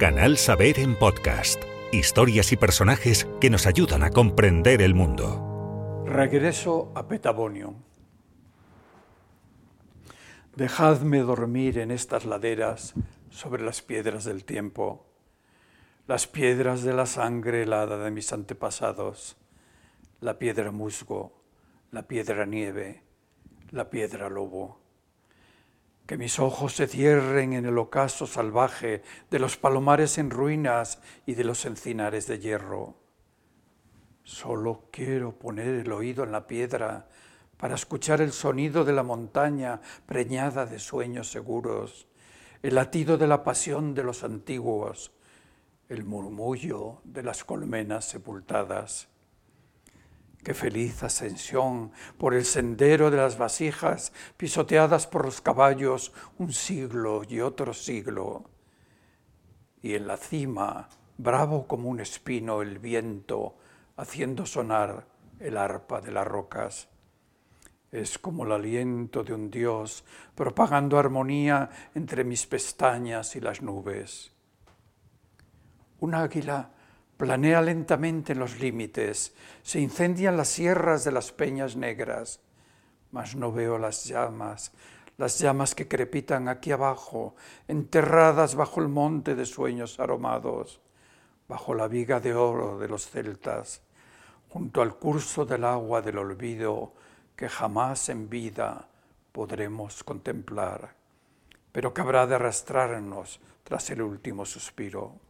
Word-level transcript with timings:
Canal 0.00 0.38
Saber 0.38 0.78
en 0.78 0.96
podcast. 0.96 1.62
Historias 1.92 2.52
y 2.52 2.56
personajes 2.56 3.28
que 3.38 3.50
nos 3.50 3.66
ayudan 3.66 4.02
a 4.02 4.08
comprender 4.08 4.80
el 4.80 4.94
mundo. 4.94 6.06
Regreso 6.06 6.90
a 6.94 7.06
Petabonio. 7.06 7.74
Dejadme 10.56 11.18
dormir 11.18 11.76
en 11.76 11.90
estas 11.90 12.24
laderas 12.24 12.94
sobre 13.28 13.62
las 13.62 13.82
piedras 13.82 14.24
del 14.24 14.46
tiempo, 14.46 15.06
las 16.06 16.26
piedras 16.26 16.82
de 16.82 16.94
la 16.94 17.04
sangre 17.04 17.64
helada 17.64 18.02
de 18.02 18.10
mis 18.10 18.32
antepasados, 18.32 19.36
la 20.20 20.38
piedra 20.38 20.70
musgo, 20.70 21.42
la 21.90 22.08
piedra 22.08 22.46
nieve, 22.46 23.02
la 23.70 23.90
piedra 23.90 24.30
lobo 24.30 24.79
que 26.10 26.18
mis 26.18 26.40
ojos 26.40 26.74
se 26.74 26.88
cierren 26.88 27.52
en 27.52 27.66
el 27.66 27.78
ocaso 27.78 28.26
salvaje 28.26 29.04
de 29.30 29.38
los 29.38 29.56
palomares 29.56 30.18
en 30.18 30.30
ruinas 30.30 31.00
y 31.24 31.34
de 31.34 31.44
los 31.44 31.64
encinares 31.66 32.26
de 32.26 32.40
hierro. 32.40 32.96
Solo 34.24 34.88
quiero 34.90 35.38
poner 35.38 35.68
el 35.68 35.92
oído 35.92 36.24
en 36.24 36.32
la 36.32 36.48
piedra 36.48 37.06
para 37.56 37.76
escuchar 37.76 38.20
el 38.20 38.32
sonido 38.32 38.84
de 38.84 38.92
la 38.92 39.04
montaña 39.04 39.82
preñada 40.06 40.66
de 40.66 40.80
sueños 40.80 41.30
seguros, 41.30 42.08
el 42.64 42.74
latido 42.74 43.16
de 43.16 43.28
la 43.28 43.44
pasión 43.44 43.94
de 43.94 44.02
los 44.02 44.24
antiguos, 44.24 45.12
el 45.88 46.02
murmullo 46.02 47.02
de 47.04 47.22
las 47.22 47.44
colmenas 47.44 48.04
sepultadas. 48.04 49.06
Qué 50.42 50.54
feliz 50.54 51.02
ascensión 51.02 51.92
por 52.16 52.32
el 52.32 52.46
sendero 52.46 53.10
de 53.10 53.18
las 53.18 53.36
vasijas 53.36 54.12
pisoteadas 54.38 55.06
por 55.06 55.26
los 55.26 55.42
caballos 55.42 56.12
un 56.38 56.52
siglo 56.52 57.22
y 57.28 57.40
otro 57.40 57.74
siglo. 57.74 58.48
Y 59.82 59.94
en 59.94 60.06
la 60.06 60.16
cima, 60.16 60.88
bravo 61.18 61.66
como 61.66 61.90
un 61.90 62.00
espino, 62.00 62.62
el 62.62 62.78
viento 62.78 63.56
haciendo 63.96 64.46
sonar 64.46 65.06
el 65.40 65.58
arpa 65.58 66.00
de 66.00 66.12
las 66.12 66.26
rocas. 66.26 66.88
Es 67.92 68.18
como 68.18 68.44
el 68.44 68.52
aliento 68.52 69.22
de 69.22 69.34
un 69.34 69.50
dios 69.50 70.04
propagando 70.34 70.98
armonía 70.98 71.68
entre 71.94 72.24
mis 72.24 72.46
pestañas 72.46 73.36
y 73.36 73.40
las 73.40 73.60
nubes. 73.60 74.32
Un 75.98 76.14
águila 76.14 76.70
planea 77.20 77.60
lentamente 77.60 78.32
en 78.32 78.38
los 78.38 78.60
límites, 78.60 79.34
se 79.62 79.78
incendian 79.78 80.38
las 80.38 80.48
sierras 80.48 81.04
de 81.04 81.12
las 81.12 81.32
peñas 81.32 81.76
negras, 81.76 82.40
mas 83.12 83.36
no 83.36 83.52
veo 83.52 83.76
las 83.76 84.06
llamas, 84.06 84.72
las 85.18 85.38
llamas 85.38 85.74
que 85.74 85.86
crepitan 85.86 86.48
aquí 86.48 86.72
abajo, 86.72 87.34
enterradas 87.68 88.54
bajo 88.54 88.80
el 88.80 88.88
monte 88.88 89.34
de 89.34 89.44
sueños 89.44 90.00
aromados, 90.00 90.80
bajo 91.46 91.74
la 91.74 91.88
viga 91.88 92.20
de 92.20 92.32
oro 92.32 92.78
de 92.78 92.88
los 92.88 93.10
celtas, 93.10 93.82
junto 94.48 94.80
al 94.80 94.96
curso 94.96 95.44
del 95.44 95.64
agua 95.64 96.00
del 96.00 96.16
olvido 96.16 96.94
que 97.36 97.50
jamás 97.50 98.08
en 98.08 98.30
vida 98.30 98.88
podremos 99.32 100.02
contemplar, 100.04 100.94
pero 101.70 101.92
que 101.92 102.00
habrá 102.00 102.26
de 102.26 102.36
arrastrarnos 102.36 103.40
tras 103.62 103.90
el 103.90 104.00
último 104.00 104.46
suspiro 104.46 105.20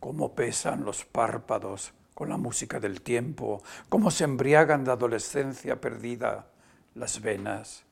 cómo 0.00 0.34
pesan 0.34 0.84
los 0.84 1.04
párpados 1.04 1.92
con 2.14 2.28
la 2.30 2.36
música 2.36 2.80
del 2.80 3.02
tiempo, 3.02 3.62
cómo 3.88 4.10
se 4.10 4.24
embriagan 4.24 4.84
de 4.84 4.90
adolescencia 4.90 5.80
perdida 5.80 6.50
las 6.94 7.20
venas. 7.20 7.84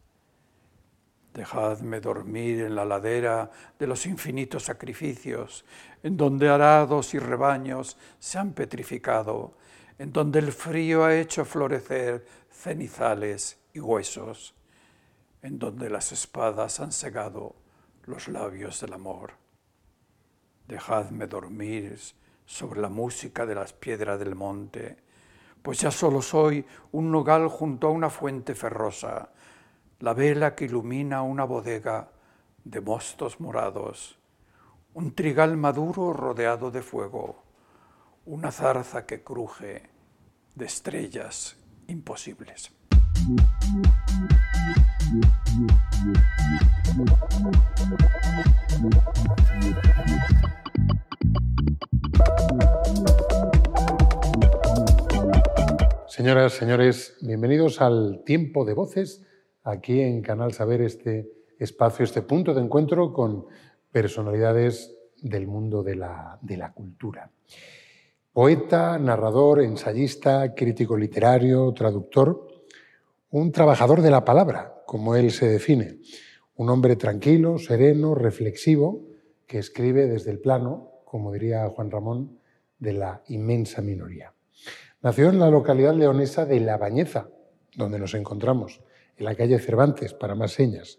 Dejadme 1.35 2.01
dormir 2.01 2.63
en 2.63 2.75
la 2.75 2.85
ladera 2.85 3.51
de 3.79 3.87
los 3.87 4.07
infinitos 4.07 4.65
sacrificios, 4.65 5.65
en 6.03 6.17
donde 6.17 6.49
arados 6.49 7.15
y 7.15 7.19
rebaños 7.19 7.97
se 8.19 8.39
han 8.39 8.53
petrificado, 8.53 9.57
en 9.99 10.13
donde 10.13 10.41
el 10.41 10.53
frío 10.53 11.05
ha 11.05 11.15
hecho 11.15 11.45
florecer 11.45 12.27
cenizales 12.51 13.59
y 13.73 13.81
huesos, 13.81 14.55
en 15.43 15.59
donde 15.59 15.91
las 15.91 16.13
espadas 16.13 16.81
han 16.81 16.93
segado 16.93 17.55
los 18.05 18.29
labios 18.29 18.81
del 18.81 18.95
amor. 18.95 19.48
Dejadme 20.69 21.27
dormir 21.27 21.99
sobre 22.45 22.83
la 22.83 22.91
música 22.91 23.47
de 23.47 23.55
las 23.55 23.73
piedras 23.73 24.19
del 24.19 24.35
monte, 24.35 24.99
pues 25.63 25.81
ya 25.81 25.91
solo 25.91 26.21
soy 26.21 26.65
un 26.93 27.11
nogal 27.11 27.49
junto 27.49 27.87
a 27.87 27.91
una 27.91 28.11
fuente 28.11 28.55
ferrosa, 28.55 29.31
la 30.01 30.13
vela 30.13 30.55
que 30.55 30.67
ilumina 30.67 31.23
una 31.23 31.45
bodega 31.45 32.11
de 32.65 32.83
mostos 32.83 33.41
morados, 33.41 34.19
un 34.93 35.15
trigal 35.15 35.57
maduro 35.57 36.13
rodeado 36.13 36.71
de 36.71 36.83
fuego, 36.83 37.43
una 38.27 38.53
zarza 38.53 39.07
que 39.07 39.25
cruje 39.25 39.89
de 40.55 40.67
estrellas 40.67 41.57
imposibles. 41.87 42.73
Señoras, 56.19 56.55
señores, 56.55 57.17
bienvenidos 57.21 57.81
al 57.81 58.25
Tiempo 58.27 58.65
de 58.65 58.75
Voces, 58.75 59.25
aquí 59.63 60.01
en 60.01 60.21
Canal 60.21 60.53
Saber, 60.53 60.83
este 60.83 61.31
espacio, 61.61 62.05
este 62.05 62.23
punto 62.23 62.55
de 62.55 62.61
encuentro 62.61 63.13
con 63.13 63.47
personalidades 63.93 64.99
del 65.23 65.47
mundo 65.47 65.85
de 65.85 65.95
la, 65.95 66.37
de 66.43 66.57
la 66.57 66.73
cultura. 66.73 67.31
Poeta, 68.33 68.99
narrador, 68.99 69.63
ensayista, 69.63 70.57
crítico 70.57 70.97
literario, 70.97 71.73
traductor, 71.73 72.49
un 73.31 73.53
trabajador 73.53 74.03
de 74.03 74.11
la 74.11 74.25
palabra, 74.25 74.83
como 74.87 75.15
él 75.15 75.31
se 75.31 75.47
define, 75.47 76.01
un 76.57 76.69
hombre 76.69 76.97
tranquilo, 76.97 77.59
sereno, 77.59 78.17
reflexivo, 78.17 79.07
que 79.47 79.59
escribe 79.59 80.09
desde 80.09 80.33
el 80.33 80.41
plano, 80.41 80.91
como 81.05 81.31
diría 81.31 81.69
Juan 81.69 81.93
Ramón, 81.93 82.41
de 82.81 82.95
la 82.95 83.23
inmensa 83.29 83.83
minoría. 83.83 84.33
Nació 85.01 85.29
en 85.29 85.39
la 85.39 85.49
localidad 85.49 85.95
leonesa 85.95 86.45
de 86.45 86.59
La 86.59 86.77
Bañeza, 86.77 87.29
donde 87.77 88.01
nos 88.01 88.15
encontramos, 88.15 88.83
en 89.17 89.27
la 89.27 89.37
calle 89.37 89.61
Cervantes, 89.61 90.13
para 90.13 90.35
más 90.35 90.51
señas. 90.53 90.99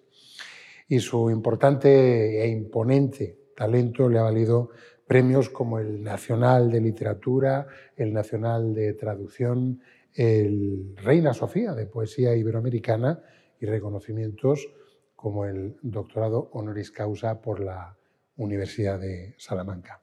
Y 0.87 0.99
su 0.99 1.29
importante 1.29 2.41
e 2.41 2.47
imponente 2.47 3.37
talento 3.57 4.07
le 4.07 4.19
ha 4.19 4.23
valido 4.23 4.69
premios 5.05 5.49
como 5.49 5.79
el 5.79 6.01
Nacional 6.01 6.71
de 6.71 6.79
Literatura, 6.79 7.67
el 7.97 8.13
Nacional 8.13 8.73
de 8.73 8.93
Traducción, 8.93 9.81
el 10.13 10.95
Reina 10.95 11.33
Sofía 11.33 11.73
de 11.73 11.85
Poesía 11.85 12.33
Iberoamericana 12.35 13.21
y 13.59 13.65
reconocimientos 13.65 14.65
como 15.13 15.43
el 15.43 15.75
doctorado 15.81 16.49
honoris 16.53 16.91
causa 16.91 17.41
por 17.41 17.59
la 17.59 17.97
Universidad 18.37 18.97
de 18.97 19.35
Salamanca. 19.37 19.99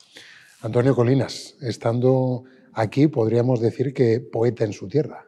Antonio 0.60 0.94
Colinas, 0.94 1.56
estando 1.62 2.44
Aquí 2.78 3.08
podríamos 3.08 3.62
decir 3.62 3.94
que 3.94 4.20
poeta 4.20 4.62
en 4.64 4.74
su 4.74 4.86
tierra. 4.86 5.24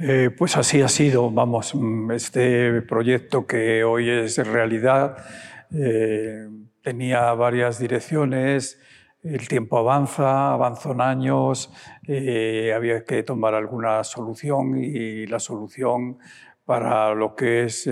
Eh, 0.00 0.30
pues 0.36 0.56
así 0.56 0.80
ha 0.80 0.88
sido, 0.88 1.30
vamos, 1.30 1.74
mm, 1.74 2.10
este 2.12 2.80
proyecto 2.80 3.46
que 3.46 3.84
hoy 3.84 4.08
es 4.08 4.38
realidad 4.38 5.18
eh, 5.70 6.48
tenía 6.80 7.34
varias 7.34 7.78
direcciones, 7.78 8.80
el 9.22 9.46
tiempo 9.46 9.76
avanza, 9.76 10.54
avanzan 10.54 11.02
años, 11.02 11.70
eh, 12.08 12.72
había 12.74 13.04
que 13.04 13.22
tomar 13.22 13.54
alguna 13.54 14.02
solución 14.02 14.82
y 14.82 15.26
la 15.26 15.40
solución 15.40 16.16
para 16.64 17.14
lo 17.14 17.36
que 17.36 17.64
es 17.64 17.86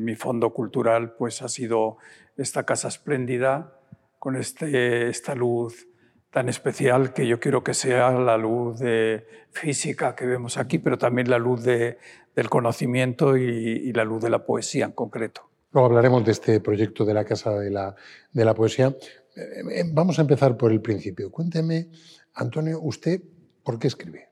mi 0.00 0.16
fondo 0.16 0.52
cultural 0.52 1.12
pues 1.12 1.40
ha 1.42 1.48
sido 1.48 1.98
esta 2.36 2.64
casa 2.64 2.88
espléndida 2.88 3.78
con 4.18 4.34
este, 4.34 5.08
esta 5.08 5.36
luz 5.36 5.87
tan 6.30 6.48
especial 6.48 7.12
que 7.12 7.26
yo 7.26 7.40
quiero 7.40 7.64
que 7.64 7.74
sea 7.74 8.10
la 8.12 8.36
luz 8.36 8.78
de 8.78 9.26
física 9.50 10.14
que 10.14 10.26
vemos 10.26 10.58
aquí, 10.58 10.78
pero 10.78 10.98
también 10.98 11.30
la 11.30 11.38
luz 11.38 11.62
de, 11.64 11.98
del 12.34 12.48
conocimiento 12.48 13.36
y, 13.36 13.92
la 13.92 14.04
luz 14.04 14.22
de 14.22 14.30
la 14.30 14.44
poesía 14.44 14.86
en 14.86 14.92
concreto. 14.92 15.50
Luego 15.72 15.86
hablaremos 15.86 16.24
de 16.24 16.32
este 16.32 16.60
proyecto 16.60 17.04
de 17.04 17.14
la 17.14 17.24
Casa 17.24 17.58
de 17.58 17.70
la, 17.70 17.94
de 18.32 18.44
la 18.44 18.54
Poesía. 18.54 18.88
Eh, 18.88 19.80
eh, 19.80 19.84
vamos 19.92 20.18
a 20.18 20.22
empezar 20.22 20.56
por 20.56 20.70
el 20.70 20.80
principio. 20.80 21.30
Cuénteme, 21.30 21.88
Antonio, 22.34 22.80
¿usted 22.80 23.20
por 23.64 23.78
qué 23.78 23.88
escribe? 23.88 24.28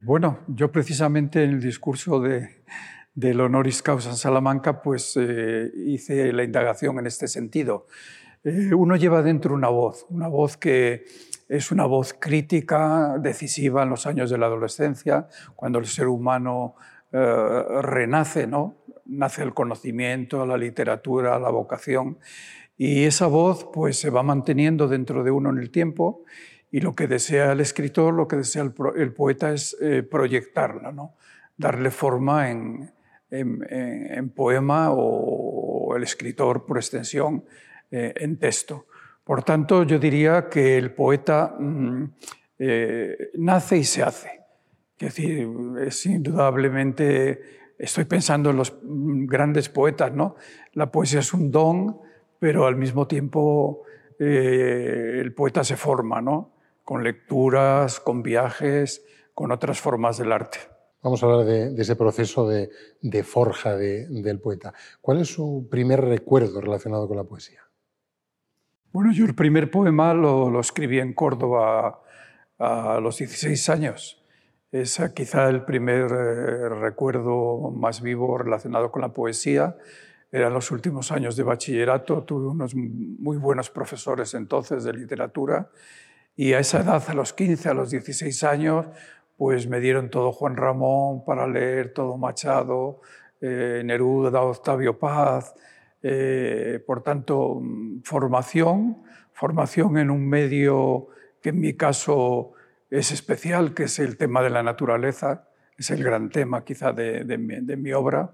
Bueno, 0.00 0.40
yo 0.48 0.72
precisamente 0.72 1.44
en 1.44 1.50
el 1.50 1.60
discurso 1.60 2.20
de, 2.20 2.62
del 3.14 3.40
honoris 3.40 3.82
causa 3.82 4.10
en 4.10 4.16
Salamanca, 4.16 4.82
pues 4.82 5.16
eh, 5.16 5.70
hice 5.86 6.32
la 6.32 6.44
indagación 6.44 6.98
en 6.98 7.06
este 7.06 7.28
sentido. 7.28 7.86
uno 8.44 8.96
lleva 8.96 9.22
dentro 9.22 9.54
una 9.54 9.68
voz, 9.68 10.06
una 10.08 10.28
voz 10.28 10.56
que 10.56 11.04
es 11.48 11.70
una 11.70 11.84
voz 11.84 12.14
crítica, 12.18 13.18
decisiva 13.18 13.82
en 13.82 13.90
los 13.90 14.06
años 14.06 14.30
de 14.30 14.38
la 14.38 14.46
adolescencia, 14.46 15.28
cuando 15.54 15.78
el 15.78 15.86
ser 15.86 16.08
humano 16.08 16.76
eh, 17.12 17.64
renace, 17.82 18.46
¿no? 18.46 18.76
nace 19.04 19.42
el 19.42 19.52
conocimiento, 19.52 20.46
la 20.46 20.56
literatura, 20.56 21.38
la 21.38 21.50
vocación. 21.50 22.18
Y 22.76 23.04
esa 23.04 23.26
voz 23.26 23.68
pues 23.72 23.98
se 23.98 24.10
va 24.10 24.22
manteniendo 24.22 24.88
dentro 24.88 25.22
de 25.22 25.30
uno 25.30 25.50
en 25.50 25.58
el 25.58 25.70
tiempo 25.70 26.24
y 26.70 26.80
lo 26.80 26.94
que 26.94 27.06
desea 27.06 27.52
el 27.52 27.60
escritor, 27.60 28.14
lo 28.14 28.26
que 28.26 28.36
desea 28.36 28.62
el, 28.62 29.12
poeta 29.12 29.52
es 29.52 29.76
eh, 29.80 30.02
proyectarla, 30.02 30.90
¿no? 30.90 31.14
darle 31.56 31.90
forma 31.90 32.50
en, 32.50 32.90
en, 33.30 34.30
poema 34.30 34.90
o 34.90 35.94
el 35.96 36.02
escritor 36.02 36.64
por 36.64 36.78
extensión 36.78 37.44
eh, 37.90 38.14
en 38.16 38.38
texto. 38.38 38.86
Por 39.24 39.42
tanto, 39.44 39.84
yo 39.84 39.98
diría 39.98 40.48
que 40.48 40.76
el 40.76 40.92
poeta 40.94 41.54
mm, 41.58 42.04
eh, 42.58 43.30
nace 43.34 43.78
y 43.78 43.84
se 43.84 44.02
hace. 44.02 44.42
Es 44.98 45.14
decir, 45.16 45.48
es 45.80 46.06
indudablemente, 46.06 47.74
estoy 47.78 48.04
pensando 48.04 48.50
en 48.50 48.56
los 48.56 48.72
grandes 48.82 49.68
poetas, 49.68 50.12
¿no? 50.12 50.36
La 50.74 50.92
poesía 50.92 51.20
es 51.20 51.32
un 51.34 51.50
don, 51.50 52.00
pero 52.38 52.66
al 52.66 52.76
mismo 52.76 53.06
tiempo 53.06 53.82
eh, 54.18 55.18
el 55.20 55.34
poeta 55.34 55.64
se 55.64 55.76
forma, 55.76 56.20
¿no? 56.20 56.52
Con 56.84 57.02
lecturas, 57.02 57.98
con 58.00 58.22
viajes, 58.22 59.04
con 59.34 59.50
otras 59.50 59.80
formas 59.80 60.18
del 60.18 60.32
arte. 60.32 60.58
Vamos 61.02 61.22
a 61.22 61.26
hablar 61.26 61.44
de, 61.44 61.82
ese 61.82 61.96
proceso 61.96 62.48
de, 62.48 63.22
forja 63.24 63.76
del 63.76 64.38
poeta. 64.40 64.72
¿Cuál 65.00 65.20
es 65.20 65.28
su 65.28 65.66
primer 65.68 66.00
recuerdo 66.00 66.60
relacionado 66.60 67.08
con 67.08 67.16
la 67.16 67.24
poesía? 67.24 67.60
Bueno, 68.92 69.10
yo 69.10 69.24
el 69.24 69.34
primer 69.34 69.70
poema 69.70 70.12
lo, 70.12 70.60
escribí 70.60 71.00
en 71.00 71.14
Córdoba 71.14 72.02
a 72.58 73.00
los 73.00 73.16
16 73.16 73.70
años. 73.70 74.22
Es 74.70 75.00
quizá 75.14 75.48
el 75.48 75.64
primer 75.64 76.12
eh, 76.12 76.68
recuerdo 76.68 77.70
más 77.70 78.02
vivo 78.02 78.36
relacionado 78.36 78.92
con 78.92 79.00
la 79.00 79.08
poesía. 79.14 79.78
Eran 80.30 80.52
los 80.52 80.70
últimos 80.70 81.10
años 81.10 81.36
de 81.36 81.42
bachillerato, 81.42 82.24
tuve 82.24 82.48
unos 82.48 82.74
muy 82.74 83.38
buenos 83.38 83.70
profesores 83.70 84.34
entonces 84.34 84.84
de 84.84 84.92
literatura 84.92 85.70
y 86.36 86.52
a 86.52 86.58
esa 86.58 86.80
edad, 86.80 87.02
a 87.08 87.14
los 87.14 87.32
15, 87.32 87.70
a 87.70 87.74
los 87.74 87.90
16 87.90 88.44
años, 88.44 88.86
pues 89.38 89.68
me 89.68 89.80
dieron 89.80 90.10
todo 90.10 90.32
Juan 90.32 90.54
Ramón 90.54 91.24
para 91.24 91.46
leer, 91.46 91.94
todo 91.94 92.18
Machado, 92.18 93.00
eh, 93.40 93.80
Neruda, 93.86 94.42
Octavio 94.42 94.98
Paz, 94.98 95.54
eh, 96.02 96.82
por 96.86 97.02
tanto, 97.02 97.62
formación, 98.02 99.02
formación 99.32 99.98
en 99.98 100.10
un 100.10 100.28
medio 100.28 101.08
que 101.40 101.50
en 101.50 101.60
mi 101.60 101.74
caso 101.74 102.52
es 102.90 103.10
especial, 103.10 103.72
que 103.74 103.84
es 103.84 103.98
el 103.98 104.16
tema 104.16 104.42
de 104.42 104.50
la 104.50 104.62
naturaleza, 104.62 105.48
es 105.76 105.90
el 105.90 106.04
gran 106.04 106.30
tema 106.30 106.64
quizá 106.64 106.92
de, 106.92 107.38
mi, 107.38 107.92
obra. 107.92 108.32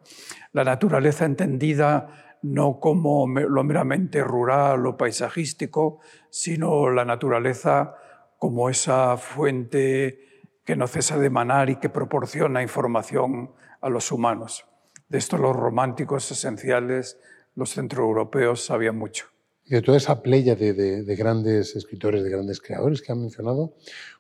La 0.53 0.65
naturaleza 0.65 1.25
entendida 1.25 2.39
no 2.43 2.81
como 2.81 3.27
lo 3.27 3.65
meramente 3.65 4.23
rural 4.23 4.87
o 4.87 4.97
paisajístico, 4.97 6.01
sino 6.31 6.91
la 6.91 7.05
naturaleza 7.05 7.95
como 8.39 8.69
esa 8.71 9.17
fuente 9.17 10.21
que 10.65 10.77
no 10.77 10.87
cesa 10.87 11.19
de 11.19 11.27
emanar 11.27 11.71
y 11.71 11.77
que 11.77 11.89
proporciona 11.89 12.63
información 12.63 13.53
a 13.81 13.89
los 13.89 14.13
humanos. 14.13 14.67
De 15.09 15.19
esto 15.19 15.39
los 15.39 15.57
románticos 15.57 16.31
esenciales, 16.31 17.19
los 17.59 17.75
centroeuropeos, 17.75 18.65
sabían 18.65 18.97
mucho. 18.97 19.27
Y 19.65 19.75
de 19.75 19.83
toda 19.83 19.99
esa 19.99 20.23
playa 20.23 20.55
de, 20.55 21.17
grandes 21.19 21.75
escritores, 21.75 22.23
de 22.23 22.31
grandes 22.31 22.61
creadores 22.61 23.03
que 23.03 23.11
han 23.11 23.21
mencionado, 23.21 23.75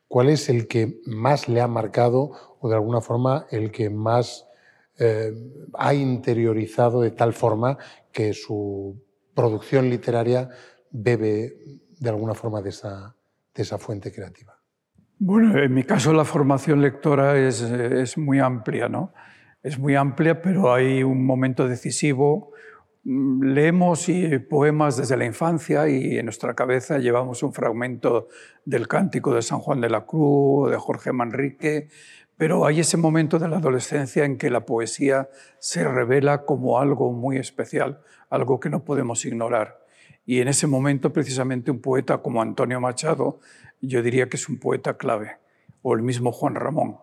¿cuál 0.08 0.28
es 0.28 0.48
el 0.48 0.66
que 0.66 1.00
más 1.06 1.48
le 1.48 1.60
ha 1.60 1.68
marcado 1.68 2.32
o 2.58 2.68
de 2.68 2.74
alguna 2.74 3.00
forma 3.00 3.46
el 3.52 3.70
que 3.70 3.90
más 3.90 4.48
eh, 4.98 5.32
ha 5.74 5.94
interiorizado 5.94 7.00
de 7.00 7.12
tal 7.12 7.32
forma 7.32 7.78
que 8.10 8.34
su 8.34 9.00
producción 9.34 9.88
literaria 9.88 10.50
bebe 10.90 11.56
de 11.96 12.10
alguna 12.10 12.34
forma 12.34 12.60
de 12.60 12.70
esa, 12.70 13.14
de 13.54 13.62
esa 13.62 13.78
fuente 13.78 14.12
creativa? 14.12 14.58
Bueno, 15.20 15.56
en 15.62 15.72
mi 15.72 15.84
caso 15.84 16.12
la 16.12 16.24
formación 16.24 16.82
lectora 16.82 17.38
es, 17.38 17.62
es, 17.62 18.18
muy 18.18 18.40
amplia, 18.40 18.88
¿no? 18.88 19.12
Es 19.62 19.78
muy 19.78 19.94
amplia, 19.94 20.42
pero 20.42 20.74
hay 20.74 21.04
un 21.04 21.24
momento 21.24 21.68
decisivo. 21.68 22.52
Leemos 23.04 24.06
poemas 24.50 24.96
desde 24.96 25.16
la 25.16 25.24
infancia 25.24 25.88
y 25.88 26.18
en 26.18 26.26
nuestra 26.26 26.54
cabeza 26.54 26.98
llevamos 26.98 27.42
un 27.42 27.52
fragmento 27.52 28.28
del 28.64 28.86
Cántico 28.88 29.34
de 29.34 29.42
San 29.42 29.60
Juan 29.60 29.80
de 29.80 29.88
la 29.88 30.04
Cruz, 30.04 30.70
de 30.70 30.76
Jorge 30.76 31.12
Manrique, 31.12 31.88
pero 32.36 32.66
hay 32.66 32.80
ese 32.80 32.96
momento 32.96 33.38
de 33.38 33.48
la 33.48 33.58
adolescencia 33.58 34.24
en 34.24 34.36
que 34.36 34.50
la 34.50 34.66
poesía 34.66 35.28
se 35.58 35.84
revela 35.84 36.44
como 36.44 36.78
algo 36.78 37.12
muy 37.12 37.36
especial, 37.36 38.00
algo 38.30 38.60
que 38.60 38.70
no 38.70 38.84
podemos 38.84 39.24
ignorar. 39.24 39.84
Y 40.26 40.40
en 40.40 40.48
ese 40.48 40.66
momento, 40.66 41.12
precisamente, 41.12 41.70
un 41.70 41.80
poeta 41.80 42.18
como 42.18 42.42
Antonio 42.42 42.80
Machado 42.80 43.40
yo 43.80 44.02
diría 44.02 44.28
que 44.28 44.36
es 44.36 44.48
un 44.48 44.58
poeta 44.58 44.96
clave, 44.96 45.36
o 45.82 45.94
el 45.94 46.02
mismo 46.02 46.32
Juan 46.32 46.54
Ramón. 46.54 46.98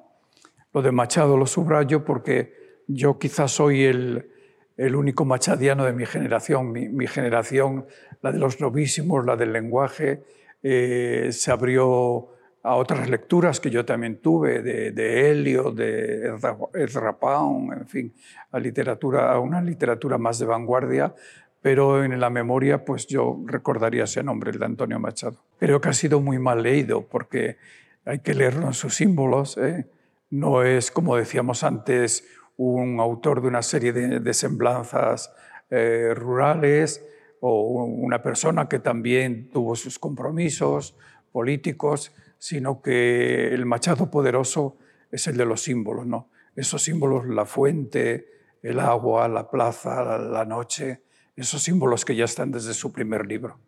Lo 0.74 0.82
de 0.82 0.92
Machado 0.92 1.38
lo 1.38 1.48
subrayo 1.48 2.04
porque 2.04 2.54
yo 2.88 3.18
quizás 3.18 3.52
soy 3.52 3.84
el, 3.84 4.30
el 4.78 4.96
único 4.96 5.26
machadiano 5.26 5.86
de 5.86 5.94
mi 5.94 6.06
generación. 6.06 6.72
Mi, 6.72 7.08
generación, 7.08 7.86
la 8.22 8.32
de 8.32 8.40
los 8.40 8.60
novísimos, 8.60 9.26
la 9.26 9.36
del 9.36 9.54
lenguaje, 9.54 10.24
eh, 10.64 11.30
se 11.32 11.52
abrió 11.52 12.30
a 12.64 12.76
otras 12.76 13.08
lecturas 13.10 13.60
que 13.60 13.70
yo 13.70 13.86
también 13.86 14.18
tuve, 14.18 14.64
de, 14.64 14.92
de 14.92 15.30
Helio, 15.30 15.72
de 15.72 16.34
Ezra 16.74 17.18
Pound, 17.18 17.74
en 17.74 17.88
fin, 17.88 18.14
a, 18.52 18.60
literatura, 18.60 19.32
a 19.32 19.40
una 19.40 19.62
literatura 19.62 20.18
más 20.18 20.40
de 20.40 20.48
vanguardia, 20.48 21.14
pero 21.62 22.04
en 22.04 22.20
la 22.20 22.32
memoria 22.32 22.84
pues 22.84 23.06
yo 23.06 23.40
recordaría 23.46 24.06
ese 24.06 24.24
nombre, 24.24 24.50
el 24.50 24.58
de 24.58 24.66
Antonio 24.66 25.00
Machado. 25.00 25.38
Creo 25.60 25.80
que 25.80 25.90
ha 25.90 25.94
sido 25.94 26.20
muy 26.20 26.40
mal 26.40 26.64
leído 26.64 27.08
porque 27.08 27.58
hay 28.04 28.20
que 28.20 28.34
leerlo 28.34 28.68
en 28.68 28.74
sus 28.74 28.96
símbolos. 28.96 29.58
¿eh? 29.58 29.86
No 30.32 30.64
es, 30.64 30.90
como 30.90 31.16
decíamos 31.16 31.64
antes, 31.64 32.28
un 32.58 33.00
autor 33.00 33.42
de 33.42 33.48
una 33.48 33.62
serie 33.62 33.92
de, 33.94 34.34
semblanzas 34.34 35.32
eh, 35.70 36.14
rurales 36.16 37.06
o 37.42 37.84
una 37.84 38.22
persona 38.22 38.68
que 38.68 38.80
también 38.80 39.50
tuvo 39.50 39.76
sus 39.76 40.00
compromisos 40.00 40.96
políticos, 41.32 42.14
sino 42.38 42.82
que 42.82 43.54
el 43.54 43.66
Machado 43.66 44.10
poderoso 44.10 44.78
es 45.12 45.28
el 45.28 45.38
de 45.38 45.46
los 45.46 45.62
símbolos, 45.62 46.06
¿no? 46.06 46.30
Esos 46.56 46.84
símbolos, 46.84 47.28
la 47.28 47.46
fuente, 47.46 48.28
el 48.62 48.80
agua, 48.80 49.28
la 49.28 49.50
plaza, 49.50 50.18
la 50.18 50.46
noche, 50.46 51.02
esos 51.36 51.62
símbolos 51.62 52.06
que 52.06 52.16
ya 52.16 52.26
están 52.26 52.52
desde 52.52 52.74
su 52.74 52.92
primer 52.92 53.26
libro. 53.26 53.60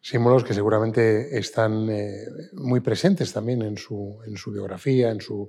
Símbolos 0.00 0.44
que 0.44 0.54
seguramente 0.54 1.38
están 1.38 1.88
eh, 1.90 2.24
muy 2.54 2.80
presentes 2.80 3.32
también 3.32 3.62
en 3.62 3.76
su, 3.76 4.18
en 4.26 4.36
su 4.36 4.50
biografía, 4.50 5.10
en 5.10 5.20
su 5.20 5.48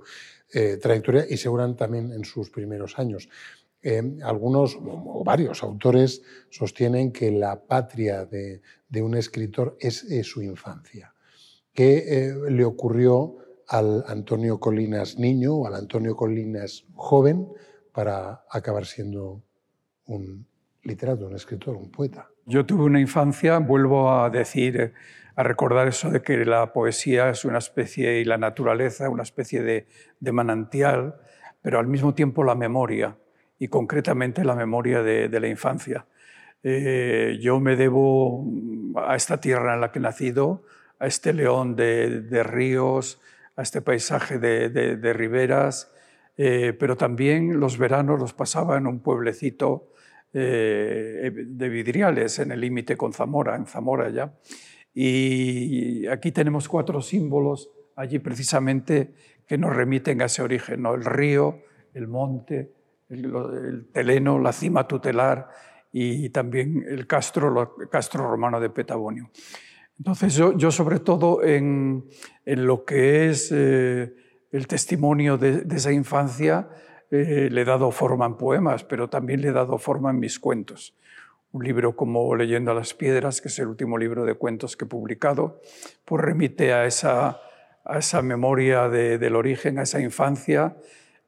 eh, 0.52 0.76
trayectoria 0.76 1.26
y 1.28 1.36
seguramente 1.36 1.78
también 1.78 2.12
en 2.12 2.24
sus 2.24 2.50
primeros 2.50 2.98
años. 2.98 3.28
Eh, 3.82 4.18
algunos 4.22 4.78
o 4.80 5.24
varios 5.24 5.62
autores 5.62 6.22
sostienen 6.50 7.12
que 7.12 7.30
la 7.30 7.64
patria 7.64 8.26
de, 8.26 8.60
de 8.88 9.02
un 9.02 9.16
escritor 9.16 9.76
es, 9.80 10.06
su 10.24 10.42
infancia. 10.42 11.14
¿Qué 11.72 12.34
le 12.50 12.64
ocurrió 12.66 13.36
al 13.68 14.04
Antonio 14.06 14.60
Colinas 14.60 15.18
niño 15.18 15.54
o 15.54 15.66
al 15.66 15.74
Antonio 15.74 16.14
Colinas 16.14 16.84
joven 16.94 17.48
para 17.92 18.44
acabar 18.50 18.84
siendo 18.84 19.42
un 20.06 20.46
literato, 20.82 21.26
un 21.26 21.36
escritor, 21.36 21.76
un 21.76 21.90
poeta. 21.90 22.28
Yo 22.44 22.66
tuve 22.66 22.84
una 22.84 22.98
infancia, 22.98 23.58
vuelvo 23.58 24.12
a 24.12 24.28
decir, 24.28 24.92
a 25.36 25.42
recordar 25.44 25.86
eso 25.86 26.10
de 26.10 26.22
que 26.22 26.44
la 26.44 26.72
poesía 26.72 27.30
es 27.30 27.44
una 27.44 27.58
especie, 27.58 28.18
y 28.18 28.24
la 28.24 28.36
naturaleza, 28.36 29.08
una 29.08 29.22
especie 29.22 29.62
de, 29.62 30.32
manantial, 30.32 31.20
pero 31.62 31.78
al 31.78 31.86
mismo 31.86 32.14
tiempo 32.14 32.42
la 32.42 32.56
memoria, 32.56 33.16
y 33.60 33.68
concretamente 33.68 34.44
la 34.44 34.56
memoria 34.56 35.04
de, 35.04 35.28
la 35.40 35.46
infancia. 35.46 36.06
Eh, 36.64 37.38
yo 37.40 37.60
me 37.60 37.76
debo 37.76 38.44
a 38.96 39.14
esta 39.14 39.40
tierra 39.40 39.74
en 39.74 39.80
la 39.80 39.92
que 39.92 40.00
he 40.00 40.02
nacido, 40.02 40.64
a 40.98 41.06
este 41.06 41.32
león 41.32 41.76
de, 41.76 42.42
ríos, 42.42 43.20
a 43.54 43.62
este 43.62 43.82
paisaje 43.82 44.40
de, 44.40 45.12
riberas, 45.12 45.92
eh, 46.36 46.76
pero 46.76 46.96
también 46.96 47.60
los 47.60 47.78
veranos 47.78 48.18
los 48.18 48.32
pasaba 48.32 48.78
en 48.78 48.88
un 48.88 48.98
pueblecito 48.98 49.91
eh, 50.32 51.30
de 51.34 51.68
Vidriales, 51.68 52.38
en 52.38 52.52
el 52.52 52.60
límite 52.60 52.96
con 52.96 53.12
Zamora, 53.12 53.56
en 53.56 53.66
Zamora 53.66 54.10
ya. 54.10 54.34
Y 54.94 56.06
aquí 56.06 56.32
tenemos 56.32 56.68
cuatro 56.68 57.00
símbolos 57.00 57.70
allí 57.96 58.18
precisamente 58.18 59.14
que 59.46 59.58
nos 59.58 59.74
remiten 59.74 60.22
a 60.22 60.26
ese 60.26 60.42
origen, 60.42 60.82
¿no? 60.82 60.94
el 60.94 61.04
río, 61.04 61.60
el 61.94 62.08
monte, 62.08 62.72
el, 63.08 63.88
teleno, 63.92 64.38
la 64.38 64.52
cima 64.52 64.88
tutelar 64.88 65.48
y 65.92 66.30
también 66.30 66.84
el 66.88 67.06
castro, 67.06 67.74
el 67.78 67.88
castro 67.88 68.26
romano 68.30 68.60
de 68.60 68.70
Petavonio. 68.70 69.30
Entonces 69.98 70.34
yo, 70.34 70.56
yo 70.56 70.70
sobre 70.70 71.00
todo 71.00 71.42
en, 71.44 72.06
en, 72.46 72.66
lo 72.66 72.84
que 72.84 73.28
es 73.28 73.52
eh, 73.52 74.14
el 74.50 74.66
testimonio 74.66 75.36
de, 75.36 75.60
de 75.60 75.76
esa 75.76 75.92
infancia, 75.92 76.68
eh, 77.12 77.50
le 77.50 77.60
he 77.60 77.64
dado 77.66 77.90
forma 77.90 78.24
en 78.24 78.38
poemas, 78.38 78.84
pero 78.84 79.10
también 79.10 79.42
le 79.42 79.48
he 79.48 79.52
dado 79.52 79.76
forma 79.76 80.10
en 80.10 80.18
mis 80.18 80.40
cuentos. 80.40 80.96
un 81.52 81.62
libro 81.62 81.94
como 81.94 82.34
Leyendo 82.34 82.70
a 82.70 82.74
las 82.74 82.94
Piedras, 82.94 83.42
que 83.42 83.48
es 83.48 83.58
el 83.58 83.68
último 83.68 83.98
libro 83.98 84.24
de 84.24 84.32
cuentos 84.32 84.74
que 84.74 84.86
he 84.86 84.88
publicado, 84.88 85.60
pues 86.06 86.24
remite 86.24 86.72
a 86.72 86.86
esa, 86.86 87.42
a 87.84 87.98
esa 87.98 88.22
memoria 88.22 88.88
del 88.88 89.36
origen, 89.36 89.78
a 89.78 89.82
esa 89.82 90.00
infancia 90.00 90.78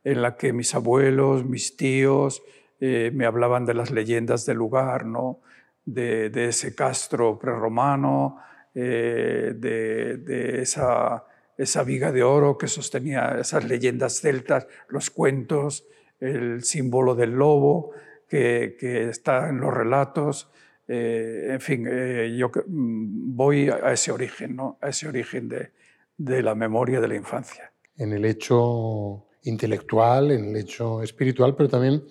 en 0.02 0.22
la 0.22 0.38
que 0.38 0.54
mis 0.54 0.74
abuelos, 0.74 1.44
mis 1.44 1.76
tíos 1.76 2.42
eh, 2.80 3.10
me 3.12 3.26
hablaban 3.26 3.66
de 3.66 3.74
las 3.74 3.90
leyendas 3.90 4.46
del 4.46 4.56
lugar, 4.56 5.04
¿no? 5.04 5.40
de, 5.84 6.48
ese 6.48 6.74
castro 6.74 7.38
prerromano, 7.38 8.38
eh, 8.74 9.52
de, 9.54 10.16
de 10.16 10.62
esa, 10.62 11.26
esa 11.56 11.82
viga 11.84 12.12
de 12.12 12.23
oro 12.23 12.58
que 12.58 12.68
sostenía 12.68 13.37
esas 13.40 13.64
leyendas 13.64 14.20
celtas, 14.20 14.66
los 14.88 15.11
cuentos, 15.11 15.87
el 16.20 16.64
símbolo 16.64 17.14
del 17.14 17.32
lobo 17.32 17.92
que, 18.28 18.76
está 19.08 19.49
en 19.49 19.61
los 19.61 19.73
relatos. 19.73 20.50
Eh, 20.88 21.49
en 21.50 21.61
fin, 21.61 21.87
eh, 21.90 22.34
yo 22.37 22.50
mm, 22.66 23.37
voy 23.37 23.68
a 23.68 23.92
ese 23.92 24.12
origen, 24.12 24.56
¿no? 24.56 24.78
a 24.80 24.88
ese 24.88 25.08
origen 25.08 25.49
de, 25.49 25.70
de 26.16 26.42
la 26.42 26.54
memoria 26.54 27.00
de 27.00 27.08
la 27.08 27.16
infancia. 27.16 27.73
En 27.96 28.12
el 28.12 28.25
hecho 28.25 29.26
intelectual, 29.44 30.30
en 30.30 30.50
el 30.50 30.56
hecho 30.56 31.02
espiritual, 31.02 31.54
pero 31.56 31.68
también 31.68 32.04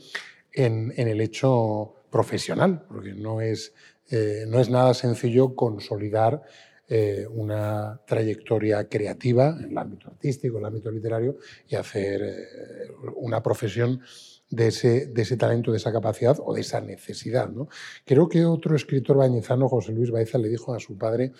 en, 0.51 0.93
en 0.95 1.07
el 1.07 1.21
hecho 1.21 1.95
profesional, 2.09 2.85
porque 2.87 3.13
no 3.13 3.41
es, 3.41 3.73
eh, 4.09 4.45
no 4.47 4.59
es 4.59 4.69
nada 4.69 4.93
sencillo 4.93 5.55
consolidar 5.55 6.43
una 7.31 7.99
trayectoria 8.05 8.87
creativa 8.87 9.55
en 9.59 9.71
el 9.71 9.77
ámbito 9.77 10.09
artístico, 10.09 10.57
en 10.57 10.61
el 10.61 10.67
ámbito 10.67 10.91
literario, 10.91 11.37
y 11.67 11.75
hacer 11.75 12.21
una 13.15 13.41
profesión 13.41 14.01
de 14.53 14.67
ese, 14.67 15.07
de 15.07 15.21
ese, 15.23 15.37
talento, 15.37 15.71
de 15.71 15.77
esa 15.77 15.91
capacidad 15.91 16.37
o 16.43 16.53
de 16.53 16.61
esa 16.61 16.79
necesidad. 16.81 17.49
¿no? 17.49 17.67
Creo 18.05 18.29
que 18.29 18.45
otro 18.45 18.75
escritor 18.75 19.17
bañezano, 19.17 19.67
José 19.67 19.91
Luis 19.91 20.11
Baeza, 20.11 20.37
le 20.37 20.49
dijo 20.49 20.73
a 20.73 20.79
su 20.79 20.97
padre, 20.97 21.31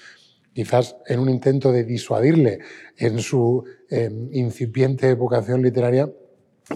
quizás 0.54 0.96
en 1.08 1.20
un 1.20 1.30
intento 1.30 1.72
de 1.72 1.84
disuadirle 1.84 2.60
en 2.98 3.20
su 3.20 3.64
em, 3.90 4.30
incipiente 4.32 5.14
vocación 5.14 5.62
literaria, 5.62 6.12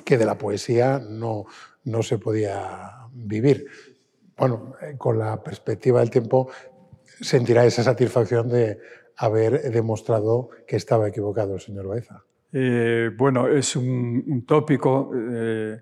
que 0.03 0.17
de 0.17 0.25
la 0.25 0.38
poesía 0.38 1.00
no, 1.00 1.45
no 1.83 2.03
se 2.03 2.17
podía 2.17 3.07
vivir. 3.13 3.65
Bueno, 4.38 4.74
eh, 4.81 4.95
con 4.97 5.17
la 5.17 5.41
perspectiva 5.41 6.01
del 6.01 6.09
tiempo 6.09 6.50
sentirá 7.21 7.65
esa 7.65 7.83
satisfacción 7.83 8.50
de 8.50 8.79
haber 9.15 9.71
demostrado 9.71 10.50
que 10.67 10.75
estaba 10.75 11.07
equivocado 11.07 11.55
el 11.55 11.62
señor 11.62 11.88
Baeza. 11.88 12.24
Eh, 12.53 13.12
bueno, 13.15 13.47
es 13.47 13.75
un, 13.75 14.45
tópico. 14.47 15.12
Eh, 15.15 15.81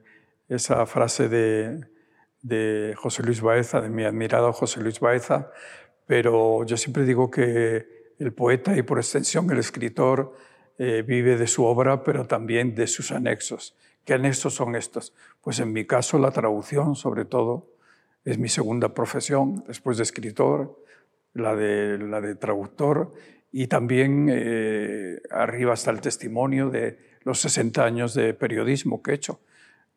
esa 0.49 0.85
frase 0.85 1.29
de, 1.29 2.93
José 2.95 3.23
Luis 3.23 3.41
Baeza, 3.41 3.81
de 3.81 3.89
mi 3.89 4.03
admirado 4.03 4.53
José 4.53 4.81
Luis 4.81 4.99
Baeza, 4.99 5.51
pero 6.05 6.63
yo 6.65 6.77
siempre 6.77 7.03
digo 7.03 7.31
que 7.31 8.13
el 8.19 8.33
poeta 8.33 8.77
y 8.77 8.83
por 8.83 8.99
extensión 8.99 9.49
el 9.49 9.57
escritor 9.57 10.33
eh, 10.77 11.03
vive 11.05 11.37
de 11.37 11.47
su 11.47 11.65
obra, 11.65 12.03
pero 12.03 12.27
también 12.27 12.75
de 12.75 12.85
sus 12.87 13.11
anexos. 13.11 13.75
¿Qué 14.03 14.13
anexos 14.13 14.53
son 14.53 14.75
estos? 14.75 15.13
Pues 15.41 15.59
en 15.59 15.73
mi 15.73 15.85
caso 15.87 16.19
la 16.19 16.29
traducción, 16.29 16.95
sobre 16.95 17.25
todo, 17.25 17.71
es 18.23 18.37
mi 18.37 18.49
segunda 18.49 18.93
profesión, 18.93 19.63
después 19.67 19.97
de 19.97 20.03
escritor, 20.03 20.79
la 21.35 21.55
de, 21.55 21.99
la 21.99 22.19
de 22.19 22.33
traductor, 22.33 23.13
y 23.51 23.67
también 23.67 24.27
eh, 24.29 25.21
arriba 25.29 25.75
está 25.75 25.91
el 25.91 26.01
testimonio 26.01 26.69
de 26.71 26.97
los 27.21 27.39
60 27.39 27.85
años 27.85 28.15
de 28.15 28.33
periodismo 28.33 29.03
que 29.03 29.11
he 29.11 29.13
hecho 29.13 29.39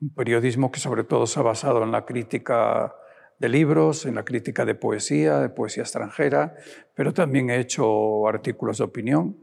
un 0.00 0.10
periodismo 0.10 0.70
que 0.70 0.80
sobre 0.80 1.04
todo 1.04 1.26
se 1.26 1.40
ha 1.40 1.42
basado 1.42 1.82
en 1.82 1.90
la 1.90 2.04
crítica 2.04 2.94
de 3.38 3.48
libros, 3.48 4.06
en 4.06 4.14
la 4.14 4.24
crítica 4.24 4.64
de 4.64 4.74
poesía, 4.74 5.40
de 5.40 5.48
poesía 5.48 5.82
extranjera, 5.82 6.54
pero 6.94 7.12
también 7.12 7.50
he 7.50 7.58
hecho 7.58 8.26
artículos 8.28 8.78
de 8.78 8.84
opinión. 8.84 9.36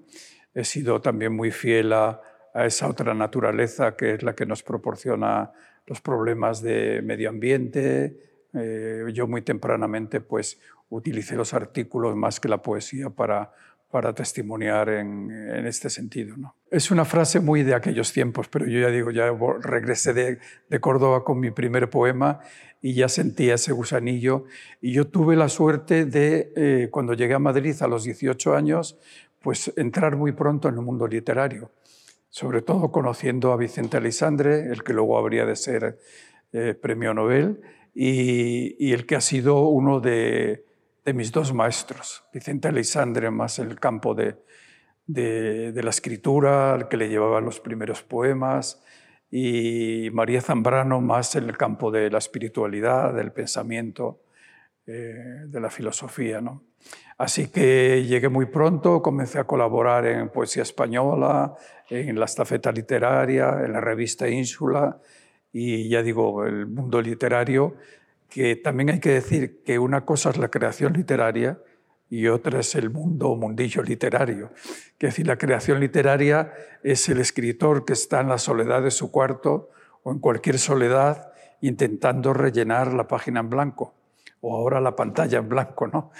He 0.54 0.64
sido 0.64 1.02
también 1.02 1.36
muy 1.36 1.52
fiel 1.52 1.94
a, 1.94 2.22
esa 2.54 2.88
otra 2.88 3.14
naturaleza 3.14 3.98
que 3.98 4.14
es 4.14 4.24
la 4.24 4.34
que 4.34 4.46
nos 4.46 4.64
proporciona 4.64 5.52
los 5.88 6.00
problemas 6.00 6.62
de 6.62 7.02
medio 7.02 7.28
ambiente. 7.28 8.48
Eh, 8.54 9.04
yo 9.14 9.28
muy 9.28 9.42
tempranamente 9.42 10.22
pues 10.22 10.62
utilicé 10.90 11.36
los 11.36 11.54
artículos 11.54 12.16
más 12.16 12.40
que 12.40 12.48
la 12.48 12.62
poesía 12.62 13.10
para 13.10 13.52
para 13.96 14.14
testimoniar 14.14 14.90
en, 14.90 15.32
este 15.66 15.90
sentido. 15.90 16.36
¿no? 16.36 16.56
Es 16.70 16.92
una 16.92 17.06
frase 17.06 17.40
muy 17.40 17.64
de 17.64 17.76
aquellos 17.76 18.12
tiempos, 18.12 18.50
pero 18.50 18.66
yo 18.66 18.82
ya 18.82 18.90
digo, 18.90 19.10
ya 19.10 19.32
regresé 19.62 20.14
de, 20.14 20.40
de, 20.70 20.80
Córdoba 20.82 21.24
con 21.24 21.40
mi 21.40 21.50
primer 21.52 21.90
poema 21.90 22.42
y 22.82 22.94
ya 22.94 23.08
sentía 23.08 23.56
ese 23.56 23.72
gusanillo. 23.72 24.48
Y 24.82 24.92
yo 24.92 25.08
tuve 25.08 25.38
la 25.38 25.48
suerte 25.48 26.04
de, 26.04 26.52
eh, 26.58 26.90
cuando 26.92 27.14
llegué 27.14 27.36
a 27.36 27.40
Madrid 27.40 27.74
a 27.80 27.88
los 27.88 28.04
18 28.04 28.54
años, 28.54 29.00
pues 29.42 29.72
entrar 29.78 30.18
muy 30.18 30.34
pronto 30.34 30.68
en 30.68 30.76
el 30.76 30.82
mundo 30.82 31.08
literario, 31.08 31.72
sobre 32.30 32.62
todo 32.62 32.92
conociendo 32.92 33.54
a 33.54 33.56
Vicente 33.56 33.96
Alisandre, 33.96 34.74
el 34.74 34.84
que 34.84 34.92
luego 34.92 35.18
habría 35.18 35.46
de 35.46 35.56
ser 35.56 36.00
eh, 36.52 36.74
premio 36.74 37.14
Nobel, 37.14 37.62
y, 37.94 38.76
y 38.78 38.92
el 38.92 39.06
que 39.06 39.16
ha 39.16 39.22
sido 39.22 39.70
uno 39.70 40.02
de 40.02 40.66
de 41.06 41.14
mis 41.14 41.32
dos 41.32 41.54
maestros, 41.54 42.24
Vicente 42.34 42.68
Alexandre 42.68 43.30
más 43.30 43.60
el 43.60 43.80
campo 43.80 44.16
de, 44.16 44.38
de, 45.06 45.84
la 45.84 45.92
escritura, 45.92 46.74
al 46.74 46.88
que 46.88 46.98
le 46.98 47.10
llevaba 47.10 47.40
los 47.42 47.60
primeros 47.60 48.02
poemas, 48.02 48.82
y 49.30 50.10
María 50.12 50.42
Zambrano 50.42 51.02
más 51.02 51.36
en 51.36 51.44
el 51.44 51.58
campo 51.58 51.92
de 51.92 52.10
la 52.10 52.18
espiritualidad, 52.18 53.14
del 53.14 53.32
pensamiento, 53.32 54.24
eh, 54.88 55.44
de 55.46 55.60
la 55.60 55.70
filosofía. 55.70 56.42
¿no? 56.42 56.64
Así 57.20 57.50
que 57.50 58.04
llegué 58.04 58.30
muy 58.30 58.48
pronto, 58.48 59.04
comencé 59.04 59.38
a 59.38 59.44
colaborar 59.44 60.08
en 60.08 60.30
Poesía 60.30 60.64
Española, 60.64 61.54
en 61.88 62.20
la 62.20 62.26
estafeta 62.26 62.72
literaria, 62.72 63.62
en 63.64 63.74
la 63.74 63.82
revista 63.82 64.28
Ínsula, 64.28 65.00
y 65.52 65.88
ya 65.88 66.02
digo, 66.02 66.46
el 66.46 66.66
mundo 66.66 67.00
literario 67.00 67.76
que 68.30 68.56
también 68.56 68.90
hay 68.90 69.00
que 69.00 69.12
decir 69.12 69.62
que 69.64 69.80
una 69.80 70.06
cosa 70.06 70.30
es 70.30 70.38
la 70.38 70.50
creación 70.50 70.94
literaria 70.94 71.60
y 72.10 72.28
otra 72.28 72.60
es 72.60 72.76
el 72.76 72.90
mundo 72.90 73.36
mundillo 73.36 73.82
literario. 73.82 74.52
Que 74.98 75.08
decir, 75.08 75.28
la 75.28 75.38
creación 75.38 75.80
literaria 75.80 76.54
es 76.84 77.10
el 77.10 77.20
escritor 77.20 77.86
que 77.86 77.94
está 77.94 78.22
en 78.22 78.30
la 78.30 78.38
soledad 78.38 78.84
de 78.84 78.92
su 78.92 79.12
cuarto 79.12 79.70
o 80.04 80.12
en 80.12 80.20
cualquier 80.20 80.60
soledad 80.60 81.32
intentando 81.62 82.34
rellenar 82.34 82.94
la 82.94 83.08
página 83.08 83.40
en 83.40 83.50
blanco 83.50 83.96
o 84.48 84.56
ahora 84.56 84.80
la 84.80 84.96
pantalla 84.96 85.40
en 85.40 85.50
blanco, 85.50 85.88
¿no? 85.88 86.12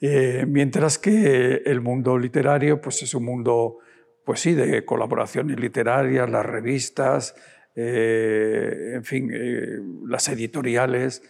Eh, 0.00 0.44
mientras 0.46 0.98
que 0.98 1.62
el 1.66 1.80
mundo 1.80 2.16
literario 2.16 2.80
pues 2.80 3.02
es 3.02 3.12
un 3.12 3.24
mundo, 3.24 3.78
pues 4.24 4.38
sí, 4.38 4.54
de 4.54 4.84
colaboraciones 4.84 5.58
literarias, 5.58 6.30
las 6.30 6.46
revistas, 6.46 7.34
eh, 7.74 8.92
en 8.94 9.04
fin, 9.04 9.30
eh, 9.34 9.80
las 10.06 10.28
editoriales, 10.28 11.22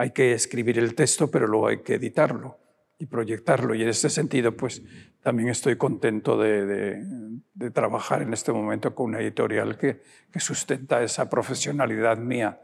hay 0.00 0.12
que 0.12 0.32
escribir 0.32 0.78
el 0.78 0.94
texto, 0.94 1.30
pero 1.30 1.46
luego 1.46 1.66
hay 1.66 1.82
que 1.82 1.96
editarlo 1.96 2.56
y 2.98 3.04
proyectarlo. 3.04 3.74
Y 3.74 3.82
en 3.82 3.90
este 3.90 4.08
sentido, 4.08 4.56
pues 4.56 4.82
también 5.22 5.50
estoy 5.50 5.76
contento 5.76 6.38
de, 6.38 7.04
trabajar 7.74 8.22
en 8.22 8.32
este 8.32 8.50
momento 8.50 8.94
con 8.94 9.10
una 9.10 9.20
editorial 9.20 9.76
que, 9.76 10.00
sustenta 10.38 11.02
esa 11.02 11.28
profesionalidad 11.28 12.16
mía 12.16 12.58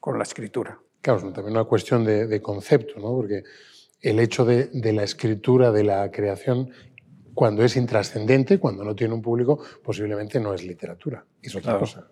con 0.00 0.16
la 0.16 0.22
escritura. 0.22 0.80
Claro, 1.02 1.28
es 1.28 1.34
también 1.34 1.58
una 1.58 1.64
cuestión 1.64 2.06
de, 2.06 2.40
concepto, 2.40 2.94
¿no? 2.98 3.14
porque 3.16 3.42
el 4.00 4.18
hecho 4.18 4.46
de, 4.46 4.70
la 4.94 5.02
escritura, 5.02 5.72
de 5.72 5.84
la 5.84 6.10
creación, 6.10 6.70
cuando 7.34 7.62
es 7.62 7.76
intrascendente, 7.76 8.58
cuando 8.58 8.82
no 8.82 8.94
tiene 8.94 9.12
un 9.12 9.20
público, 9.20 9.62
posiblemente 9.84 10.40
no 10.40 10.54
es 10.54 10.64
literatura, 10.64 11.22
es 11.42 11.54
otra 11.54 11.78
cosa. 11.78 12.08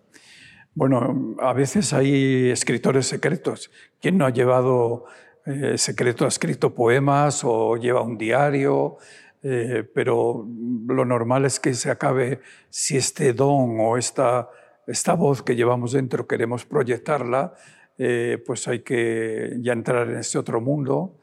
Bueno, 0.75 1.35
a 1.41 1.53
veces 1.53 1.93
hay 1.93 2.51
escritores 2.51 3.07
secretos. 3.07 3.73
¿Quién 4.01 4.19
no 4.19 4.25
ha 4.25 4.31
llevado 4.31 5.05
eh, 5.45 5.77
secreto, 5.77 6.25
ha 6.25 6.29
escrito 6.29 6.75
poemas 6.75 7.43
o 7.43 7.77
lleva 7.77 8.03
un 8.03 8.17
diario? 8.17 8.99
Eh, 9.43 9.85
pero 9.93 10.47
lo 10.87 11.05
normal 11.05 11.45
es 11.45 11.59
que 11.59 11.75
se 11.75 11.91
acabe, 11.91 12.41
si 12.69 12.97
este 12.97 13.33
don 13.33 13.81
o 13.81 13.97
esta, 13.97 14.49
esta 14.87 15.15
voz 15.15 15.43
que 15.43 15.57
llevamos 15.57 15.93
dentro 15.93 16.29
queremos 16.29 16.65
proyectarla, 16.65 17.55
eh, 17.99 18.41
pues 18.47 18.69
hay 18.69 18.81
que 18.81 19.57
ya 19.59 19.73
entrar 19.73 20.09
en 20.09 20.19
este 20.19 20.39
otro 20.39 20.61
mundo. 20.61 21.17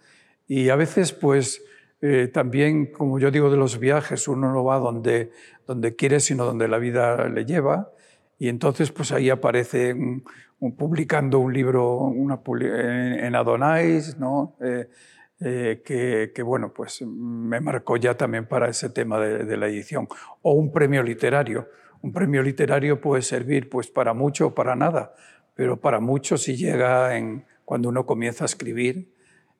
Y 0.46 0.70
a 0.70 0.76
veces, 0.76 1.14
pues 1.14 1.64
también, 2.32 2.92
como 2.92 3.18
yo 3.18 3.32
digo 3.32 3.50
de 3.50 3.58
los 3.58 3.80
viajes, 3.80 4.28
uno 4.28 4.54
no 4.54 4.64
va 4.64 4.78
donde, 4.78 5.32
donde 5.66 5.96
quiere, 5.96 6.20
sino 6.20 6.46
donde 6.46 6.68
la 6.68 6.78
vida 6.78 7.28
le 7.28 7.44
lleva. 7.44 7.92
Y 8.40 8.50
entonces 8.50 8.92
pues 8.92 9.12
ahí 9.12 9.30
aparece 9.30 9.96
publicando 10.78 11.40
un 11.40 11.54
libro 11.54 11.98
una, 11.98 12.42
en, 12.62 13.36
Adonais, 13.36 14.18
¿no? 14.18 14.56
Eh, 14.62 14.90
eh, 15.40 16.32
que, 16.34 16.42
bueno, 16.42 16.74
pues 16.74 17.04
me 17.04 17.60
marcó 17.60 17.98
ya 17.98 18.16
también 18.16 18.48
para 18.48 18.70
ese 18.70 18.90
tema 18.90 19.20
de, 19.20 19.58
la 19.58 19.68
edición. 19.68 20.08
O 20.42 20.54
un 20.54 20.72
premio 20.72 21.04
literario. 21.04 21.70
Un 22.02 22.12
premio 22.12 22.42
literario 22.42 23.00
puede 23.00 23.22
servir 23.22 23.70
pues 23.70 23.90
para 23.90 24.14
mucho 24.14 24.48
o 24.48 24.56
para 24.56 24.76
nada, 24.76 25.14
pero 25.56 25.80
para 25.80 26.00
mucho 26.00 26.38
si 26.38 26.56
llega 26.56 27.18
en, 27.18 27.46
cuando 27.66 27.90
uno 27.90 28.06
comienza 28.06 28.46
a 28.46 28.48
escribir 28.48 29.14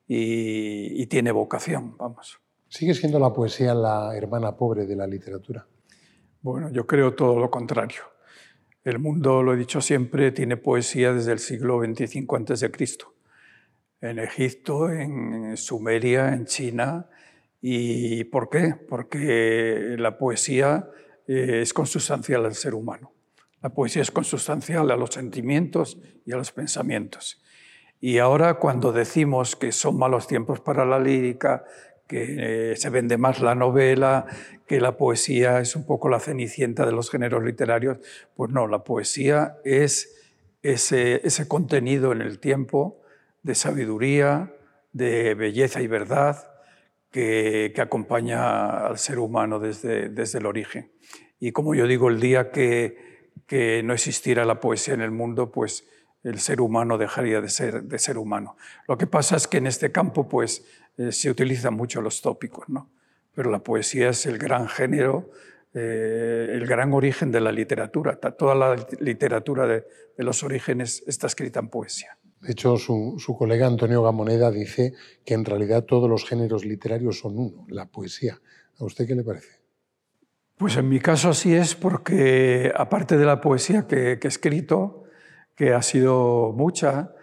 y, 0.06 1.06
tiene 1.06 1.32
vocación, 1.32 1.96
vamos. 1.96 2.40
¿Sigue 2.68 2.94
siendo 2.94 3.18
la 3.18 3.32
poesía 3.32 3.74
la 3.74 4.16
hermana 4.16 4.56
pobre 4.56 4.86
de 4.86 4.96
la 4.96 5.06
literatura? 5.06 5.66
Bueno, 6.42 6.70
yo 6.70 6.86
creo 6.86 7.14
todo 7.14 7.38
lo 7.38 7.50
contrario. 7.50 8.02
El 8.84 8.98
mundo, 8.98 9.42
lo 9.42 9.54
he 9.54 9.56
dicho 9.56 9.80
siempre, 9.80 10.30
tiene 10.32 10.56
poesía 10.56 11.12
desde 11.12 11.32
el 11.32 11.40
siglo 11.40 11.80
XXV 11.82 12.26
a.C. 12.30 12.72
En 14.00 14.18
Egipto, 14.20 14.90
en 14.90 15.56
Sumeria, 15.56 16.32
en 16.32 16.46
China. 16.46 17.06
¿Y 17.60 18.24
por 18.24 18.48
qué? 18.48 18.74
Porque 18.88 19.96
la 19.98 20.16
poesía 20.16 20.88
eh, 21.26 21.60
es 21.62 21.72
consustancial 21.72 22.46
al 22.46 22.54
ser 22.54 22.74
humano. 22.74 23.12
La 23.60 23.70
poesía 23.70 24.02
es 24.02 24.12
consustancial 24.12 24.90
a 24.90 24.96
los 24.96 25.10
sentimientos 25.10 25.98
y 26.24 26.32
a 26.32 26.36
los 26.36 26.52
pensamientos. 26.52 27.42
Y 28.00 28.18
ahora 28.18 28.54
cuando 28.54 28.92
decimos 28.92 29.56
que 29.56 29.72
son 29.72 29.98
malos 29.98 30.28
tiempos 30.28 30.60
para 30.60 30.84
la 30.84 31.00
lírica, 31.00 31.64
que 32.08 32.72
eh, 32.72 32.76
se 32.76 32.90
vende 32.90 33.18
más 33.18 33.40
la 33.40 33.54
novela, 33.54 34.26
que 34.66 34.80
la 34.80 34.96
poesía 34.96 35.60
es 35.60 35.76
un 35.76 35.84
poco 35.84 36.08
la 36.08 36.18
cenicienta 36.18 36.84
de 36.84 36.92
los 36.92 37.10
géneros 37.10 37.44
literarios, 37.44 37.98
pues 38.34 38.50
no, 38.50 38.66
la 38.66 38.82
poesía 38.82 39.58
es 39.64 40.16
ese, 40.62 41.20
ese 41.24 41.46
contenido 41.46 42.12
en 42.12 42.22
el 42.22 42.40
tiempo 42.40 43.00
de 43.42 43.54
sabiduría, 43.54 44.54
de 44.92 45.34
belleza 45.34 45.82
y 45.82 45.86
verdad 45.86 46.50
que, 47.10 47.72
que 47.74 47.80
acompaña 47.80 48.86
al 48.86 48.98
ser 48.98 49.18
humano 49.18 49.60
desde, 49.60 50.08
desde 50.08 50.38
el 50.38 50.46
origen. 50.46 50.90
Y 51.38 51.52
como 51.52 51.74
yo 51.74 51.86
digo, 51.86 52.08
el 52.08 52.20
día 52.20 52.50
que, 52.50 53.30
que 53.46 53.82
no 53.82 53.92
existiera 53.92 54.44
la 54.44 54.60
poesía 54.60 54.94
en 54.94 55.02
el 55.02 55.10
mundo, 55.10 55.52
pues 55.52 55.86
el 56.24 56.40
ser 56.40 56.60
humano 56.60 56.98
dejaría 56.98 57.40
de 57.40 57.48
ser, 57.48 57.84
de 57.84 57.98
ser 57.98 58.18
humano. 58.18 58.56
Lo 58.86 58.98
que 58.98 59.06
pasa 59.06 59.36
es 59.36 59.46
que 59.46 59.58
en 59.58 59.66
este 59.66 59.92
campo 59.92 60.28
pues, 60.28 60.66
eh, 60.98 61.12
se 61.12 61.30
utilizan 61.30 61.74
mucho 61.74 62.02
los 62.02 62.20
tópicos, 62.20 62.68
¿no? 62.68 62.90
pero 63.38 63.52
la 63.52 63.60
poesía 63.60 64.08
es 64.08 64.26
el 64.26 64.36
gran 64.36 64.66
género, 64.66 65.30
eh, 65.72 66.48
el 66.54 66.66
gran 66.66 66.92
origen 66.92 67.30
de 67.30 67.40
la 67.40 67.52
literatura. 67.52 68.16
Toda 68.16 68.56
la 68.56 68.74
literatura 68.98 69.64
de, 69.64 69.84
los 70.16 70.42
orígenes 70.42 71.04
está 71.06 71.28
escrita 71.28 71.60
en 71.60 71.68
poesía. 71.68 72.18
De 72.40 72.50
hecho, 72.50 72.76
su, 72.76 73.14
su, 73.16 73.36
colega 73.36 73.68
Antonio 73.68 74.02
Gamoneda 74.02 74.50
dice 74.50 74.94
que 75.24 75.34
en 75.34 75.44
realidad 75.44 75.84
todos 75.84 76.10
los 76.10 76.24
géneros 76.24 76.64
literarios 76.64 77.20
son 77.20 77.38
uno, 77.38 77.64
la 77.68 77.86
poesía. 77.86 78.40
¿A 78.80 78.84
usted 78.84 79.06
qué 79.06 79.14
le 79.14 79.22
parece? 79.22 79.60
Pues 80.56 80.76
en 80.76 80.88
mi 80.88 80.98
caso 80.98 81.28
así 81.28 81.54
es 81.54 81.76
porque 81.76 82.72
aparte 82.74 83.16
de 83.16 83.24
la 83.24 83.40
poesía 83.40 83.86
que, 83.86 84.18
que 84.18 84.26
he 84.26 84.30
escrito, 84.30 85.04
que 85.54 85.74
ha 85.74 85.82
sido 85.82 86.52
mucha, 86.56 87.14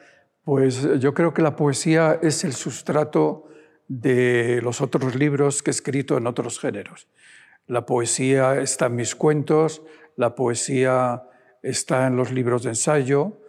pues 0.46 0.82
yo 1.02 1.14
creo 1.14 1.34
que 1.34 1.42
la 1.42 1.58
poesía 1.58 2.18
es 2.22 2.46
el 2.46 2.54
sustrato 2.54 3.50
de 3.88 4.62
los 4.64 4.82
otros 4.82 5.16
libros 5.16 5.62
que 5.62 5.72
he 5.72 5.74
escrito 5.74 6.18
en 6.18 6.28
otros 6.28 6.60
géneros. 6.60 7.08
La 7.68 7.86
poesía 7.86 8.60
está 8.60 8.88
en 8.88 8.96
mis 8.96 9.16
cuentos, 9.16 9.82
la 10.16 10.36
poesía 10.36 11.24
está 11.62 12.08
en 12.08 12.16
los 12.16 12.32
libros 12.32 12.64
de 12.64 12.70
ensayo. 12.70 13.42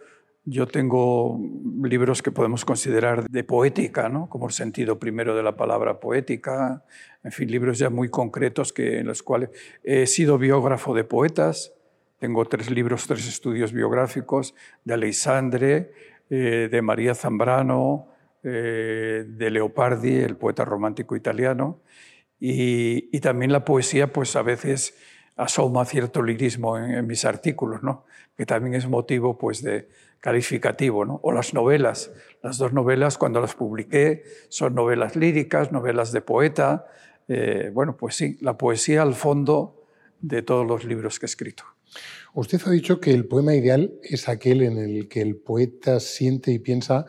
Yo 0.45 0.65
tengo 0.65 1.39
libros 1.83 2.21
que 2.21 2.31
podemos 2.31 2.65
considerar 2.65 3.29
de 3.29 3.43
poética, 3.43 4.09
¿no? 4.09 4.29
como 4.29 4.47
el 4.47 4.53
sentido 4.53 4.97
primero 4.97 5.35
de 5.35 5.43
la 5.43 5.55
palabra 5.55 5.99
poética, 5.99 6.83
en 7.23 7.31
fin, 7.31 7.51
libros 7.51 7.77
ya 7.77 7.89
muy 7.89 8.09
concretos 8.09 8.71
que, 8.71 8.99
en 8.99 9.07
los 9.07 9.21
cuales 9.21 9.49
he 9.83 10.07
sido 10.07 10.37
biógrafo 10.37 10.93
de 10.93 11.03
poetas, 11.03 11.73
tengo 12.19 12.45
tres 12.45 12.71
libros, 12.71 13.05
tres 13.05 13.27
estudios 13.27 13.73
biográficos 13.73 14.55
de 14.85 14.93
Alexandre, 14.93 15.91
eh, 16.29 16.69
de 16.71 16.81
María 16.81 17.13
Zambrano, 17.13 18.07
eh, 18.43 19.25
de 19.27 19.49
Leopardi, 19.49 20.15
el 20.15 20.37
poeta 20.37 20.65
romántico 20.65 21.15
italiano, 21.15 21.81
y, 22.39 23.19
también 23.19 23.51
la 23.51 23.65
poesía, 23.65 24.13
pues 24.13 24.35
a 24.35 24.43
veces 24.43 24.95
asoma 25.35 25.85
cierto 25.85 26.21
lirismo 26.21 26.77
en, 26.77 27.05
mis 27.07 27.25
artículos, 27.25 27.83
¿no? 27.83 28.05
que 28.37 28.45
también 28.45 28.75
es 28.75 28.87
motivo 28.87 29.37
pues, 29.37 29.63
de 29.63 29.89
calificativo, 30.19 31.05
¿no? 31.05 31.19
o 31.23 31.31
las 31.31 31.53
novelas. 31.53 32.11
Las 32.43 32.57
dos 32.57 32.73
novelas, 32.73 33.17
cuando 33.17 33.41
las 33.41 33.55
publiqué, 33.55 34.23
son 34.49 34.75
novelas 34.75 35.15
líricas, 35.15 35.71
novelas 35.71 36.11
de 36.11 36.21
poeta. 36.21 36.85
Eh, 37.27 37.71
bueno, 37.73 37.97
pues 37.97 38.15
sí, 38.15 38.37
la 38.41 38.57
poesía 38.57 39.01
al 39.01 39.15
fondo 39.15 39.83
de 40.21 40.41
todos 40.43 40.65
los 40.65 40.85
libros 40.85 41.19
que 41.19 41.25
he 41.25 41.27
escrito. 41.27 41.63
Usted 42.33 42.61
ha 42.65 42.71
dicho 42.71 42.99
que 42.99 43.11
el 43.11 43.25
poema 43.25 43.55
ideal 43.55 43.93
es 44.03 44.29
aquel 44.29 44.61
en 44.61 44.77
el 44.77 45.07
que 45.07 45.21
el 45.21 45.37
poeta 45.37 45.99
siente 45.99 46.51
y 46.51 46.59
piensa 46.59 47.05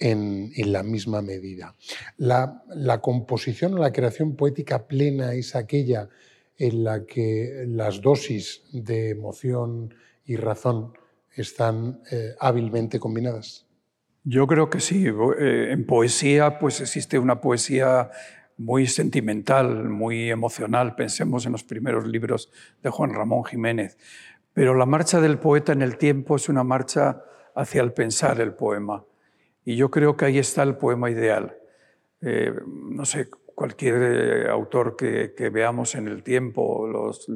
en, 0.00 0.72
la 0.72 0.82
misma 0.82 1.22
medida. 1.22 1.76
La, 2.16 2.62
composición 3.02 3.74
o 3.74 3.78
la 3.78 3.92
creación 3.92 4.34
poética 4.34 4.86
plena 4.88 5.34
es 5.34 5.54
aquella 5.54 6.08
en 6.56 6.84
la 6.84 7.04
que 7.04 7.64
las 7.68 8.00
dosis 8.00 8.62
de 8.72 9.10
emoción 9.10 9.94
y 10.24 10.36
razón 10.36 10.92
están 11.34 12.02
eh, 12.10 12.34
hábilmente 12.40 12.98
combinadas. 12.98 13.66
Yo 14.24 14.46
creo 14.46 14.68
que 14.68 14.80
sí. 14.80 15.06
Eh, 15.06 15.68
en 15.70 15.86
poesía 15.86 16.58
pues 16.58 16.80
existe 16.80 17.18
una 17.18 17.40
poesía 17.40 18.10
muy 18.56 18.86
sentimental, 18.86 19.88
muy 19.88 20.30
emocional. 20.30 20.94
Pensemos 20.94 21.46
en 21.46 21.52
los 21.52 21.64
primeros 21.64 22.06
libros 22.06 22.50
de 22.82 22.90
Juan 22.90 23.14
Ramón 23.14 23.44
Jiménez. 23.44 23.96
Pero 24.52 24.74
la 24.74 24.84
marcha 24.84 25.20
del 25.20 25.38
poeta 25.38 25.72
en 25.72 25.80
el 25.80 25.96
tiempo 25.96 26.36
es 26.36 26.48
una 26.48 26.64
marcha 26.64 27.22
hacia 27.54 27.80
el 27.80 27.92
pensar 27.92 28.40
el 28.40 28.52
poema. 28.52 29.04
Y 29.64 29.76
yo 29.76 29.90
creo 29.90 30.16
que 30.16 30.24
ahí 30.24 30.38
está 30.38 30.62
el 30.62 30.76
poema 30.76 31.10
ideal. 31.10 31.56
Eh, 32.22 32.52
no 32.66 33.04
sé, 33.04 33.28
cualquier 33.54 33.94
eh, 34.02 34.50
autor 34.50 34.96
que, 34.96 35.50
veamos 35.50 35.94
en 35.94 36.08
el 36.08 36.22
tiempo, 36.22 36.86
los 36.86 37.30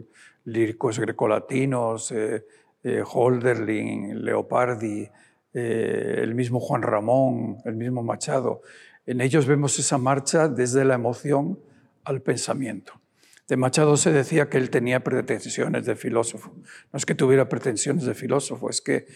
líricos 0.45 0.99
grecolatinos, 0.99 2.13
eh, 2.13 2.45
eh 2.83 3.03
Holderlin, 3.05 4.25
Leopardi, 4.25 5.09
el 5.53 6.35
mismo 6.35 6.59
Juan 6.59 6.83
Ramón, 6.83 7.59
el 7.65 7.77
mismo 7.77 8.03
Machado, 8.03 8.63
en 9.07 9.21
ellos 9.21 9.47
vemos 9.47 9.79
esa 9.79 9.99
marcha 9.99 10.49
desde 10.49 10.85
la 10.85 10.95
emoción 10.95 11.61
al 12.03 12.23
pensamiento. 12.23 13.01
De 13.47 13.57
Machado 13.57 13.97
se 13.97 14.11
decía 14.11 14.49
que 14.49 14.59
él 14.59 14.71
tenía 14.71 15.05
pretensiones 15.05 15.87
de 15.87 15.95
filósofo. 15.95 16.53
No 16.93 16.97
es 16.97 17.07
que 17.07 17.15
tuviera 17.15 17.49
pretensiones 17.49 18.05
de 18.05 18.15
filósofo, 18.15 18.69
es 18.69 18.81
que 18.81 19.07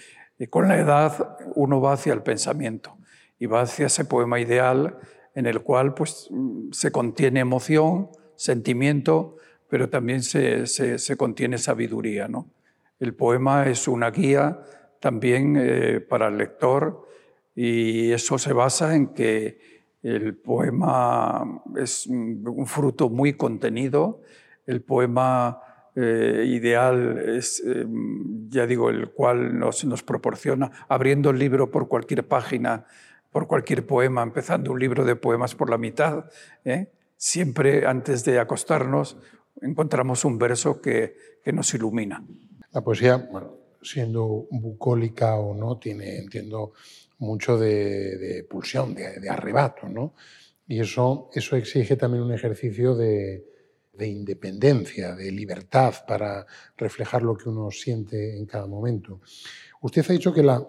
con 0.49 0.69
la 0.69 0.79
edad 0.79 1.37
uno 1.57 1.81
va 1.81 1.95
hacia 1.95 2.13
el 2.13 2.23
pensamiento 2.23 2.98
y 3.39 3.47
va 3.47 3.63
hacia 3.63 3.87
ese 3.87 4.05
poema 4.05 4.41
ideal 4.41 4.99
en 5.35 5.47
el 5.47 5.61
cual 5.61 5.95
pues, 5.95 6.29
se 6.73 6.91
contiene 6.91 7.41
emoción, 7.41 8.09
sentimiento, 8.35 9.37
pero 9.69 9.89
también 9.89 10.23
se, 10.23 11.17
contiene 11.17 11.59
sabiduría. 11.59 12.29
¿no? 12.29 12.51
El 12.99 13.15
poema 13.15 13.69
es 13.69 13.87
una 13.87 14.11
guía 14.11 14.61
también 15.01 15.57
eh, 15.59 16.01
para 16.01 16.29
el 16.29 16.39
lector 16.39 17.07
y 17.55 18.11
eso 18.13 18.39
se 18.39 18.53
basa 18.53 18.95
en 18.95 19.09
que 19.09 19.59
el 20.03 20.37
poema 20.37 21.63
es 21.77 22.07
un 22.07 22.67
fruto 22.67 23.09
muy 23.09 23.35
contenido. 23.35 24.23
El 24.67 24.83
poema 24.83 25.61
eh, 26.01 26.45
ideal 26.47 27.19
es, 27.19 27.61
eh, 27.67 27.85
ya 28.49 28.69
digo, 28.69 28.89
el 28.89 29.11
cual 29.11 29.59
nos, 29.59 29.85
nos, 29.85 30.05
proporciona, 30.05 30.71
abriendo 30.89 31.31
el 31.31 31.41
libro 31.41 31.73
por 31.73 31.89
cualquier 31.89 32.29
página, 32.29 32.87
por 33.39 33.47
cualquier 33.47 33.87
poema, 33.87 34.25
empezando 34.25 34.73
un 34.73 34.81
libro 34.81 35.05
de 35.05 35.15
poemas 35.15 35.55
por 35.55 35.71
la 35.71 35.79
mitad, 35.79 36.25
¿eh? 36.65 36.89
siempre 37.17 37.87
antes 37.87 38.25
de 38.25 38.41
acostarnos 38.41 39.17
encontramos 39.63 40.25
un 40.25 40.39
verso 40.39 40.81
que, 40.81 41.15
que 41.45 41.53
nos 41.53 41.73
ilumina. 41.73 42.27
La 42.73 42.81
poesía, 42.81 43.17
bueno, 43.17 43.55
siendo 43.81 44.49
bucólica 44.51 45.37
o 45.37 45.55
no, 45.55 45.79
tiene, 45.79 46.19
entiendo, 46.19 46.73
mucho 47.19 47.57
de, 47.57 48.45
pulsión, 48.51 48.93
de, 48.97 49.31
arrebato, 49.31 49.89
¿no? 49.89 50.15
Y 50.67 50.81
eso, 50.81 51.31
eso 51.33 51.55
exige 51.55 51.95
también 51.95 52.25
un 52.25 52.33
ejercicio 52.33 52.97
de, 52.97 53.45
independencia, 54.01 55.15
de 55.15 55.31
libertad 55.31 55.95
para 56.09 56.45
reflejar 56.77 57.23
lo 57.23 57.37
que 57.37 57.49
uno 57.49 57.71
siente 57.71 58.37
en 58.37 58.47
cada 58.47 58.67
momento. 58.67 59.21
Usted 59.81 60.05
ha 60.09 60.13
dicho 60.13 60.35
que 60.35 60.43
la 60.43 60.61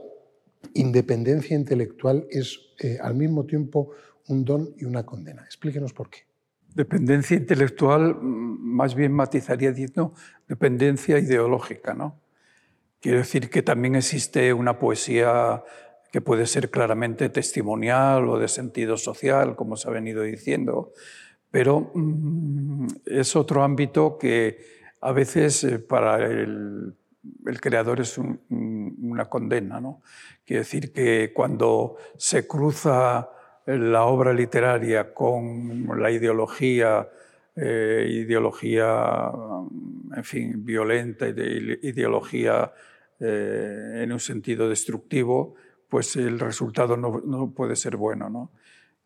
independencia 0.73 1.55
intelectual 1.55 2.27
es 2.29 2.59
eh, 2.79 2.97
al 3.01 3.15
mismo 3.15 3.45
tiempo 3.45 3.91
un 4.27 4.45
don 4.45 4.73
y 4.77 4.85
una 4.85 5.05
condena. 5.05 5.43
Explíquenos 5.43 5.93
por 5.93 6.09
qué. 6.09 6.19
Dependencia 6.75 7.35
intelectual, 7.35 8.15
mm, 8.15 8.75
más 8.75 8.95
bien 8.95 9.11
matizaría 9.11 9.71
diciendo 9.71 10.13
dependencia 10.47 11.17
ideológica, 11.19 11.93
¿no? 11.93 12.19
Quiero 13.01 13.19
decir 13.19 13.49
que 13.49 13.61
también 13.61 13.95
existe 13.95 14.53
una 14.53 14.77
poesía 14.77 15.63
que 16.11 16.21
puede 16.21 16.45
ser 16.47 16.69
claramente 16.69 17.29
testimonial 17.29 18.27
o 18.27 18.39
de 18.39 18.47
sentido 18.47 18.97
social, 18.97 19.55
como 19.55 19.77
se 19.77 19.87
ha 19.87 19.91
venido 19.91 20.23
diciendo, 20.23 20.93
pero 21.51 21.91
mm, 21.93 22.87
es 23.05 23.35
otro 23.35 23.63
ámbito 23.63 24.17
que 24.17 24.57
a 25.01 25.11
veces 25.11 25.63
eh, 25.63 25.79
para 25.79 26.17
el, 26.25 26.95
creador 27.59 27.99
es 28.01 28.17
una 28.17 29.25
condena. 29.25 29.79
¿no? 29.79 30.01
Quiere 30.45 30.61
decir 30.61 30.91
que 30.93 31.31
cuando 31.33 31.97
se 32.17 32.47
cruza 32.47 33.29
la 33.65 34.03
obra 34.05 34.33
literaria 34.33 35.13
con 35.13 35.87
la 35.99 36.11
ideología, 36.11 37.07
eh, 37.55 38.07
ideología, 38.09 39.31
en 40.15 40.23
fin, 40.23 40.65
violenta, 40.65 41.27
ideología 41.27 42.71
eh, 43.19 44.01
en 44.03 44.11
un 44.11 44.19
sentido 44.19 44.69
destructivo, 44.69 45.55
pues 45.87 46.15
el 46.15 46.39
resultado 46.39 46.95
no, 46.97 47.21
no 47.25 47.51
puede 47.51 47.75
ser 47.75 47.97
bueno. 47.97 48.29
¿no? 48.29 48.51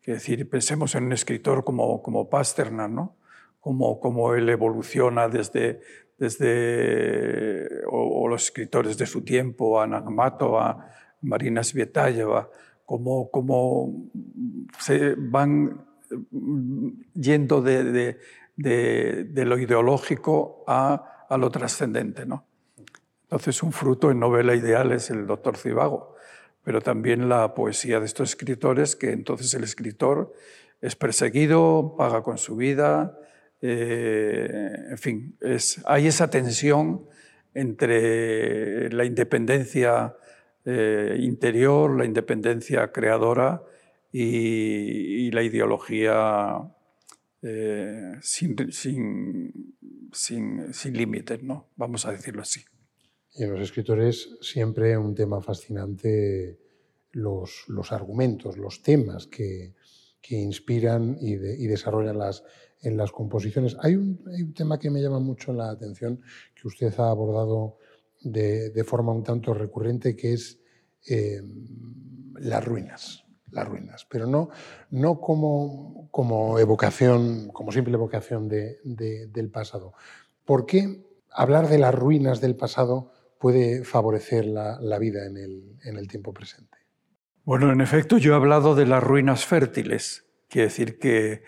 Es 0.02 0.14
decir, 0.14 0.48
pensemos 0.48 0.94
en 0.94 1.04
un 1.04 1.12
escritor 1.12 1.64
como, 1.64 2.02
como 2.02 2.28
Pasternak, 2.28 2.90
¿no? 2.90 3.16
como, 3.60 3.98
como 3.98 4.34
él 4.34 4.48
evoluciona 4.50 5.28
desde, 5.28 5.80
desde 6.18 7.84
o, 7.90 8.28
los 8.28 8.44
escritores 8.44 8.96
de 8.98 9.06
su 9.06 9.22
tiempo, 9.22 9.80
Ana 9.80 9.98
Akhmatova, 9.98 10.90
Marina 11.22 11.62
Svetaeva, 11.62 12.50
como, 12.84 13.30
como 13.30 14.10
se 14.78 15.14
van 15.16 15.86
yendo 17.14 17.62
de, 17.62 18.18
de, 18.56 19.44
lo 19.44 19.58
ideológico 19.58 20.64
a, 20.66 21.26
a 21.28 21.36
lo 21.36 21.50
trascendente. 21.50 22.26
¿no? 22.26 22.44
Entonces, 23.24 23.62
un 23.62 23.72
fruto 23.72 24.10
en 24.10 24.20
novela 24.20 24.54
ideal 24.54 24.92
es 24.92 25.10
el 25.10 25.26
doctor 25.26 25.56
Cibago, 25.56 26.14
pero 26.62 26.80
también 26.80 27.28
la 27.28 27.54
poesía 27.54 28.00
de 28.00 28.06
estos 28.06 28.30
escritores, 28.30 28.96
que 28.96 29.12
entonces 29.12 29.52
el 29.54 29.64
escritor 29.64 30.32
es 30.80 30.96
perseguido, 30.96 31.94
paga 31.96 32.22
con 32.22 32.38
su 32.38 32.56
vida, 32.56 33.18
eh, 33.66 34.90
en 34.90 34.98
fin, 34.98 35.38
hay 35.86 36.06
esa 36.06 36.28
tensión 36.28 37.06
entre 37.54 38.90
la 38.92 39.06
independencia 39.06 40.14
eh, 40.66 41.16
interior, 41.18 41.96
la 41.96 42.04
independencia 42.04 42.92
creadora 42.92 43.62
y, 44.12 45.30
la 45.30 45.42
ideología 45.42 46.58
eh, 47.40 48.12
sin, 48.20 48.70
sin, 48.70 49.50
sin, 50.12 50.92
límites, 50.92 51.42
¿no? 51.42 51.70
vamos 51.76 52.04
a 52.04 52.12
decirlo 52.12 52.42
así. 52.42 52.60
Y 53.32 53.44
en 53.44 53.52
los 53.52 53.62
escritores 53.62 54.36
siempre 54.42 54.98
un 54.98 55.14
tema 55.14 55.40
fascinante 55.40 56.58
los, 57.12 57.64
los 57.68 57.92
argumentos, 57.92 58.58
los 58.58 58.82
temas 58.82 59.26
que, 59.26 59.72
que 60.20 60.36
inspiran 60.36 61.16
y 61.18 61.36
desarrollan 61.66 62.18
las, 62.18 62.44
en 62.84 62.96
las 62.96 63.10
composiciones. 63.10 63.76
Hay 63.80 63.96
un, 63.96 64.52
tema 64.54 64.78
que 64.78 64.90
me 64.90 65.00
llama 65.00 65.18
mucho 65.18 65.52
la 65.52 65.70
atención, 65.70 66.20
que 66.54 66.68
usted 66.68 66.94
ha 66.98 67.10
abordado 67.10 67.78
de, 68.20 68.84
forma 68.86 69.12
un 69.12 69.24
tanto 69.24 69.54
recurrente, 69.54 70.14
que 70.14 70.34
es 70.34 70.60
eh, 71.08 71.40
las 72.36 72.64
ruinas, 72.64 73.24
las 73.50 73.66
ruinas, 73.66 74.06
pero 74.08 74.26
no, 74.26 74.50
no 74.90 75.20
como, 75.20 76.08
como 76.10 76.58
evocación, 76.58 77.48
como 77.48 77.72
simple 77.72 77.94
evocación 77.94 78.48
del 78.48 79.50
pasado. 79.50 79.94
¿Por 80.44 80.66
qué 80.66 81.04
hablar 81.30 81.68
de 81.68 81.78
las 81.78 81.94
ruinas 81.94 82.40
del 82.40 82.54
pasado 82.54 83.12
puede 83.38 83.84
favorecer 83.84 84.46
la, 84.46 84.98
vida 84.98 85.26
en 85.26 85.36
el, 85.36 85.78
en 85.84 85.96
el 85.96 86.08
tiempo 86.08 86.32
presente? 86.32 86.78
Bueno, 87.44 87.70
en 87.72 87.80
efecto, 87.80 88.16
yo 88.18 88.32
he 88.32 88.36
hablado 88.36 88.74
de 88.74 88.86
las 88.86 89.02
ruinas 89.02 89.44
fértiles. 89.44 90.24
Quiere 90.48 90.68
decir 90.68 90.98
que 90.98 91.42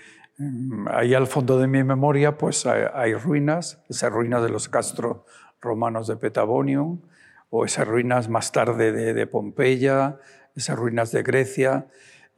ahí 0.90 1.14
al 1.14 1.26
fondo 1.26 1.58
de 1.58 1.66
mi 1.66 1.82
memoria 1.82 2.36
pues 2.36 2.66
hay, 2.66 3.14
ruinas, 3.14 3.82
esas 3.88 4.12
ruinas 4.12 4.42
de 4.42 4.50
los 4.50 4.68
castros 4.68 5.18
romanos 5.60 6.06
de 6.06 6.16
Petabonium, 6.16 7.00
o 7.48 7.64
esas 7.64 7.86
ruinas 7.86 8.28
más 8.28 8.52
tarde 8.52 8.92
de, 8.92 9.26
Pompeya, 9.26 10.18
esas 10.54 10.76
ruinas 10.76 11.12
de 11.12 11.22
Grecia. 11.22 11.86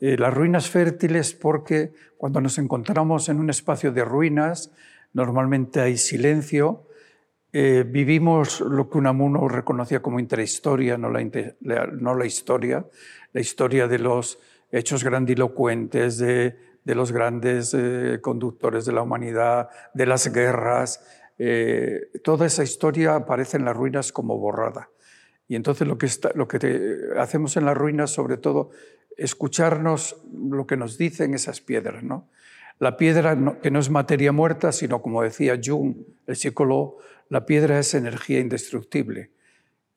Eh, 0.00 0.16
las 0.16 0.32
ruinas 0.32 0.70
fértiles 0.70 1.32
porque 1.34 1.92
cuando 2.16 2.40
nos 2.40 2.58
encontramos 2.58 3.28
en 3.28 3.40
un 3.40 3.50
espacio 3.50 3.90
de 3.90 4.04
ruinas, 4.04 4.70
normalmente 5.12 5.80
hay 5.80 5.96
silencio, 5.96 6.84
eh, 7.52 7.84
vivimos 7.88 8.60
lo 8.60 8.90
que 8.90 8.98
Unamuno 8.98 9.48
reconocía 9.48 10.02
como 10.02 10.20
intrahistoria, 10.20 10.98
no 10.98 11.10
la 11.10 12.26
historia, 12.26 12.86
la 13.32 13.40
historia 13.40 13.88
de 13.88 13.98
los 13.98 14.38
hechos 14.70 15.02
grandilocuentes, 15.02 16.18
de 16.18 16.67
de 16.88 16.94
los 16.94 17.12
grandes 17.12 17.74
eh, 17.74 18.18
conductores 18.22 18.86
de 18.86 18.94
la 18.94 19.02
humanidad, 19.02 19.68
de 19.92 20.06
las 20.06 20.32
guerras. 20.32 21.04
Eh, 21.38 22.10
toda 22.24 22.46
esa 22.46 22.62
historia 22.62 23.14
aparece 23.14 23.58
en 23.58 23.66
las 23.66 23.76
ruinas 23.76 24.10
como 24.10 24.38
borrada. 24.38 24.88
Y 25.48 25.56
entonces 25.56 25.86
lo 25.86 25.98
que, 25.98 26.08
lo 26.34 26.48
que 26.48 26.96
hacemos 27.18 27.58
en 27.58 27.66
las 27.66 27.76
ruinas, 27.76 28.08
sobre 28.08 28.38
todo, 28.38 28.70
escucharnos 29.18 30.16
lo 30.32 30.66
que 30.66 30.78
nos 30.78 30.96
dicen 30.96 31.34
esas 31.34 31.60
piedras. 31.60 32.02
¿no? 32.02 32.26
La 32.78 32.96
piedra, 32.96 33.36
que 33.60 33.70
no 33.70 33.80
es 33.80 33.90
materia 33.90 34.32
muerta, 34.32 34.72
sino 34.72 35.02
como 35.02 35.22
decía 35.22 35.60
Jung, 35.62 35.94
el 36.26 36.36
psicólogo, 36.36 36.96
la 37.28 37.44
piedra 37.44 37.78
es 37.78 37.92
energía 37.92 38.40
indestructible. 38.40 39.30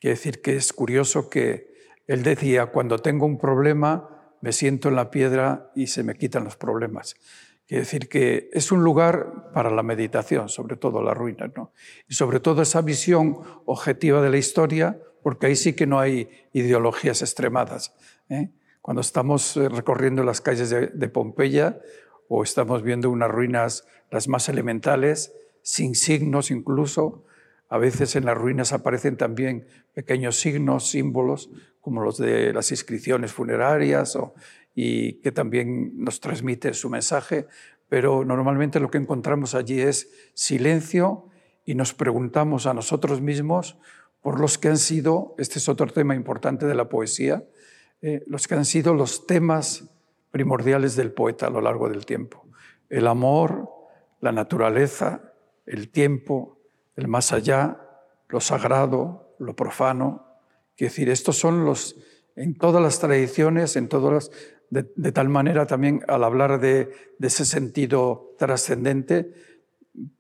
Quiere 0.02 0.16
decir 0.16 0.42
que 0.42 0.58
es 0.58 0.74
curioso 0.74 1.30
que 1.30 1.72
él 2.08 2.22
decía, 2.24 2.66
cuando 2.66 3.00
tengo 3.00 3.26
un 3.26 3.38
problema, 3.38 4.21
me 4.42 4.52
siento 4.52 4.90
en 4.90 4.96
la 4.96 5.12
piedra 5.12 5.72
y 5.76 5.88
se 5.88 6.04
me 6.04 6.16
quitan 6.16 6.44
los 6.44 6.58
problemas. 6.58 7.16
Quiere 7.68 7.84
decir 7.84 8.10
que 8.10 8.50
es 8.52 8.72
un 8.72 8.84
lugar 8.84 9.52
para 9.54 9.72
la 9.72 9.84
meditación, 9.84 10.50
sobre 10.50 10.76
todo 10.76 11.02
las 11.02 11.16
ruinas, 11.16 11.52
¿no? 11.56 11.72
Y 12.10 12.16
sobre 12.16 12.40
todo 12.40 12.62
esa 12.62 12.82
visión 12.82 13.38
objetiva 13.66 14.22
de 14.22 14.30
la 14.30 14.38
historia, 14.38 15.00
porque 15.24 15.48
ahí 15.48 15.56
sí 15.56 15.74
que 15.74 15.88
no 15.88 16.00
hay 16.00 16.30
ideologías 16.52 17.22
extremadas. 17.22 17.94
¿eh? 18.30 18.50
Cuando 18.82 19.02
estamos 19.02 19.56
eh, 19.56 19.70
recorriendo 19.70 20.24
las 20.24 20.42
calles 20.42 20.70
de 20.70 21.10
Pompeya 21.10 21.80
o 22.28 22.44
estamos 22.44 22.84
viendo 22.84 23.10
unas 23.10 23.30
ruinas 23.30 23.86
las 24.10 24.28
más 24.28 24.50
elementales, 24.50 25.34
sin 25.62 25.96
signos 25.96 26.52
incluso, 26.52 27.24
a 27.72 27.78
veces 27.78 28.18
en 28.18 28.26
las 28.26 28.38
ruinas 28.38 28.74
aparecen 28.74 29.16
también 29.16 29.66
pequeños 29.94 30.36
signos, 30.36 30.90
símbolos, 30.90 31.50
como 31.80 32.04
los 32.04 32.18
de 32.18 32.52
las 32.52 32.70
inscripciones 32.72 33.32
funerarias 33.32 34.18
y 34.76 35.14
que 35.22 35.32
también 35.32 35.94
nos 35.96 36.20
transmiten 36.20 36.74
su 36.74 36.90
mensaje, 36.90 37.48
pero 37.88 38.26
normalmente 38.26 38.82
lo 38.82 38.92
que 38.92 38.98
encontramos 38.98 39.56
allí 39.56 39.80
es 39.80 40.12
silencio 40.34 41.30
y 41.64 41.76
nos 41.76 41.94
preguntamos 41.94 42.66
a 42.66 42.74
nosotros 42.74 43.22
mismos 43.22 43.78
por 44.20 44.42
los 44.42 44.58
que 44.58 44.68
han 44.68 44.78
sido, 44.78 45.34
este 45.38 45.60
es 45.60 45.70
otro 45.70 45.88
tema 45.88 46.14
importante 46.14 46.66
de 46.66 46.76
la 46.76 46.90
poesía, 46.90 47.46
eh, 48.02 48.22
los 48.28 48.50
que 48.50 48.56
han 48.56 48.66
sido 48.66 48.94
los 48.94 49.26
temas 49.26 49.90
primordiales 50.30 50.98
del 50.98 51.14
poeta 51.14 51.48
a 51.48 51.50
lo 51.50 51.62
largo 51.62 51.88
del 51.88 52.06
tiempo. 52.06 52.46
El 52.90 53.08
amor, 53.08 53.70
la 54.20 54.34
naturaleza, 54.34 55.32
el 55.66 55.90
tiempo, 55.90 56.61
el 56.96 57.08
más 57.08 57.32
allá, 57.32 57.80
lo 58.30 58.40
sagrado, 58.40 59.36
lo 59.40 59.56
profano. 59.56 60.26
Quiero 60.76 60.92
decir, 60.92 61.10
estos 61.10 61.38
son 61.38 61.66
los, 61.66 61.96
en 62.36 62.56
todas 62.56 62.82
las 62.82 63.00
tradiciones, 63.00 63.76
en 63.76 63.88
todas 63.88 64.32
de, 64.72 65.12
tal 65.12 65.28
manera 65.28 65.68
también 65.68 66.02
al 66.08 66.24
hablar 66.24 66.60
de, 66.60 66.92
ese 67.20 67.46
sentido 67.46 68.36
trascendente, 68.40 69.34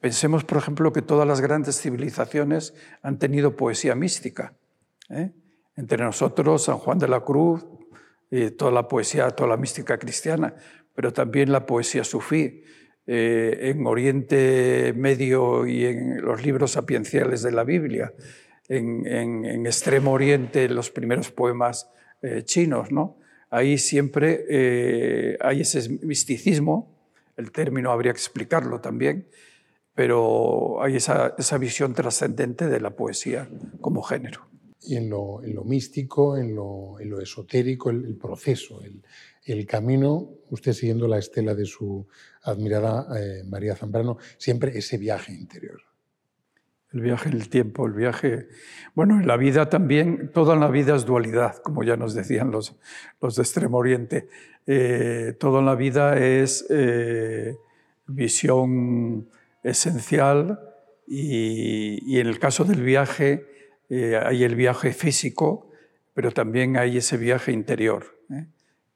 pensemos, 0.02 0.44
por 0.44 0.58
ejemplo, 0.58 0.92
que 0.92 1.02
todas 1.02 1.26
las 1.26 1.40
grandes 1.40 1.80
civilizaciones 1.82 2.74
han 3.02 3.18
tenido 3.18 3.56
poesía 3.56 3.96
mística. 3.96 4.54
¿eh? 5.10 5.32
Entre 5.78 6.04
nosotros, 6.04 6.66
San 6.66 6.78
Juan 6.78 7.00
de 7.00 7.08
la 7.08 7.22
Cruz, 7.22 7.66
y 8.30 8.52
toda 8.52 8.72
la 8.72 8.88
poesía, 8.88 9.30
toda 9.30 9.50
la 9.50 9.58
mística 9.58 9.98
cristiana, 9.98 10.56
pero 10.96 11.12
también 11.12 11.52
la 11.52 11.66
poesía 11.66 12.04
sufí. 12.04 12.64
Eh, 13.08 13.72
en 13.72 13.88
Oriente 13.88 14.94
Medio 14.96 15.66
y 15.66 15.86
en 15.86 16.22
los 16.22 16.46
libros 16.46 16.72
sapienciales 16.72 17.42
de 17.42 17.52
la 17.52 17.64
Biblia, 17.64 18.14
en, 18.70 19.66
Extremo 19.66 20.14
Oriente 20.14 20.70
los 20.70 20.92
primeros 20.92 21.32
poemas 21.32 21.90
eh, 22.22 22.44
chinos, 22.44 22.92
¿no? 22.92 23.18
Ahí 23.50 23.78
siempre 23.78 24.46
eh, 24.50 25.38
hay 25.42 25.62
ese 25.62 25.90
misticismo, 26.04 26.96
el 27.36 27.52
término 27.52 27.92
habría 27.92 28.14
que 28.14 28.20
explicarlo 28.20 28.80
también, 28.80 29.28
pero 29.94 30.82
hay 30.82 30.96
esa, 30.96 31.34
visión 31.60 31.94
trascendente 31.94 32.68
de 32.68 32.80
la 32.80 32.92
poesía 32.92 33.50
como 33.82 34.04
género. 34.04 34.48
Y 34.84 34.96
en 34.96 35.10
lo, 35.10 35.42
místico, 35.66 36.38
en 36.38 36.56
lo, 36.56 36.98
esotérico, 37.22 37.90
el, 37.90 38.16
proceso, 38.16 38.82
el 38.84 39.04
camino, 39.65 40.30
usted 40.49 40.73
siguiendo 40.73 41.08
la 41.08 41.17
estela 41.17 41.56
de 41.56 41.65
su 41.65 42.08
admirada 42.43 43.08
eh, 43.19 43.43
María 43.45 43.75
Zambrano, 43.75 44.17
siempre 44.38 44.77
ese 44.77 44.97
viaje 44.97 45.34
interior. 45.34 45.82
El 46.91 47.01
viaje 47.01 47.30
en 47.30 47.36
el 47.36 47.49
tiempo, 47.49 47.88
el 47.88 47.93
viaje... 47.93 48.49
Bueno, 48.93 49.19
en 49.19 49.25
la 49.25 49.38
vida 49.38 49.69
también, 49.69 50.30
toda 50.34 50.58
la 50.58 50.67
vida 50.67 50.95
es 50.95 51.06
dualidad, 51.06 51.56
como 51.63 51.84
ya 51.84 51.95
nos 51.95 52.13
decían 52.13 52.51
los, 52.51 52.77
de 53.21 53.41
Extremo 53.41 53.77
Oriente. 53.77 54.27
Eh, 54.67 55.36
toda 55.39 55.62
la 55.62 55.75
vida 55.75 56.17
es 56.17 56.65
eh, 56.69 57.56
visión 58.08 59.30
esencial 59.63 60.60
y, 61.08 62.19
en 62.19 62.27
el 62.27 62.39
caso 62.39 62.63
del 62.65 62.82
viaje 62.84 63.47
hay 63.89 64.45
el 64.45 64.56
viaje 64.56 64.93
físico, 64.93 65.69
pero 66.13 66.32
también 66.32 66.77
hay 66.77 66.97
ese 66.97 67.17
viaje 67.17 67.51
interior 67.51 68.21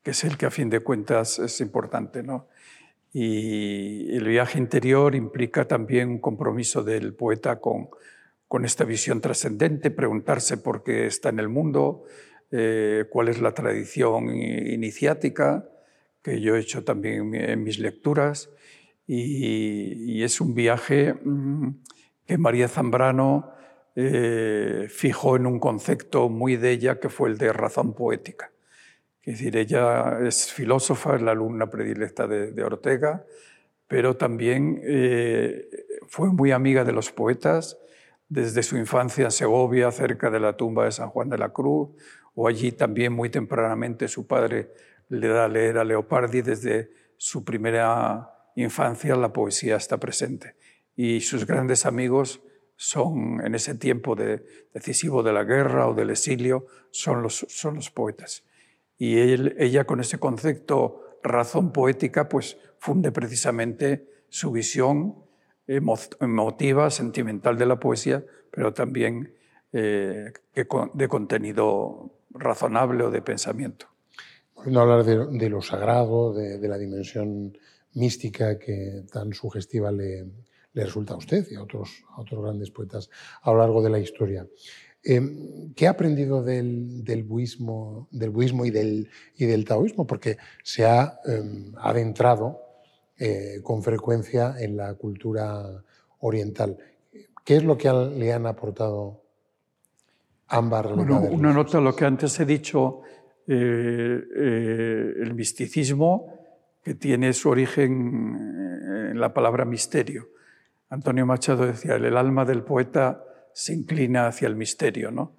que 0.05 0.11
es 0.11 0.23
el 0.23 0.37
que 0.37 0.45
a 0.45 0.51
fin 0.51 0.69
de 0.69 0.81
cuentas 0.81 1.39
es 1.39 1.59
importante. 1.61 2.21
¿no? 2.21 2.47
Y 3.11 4.15
el 4.15 4.27
viaje 4.27 4.59
interior 4.59 5.15
implica 5.15 5.67
también 5.67 6.09
un 6.09 6.19
compromiso 6.19 6.83
del 6.83 7.15
poeta 7.15 7.59
con, 7.59 7.89
con 8.47 8.65
esta 8.65 8.83
visión 8.83 9.19
trascendente, 9.19 9.89
preguntarse 9.89 10.57
por 10.57 10.83
qué 10.83 11.07
está 11.07 11.29
en 11.29 11.39
el 11.39 11.49
mundo, 11.49 12.03
eh, 12.51 13.05
cuál 13.09 13.29
es 13.29 13.41
la 13.41 13.55
tradición 13.55 14.29
iniciática, 14.29 15.67
que 16.21 16.39
yo 16.39 16.55
he 16.55 16.59
hecho 16.59 16.83
también 16.83 17.33
en 17.33 17.63
mis 17.63 17.79
lecturas, 17.79 18.51
y, 19.07 20.21
es 20.21 20.39
un 20.39 20.53
viaje 20.53 21.13
mm, 21.13 21.69
que 22.27 22.37
María 22.37 22.67
Zambrano 22.67 23.51
eh, 23.95 24.85
fijó 24.87 25.35
en 25.35 25.47
un 25.47 25.59
concepto 25.59 26.29
muy 26.29 26.57
de 26.57 26.71
ella, 26.71 26.99
que 26.99 27.09
fue 27.09 27.29
el 27.29 27.39
de 27.39 27.51
razón 27.53 27.95
poética. 27.95 28.51
Es 29.25 29.39
decir, 29.39 29.57
ella 29.57 30.19
es 30.21 30.53
filósofa, 30.53 31.15
es 31.15 31.21
la 31.23 31.31
alumna 31.31 31.67
predilecta 31.67 32.27
de, 32.27 32.63
Ortega, 32.63 33.25
pero 33.87 34.15
también 34.15 34.79
eh, 34.83 35.67
fue 36.07 36.29
muy 36.29 36.51
amiga 36.51 36.83
de 36.83 36.91
los 36.91 37.11
poetas, 37.11 37.79
desde 38.29 38.61
su 38.61 38.77
infancia 38.77 39.25
en 39.25 39.31
Segovia, 39.31 39.91
cerca 39.91 40.29
de 40.29 40.39
la 40.39 40.55
tumba 40.55 40.85
de 40.85 40.91
San 40.91 41.09
Juan 41.09 41.29
de 41.29 41.39
la 41.39 41.49
Cruz, 41.49 41.89
o 42.35 42.47
allí 42.47 42.71
también 42.71 43.13
muy 43.13 43.31
tempranamente 43.31 44.07
su 44.07 44.27
padre 44.27 44.71
le 45.09 45.27
da 45.27 45.45
a 45.45 45.47
leer 45.47 45.79
a 45.79 45.83
Leopardi, 45.83 46.43
desde 46.43 46.91
su 47.17 47.43
primera 47.43 48.29
infancia 48.55 49.15
la 49.15 49.33
poesía 49.33 49.75
está 49.75 49.99
presente. 49.99 50.55
Y 50.95 51.21
sus 51.21 51.47
grandes 51.47 51.87
amigos 51.87 52.43
son, 52.75 53.43
en 53.43 53.55
ese 53.55 53.73
tiempo 53.73 54.15
decisivo 54.15 55.23
de 55.23 55.33
la 55.33 55.43
guerra 55.45 55.87
o 55.87 55.95
del 55.95 56.11
exilio, 56.11 56.67
son 56.91 57.23
los 57.23 57.91
poetas. 57.91 58.43
Y 58.97 59.19
ella 59.19 59.85
con 59.85 59.99
ese 59.99 60.19
concepto 60.19 61.19
razón 61.23 61.71
poética, 61.71 62.29
pues 62.29 62.57
funde 62.77 63.11
precisamente 63.11 64.07
su 64.29 64.51
visión 64.51 65.15
emotiva, 65.67 66.89
sentimental 66.89 67.57
de 67.57 67.65
la 67.65 67.79
poesía, 67.79 68.23
pero 68.51 68.73
también 68.73 69.33
eh, 69.73 70.31
de 70.53 71.07
contenido 71.07 72.11
razonable 72.29 73.03
o 73.03 73.11
de 73.11 73.21
pensamiento. 73.21 73.87
Volviendo 74.53 74.79
a 74.79 74.83
hablar 74.83 75.03
de, 75.03 75.49
lo 75.49 75.61
sagrado, 75.61 76.33
de, 76.33 76.67
la 76.67 76.77
dimensión 76.77 77.57
mística 77.93 78.57
que 78.57 79.03
tan 79.11 79.33
sugestiva 79.33 79.91
le, 79.91 80.25
resulta 80.73 81.13
a 81.13 81.17
usted 81.17 81.45
y 81.49 81.55
a 81.55 81.63
otros, 81.63 82.03
a 82.15 82.21
otros 82.21 82.43
grandes 82.43 82.71
poetas 82.71 83.09
a 83.41 83.51
lo 83.51 83.57
largo 83.57 83.81
de 83.81 83.89
la 83.89 83.99
historia. 83.99 84.47
Em, 85.07 85.73
¿Qué 85.75 85.87
ha 85.87 85.91
aprendido 85.91 86.41
del, 86.41 87.03
del, 87.03 87.23
buismo, 87.23 88.07
del 88.11 88.33
y, 88.65 88.71
del, 88.71 89.09
y 89.37 89.45
del 89.45 89.65
taoísmo? 89.65 90.07
Porque 90.07 90.37
se 90.63 90.85
ha 90.85 91.19
em, 91.25 91.73
adentrado 91.77 92.59
eh, 93.19 93.59
con 93.61 93.83
frecuencia 93.83 94.55
en 94.57 94.77
la 94.77 94.95
cultura 94.95 95.83
oriental. 96.19 96.77
¿Qué 97.43 97.57
es 97.57 97.63
lo 97.63 97.77
que 97.77 97.91
le 97.91 98.33
han 98.33 98.47
aportado 98.47 99.21
ambas 100.47 100.85
religiones? 100.87 101.29
una 101.31 101.53
nota 101.53 101.77
a 101.77 101.81
lo 101.81 101.95
que 101.95 102.05
antes 102.05 102.39
he 102.39 102.45
dicho, 102.45 103.01
eh, 103.47 104.23
eh, 104.35 105.13
el 105.21 105.35
misticismo, 105.35 106.33
que 106.81 106.95
tiene 106.95 107.33
su 107.33 107.49
origen 107.49 108.35
en 109.11 109.19
la 109.19 109.33
palabra 109.33 109.65
misterio. 109.65 110.29
Antonio 110.89 111.27
Machado 111.27 111.67
decía, 111.67 111.95
el 111.95 112.17
alma 112.17 112.43
del 112.45 112.63
poeta 112.63 113.23
se 113.55 113.73
inclina 113.73 114.27
hacia 114.27 114.49
el 114.49 114.55
misterio. 114.57 115.11
¿no? 115.11 115.33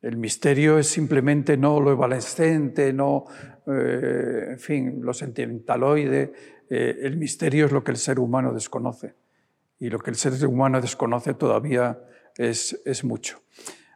El 0.00 0.16
misterio 0.16 0.78
es 0.78 0.86
simplemente 0.86 1.56
no 1.56 1.80
lo 1.80 1.90
evanescente, 1.90 2.92
no, 2.92 3.24
eh, 3.66 4.50
en 4.50 4.58
fin, 4.60 5.00
lo 5.02 5.12
sentimentaloide. 5.12 6.32
Eh, 6.70 6.98
el 7.02 7.16
misterio 7.16 7.66
es 7.66 7.72
lo 7.72 7.82
que 7.82 7.90
el 7.90 7.96
ser 7.96 8.20
humano 8.20 8.54
desconoce. 8.54 9.14
Y 9.80 9.90
lo 9.90 9.98
que 9.98 10.10
el 10.10 10.16
ser 10.16 10.46
humano 10.46 10.80
desconoce 10.80 11.34
todavía 11.34 11.98
es, 12.36 12.80
es 12.84 13.02
mucho. 13.02 13.42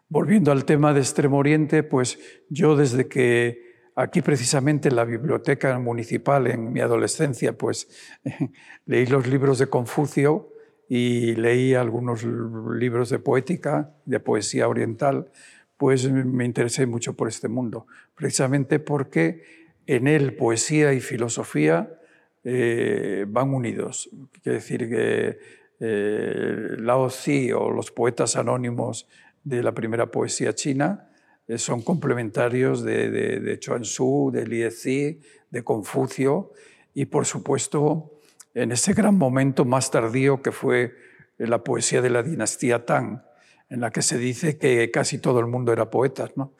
Volviendo 0.09 0.51
al 0.51 0.65
tema 0.65 0.93
de 0.93 1.01
Extremo 1.01 1.39
Oriente, 1.39 1.85
pues 1.85 2.19
yo 2.49 2.75
desde 2.75 3.07
que 3.07 3.91
aquí 3.95 4.23
precisamente 4.23 4.89
en 4.89 4.97
la 4.97 5.05
biblioteca 5.05 5.79
municipal 5.79 6.49
en 6.49 6.73
mi 6.73 6.81
adolescencia, 6.81 7.57
pues 7.57 7.89
leí 8.87 9.07
los 9.07 9.29
libros 9.29 9.61
de 9.61 9.69
Confucio, 9.69 10.52
y 10.89 11.35
leí 11.37 11.75
algunos 11.75 12.25
libros 12.25 13.11
de 13.11 13.19
poética, 13.19 13.95
de 14.05 14.21
poesía 14.21 14.69
oriental, 14.69 15.31
pues 15.77 16.11
me 16.11 16.45
interesé 16.45 16.87
mucho 16.87 17.15
por 17.15 17.29
este 17.29 17.49
mundo, 17.49 17.87
precisamente 18.15 18.79
porque 18.79 19.43
en 19.87 20.07
él 20.07 20.35
poesía 20.37 20.93
y 20.93 21.01
filosofía 21.01 21.99
eh, 22.45 23.25
van 23.29 23.55
unidos. 23.55 24.11
Quiere 24.43 24.59
decir 24.59 24.89
que 24.89 25.39
eh, 25.81 26.77
Lao 26.79 27.09
Tzu 27.09 27.57
o 27.57 27.71
los 27.71 27.91
poetas 27.91 28.37
anónimos 28.37 29.09
de 29.43 29.63
la 29.63 29.73
primera 29.73 30.11
poesía 30.11 30.55
china 30.55 31.09
eh, 31.49 31.59
son 31.59 31.83
complementarios 31.83 32.85
de, 32.85 33.11
de, 33.11 33.59
Chuan 33.59 33.83
Tzu, 33.83 34.31
de 34.33 34.47
Li 34.47 34.71
Zi, 34.71 35.21
de 35.51 35.65
Confucio 35.65 36.53
y 36.95 37.07
por 37.07 37.27
supuesto 37.27 38.21
en 38.55 38.73
ese 38.73 38.93
gran 38.93 39.17
momento 39.17 39.65
más 39.65 39.91
tardío 39.91 40.43
que 40.43 40.53
fue 40.53 40.95
la 41.39 41.65
poesía 41.65 42.03
de 42.03 42.11
la 42.11 42.23
dinastía 42.23 42.85
Tang, 42.85 43.23
en 43.69 43.81
la 43.81 43.91
que 43.91 44.03
se 44.03 44.19
dice 44.19 44.59
que 44.59 44.91
casi 44.91 45.19
todo 45.19 45.41
el 45.41 45.47
mundo 45.47 45.73
era 45.73 45.91
poeta. 45.91 46.31
¿no? 46.37 46.53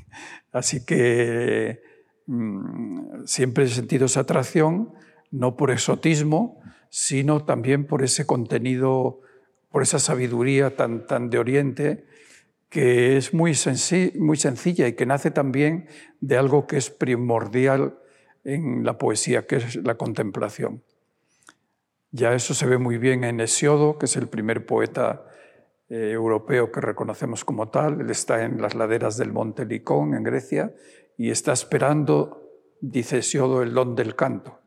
Así 0.52 0.84
que 0.84 1.82
mm, 2.26 3.24
siempre 3.26 3.64
he 3.64 3.68
sentido 3.68 4.06
esa 4.06 4.20
atracción, 4.20 4.94
no 5.30 5.56
por 5.56 5.70
exotismo, 5.70 6.62
sino 6.88 7.44
también 7.44 7.86
por 7.86 8.02
ese 8.02 8.24
contenido, 8.24 9.20
por 9.70 9.82
esa 9.82 9.98
sabiduría 9.98 10.76
tan, 10.76 11.06
tan 11.06 11.28
de 11.28 11.38
Oriente, 11.38 12.06
que 12.68 13.16
es 13.16 13.34
muy, 13.34 13.52
muy 14.18 14.36
sencilla 14.36 14.88
y 14.88 14.94
que 14.94 15.06
nace 15.06 15.30
también 15.30 15.88
de 16.20 16.36
algo 16.36 16.66
que 16.66 16.76
es 16.76 16.90
primordial 16.90 17.98
en 18.42 18.84
la 18.84 18.98
poesía, 18.98 19.46
que 19.46 19.56
es 19.56 19.76
la 19.76 19.96
contemplación. 19.96 20.82
Ya 22.16 22.32
eso 22.32 22.54
se 22.54 22.66
ve 22.66 22.78
muy 22.78 22.96
bien 22.96 23.24
en 23.24 23.40
Hesiodo, 23.40 23.98
que 23.98 24.06
es 24.06 24.14
el 24.14 24.28
primer 24.28 24.66
poeta 24.66 25.26
eh, 25.88 26.12
europeo 26.12 26.70
que 26.70 26.80
reconocemos 26.80 27.44
como 27.44 27.70
tal. 27.70 28.02
Él 28.02 28.08
está 28.08 28.44
en 28.44 28.62
las 28.62 28.76
laderas 28.76 29.16
del 29.16 29.32
monte 29.32 29.66
Licón, 29.66 30.14
en 30.14 30.22
Grecia, 30.22 30.72
y 31.18 31.30
está 31.30 31.52
esperando, 31.52 32.52
dice 32.80 33.18
Hesiodo, 33.18 33.64
el 33.64 33.74
don 33.74 33.96
del 33.96 34.14
canto. 34.14 34.60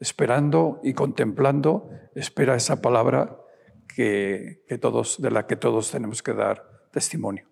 Esperando 0.00 0.80
y 0.84 0.92
contemplando, 0.92 1.88
espera 2.14 2.56
esa 2.56 2.82
palabra 2.82 3.38
que, 3.96 4.62
todos, 4.78 5.22
de 5.22 5.30
la 5.30 5.46
que 5.46 5.56
todos 5.56 5.90
tenemos 5.90 6.22
que 6.22 6.34
dar 6.34 6.90
testimonio. 6.92 7.48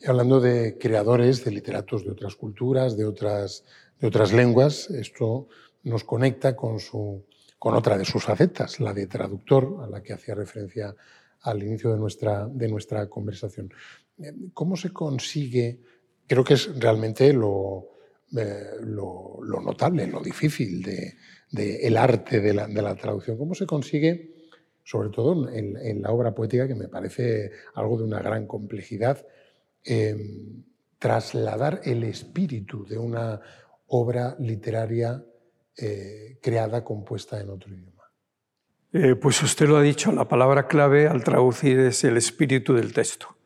Y 0.00 0.08
hablando 0.08 0.40
de 0.40 0.78
creadores, 0.78 1.44
de 1.44 1.52
literatos 1.52 2.04
de 2.04 2.10
otras 2.10 2.34
culturas, 2.34 2.96
de 2.96 3.04
otras, 3.04 3.64
de 4.00 4.08
otras 4.08 4.32
lenguas, 4.32 4.90
esto 4.90 5.46
nos 5.84 6.02
conecta 6.02 6.56
con 6.56 6.80
su 6.80 7.24
con 7.64 7.74
otra 7.74 7.96
de 7.96 8.04
sus 8.04 8.22
facetas, 8.22 8.78
la 8.78 8.92
de 8.92 9.06
traductor, 9.06 9.78
a 9.82 9.86
la 9.86 10.02
que 10.02 10.12
hacía 10.12 10.34
referencia 10.34 10.94
al 11.40 11.62
inicio 11.62 11.92
de 11.92 11.98
nuestra, 11.98 12.46
de 12.46 12.68
nuestra 12.68 13.08
conversación. 13.08 13.72
Eh, 14.18 14.34
¿Cómo 14.52 14.76
se 14.76 14.90
consigue? 14.90 15.80
Creo 16.26 16.44
que 16.44 16.54
es 16.54 16.78
realmente 16.78 17.32
lo, 17.32 17.92
eh, 18.36 18.66
lo, 18.82 19.40
notable, 19.62 20.06
lo 20.06 20.20
difícil 20.20 20.82
del 20.82 21.14
de, 21.52 21.98
arte 21.98 22.40
de 22.40 22.52
la, 22.52 22.66
de 22.66 22.82
la, 22.82 22.94
traducción. 22.96 23.38
¿Cómo 23.38 23.54
se 23.54 23.64
consigue, 23.64 24.34
sobre 24.82 25.08
todo 25.08 25.48
en, 25.48 26.02
la 26.02 26.10
obra 26.10 26.34
poética, 26.34 26.68
que 26.68 26.74
me 26.74 26.88
parece 26.88 27.50
algo 27.76 27.96
de 27.96 28.04
una 28.04 28.20
gran 28.20 28.46
complejidad, 28.46 29.26
em, 29.84 30.64
trasladar 30.98 31.80
el 31.84 32.04
espíritu 32.04 32.84
de 32.84 32.98
una 32.98 33.40
obra 33.86 34.36
literaria 34.38 35.24
eh, 35.76 36.38
creada, 36.40 36.84
compuesta 36.84 37.40
en 37.40 37.50
otro 37.50 37.72
idioma? 37.74 37.94
Eh, 38.92 39.16
pues 39.16 39.42
usted 39.42 39.66
lo 39.66 39.76
ha 39.76 39.82
dicho, 39.82 40.12
la 40.12 40.28
palabra 40.28 40.68
clave 40.68 41.08
al 41.08 41.24
traducir 41.24 41.80
es 41.80 42.04
el 42.04 42.16
espíritu 42.16 42.74
del 42.74 42.92
texto, 42.92 43.36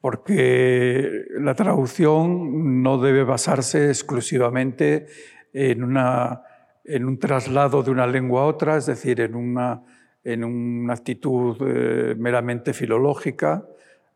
porque 0.00 1.26
la 1.38 1.54
traducción 1.54 2.82
no 2.82 2.98
debe 2.98 3.22
basarse 3.22 3.88
exclusivamente 3.88 5.06
en, 5.52 5.84
una, 5.84 6.42
en 6.82 7.04
un 7.04 7.18
traslado 7.18 7.82
de 7.82 7.90
una 7.90 8.06
lengua 8.06 8.42
a 8.42 8.46
otra, 8.46 8.78
es 8.78 8.86
decir, 8.86 9.20
en 9.20 9.34
una, 9.34 9.84
en 10.24 10.44
una 10.44 10.94
actitud 10.94 11.58
eh, 11.60 12.14
meramente 12.16 12.72
filológica, 12.72 13.68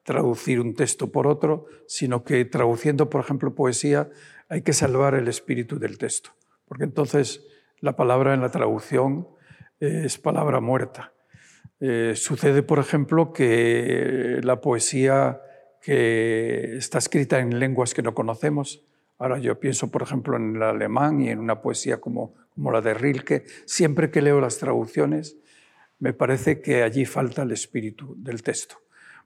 traducir 0.02 0.60
un 0.60 0.74
texto 0.74 1.12
por 1.12 1.26
otro, 1.26 1.66
sino 1.86 2.24
que 2.24 2.42
traduciendo, 2.46 3.10
por 3.10 3.20
ejemplo, 3.20 3.54
poesía, 3.54 4.08
hay 4.48 4.62
que 4.62 4.72
salvar 4.72 5.14
el 5.14 5.28
espíritu 5.28 5.78
del 5.78 5.98
texto 5.98 6.30
porque 6.70 6.84
entonces 6.84 7.44
la 7.80 7.96
palabra 7.96 8.32
en 8.32 8.40
la 8.40 8.52
traducción 8.52 9.26
es 9.80 10.18
palabra 10.18 10.60
muerta. 10.60 11.12
Eh, 11.80 12.12
sucede, 12.14 12.62
por 12.62 12.78
ejemplo, 12.78 13.32
que 13.32 14.38
la 14.44 14.60
poesía 14.60 15.40
que 15.82 16.76
está 16.76 16.98
escrita 16.98 17.40
en 17.40 17.58
lenguas 17.58 17.92
que 17.92 18.02
no 18.02 18.14
conocemos, 18.14 18.84
Ahora 19.20 19.38
yo 19.38 19.60
pienso, 19.60 19.90
por 19.90 20.00
ejemplo, 20.00 20.38
en 20.38 20.56
el 20.56 20.62
alemán 20.62 21.20
y 21.20 21.28
en 21.28 21.40
una 21.40 21.60
poesía 21.60 22.00
como, 22.00 22.34
como 22.54 22.72
la 22.72 22.80
de 22.80 22.94
Rilke. 22.94 23.44
Siempre 23.66 24.10
que 24.10 24.22
leo 24.22 24.40
las 24.40 24.56
traducciones, 24.56 25.36
me 25.98 26.14
parece 26.14 26.62
que 26.62 26.82
allí 26.82 27.04
falta 27.04 27.42
el 27.42 27.52
espíritu 27.52 28.14
del 28.16 28.42
texto. 28.42 28.76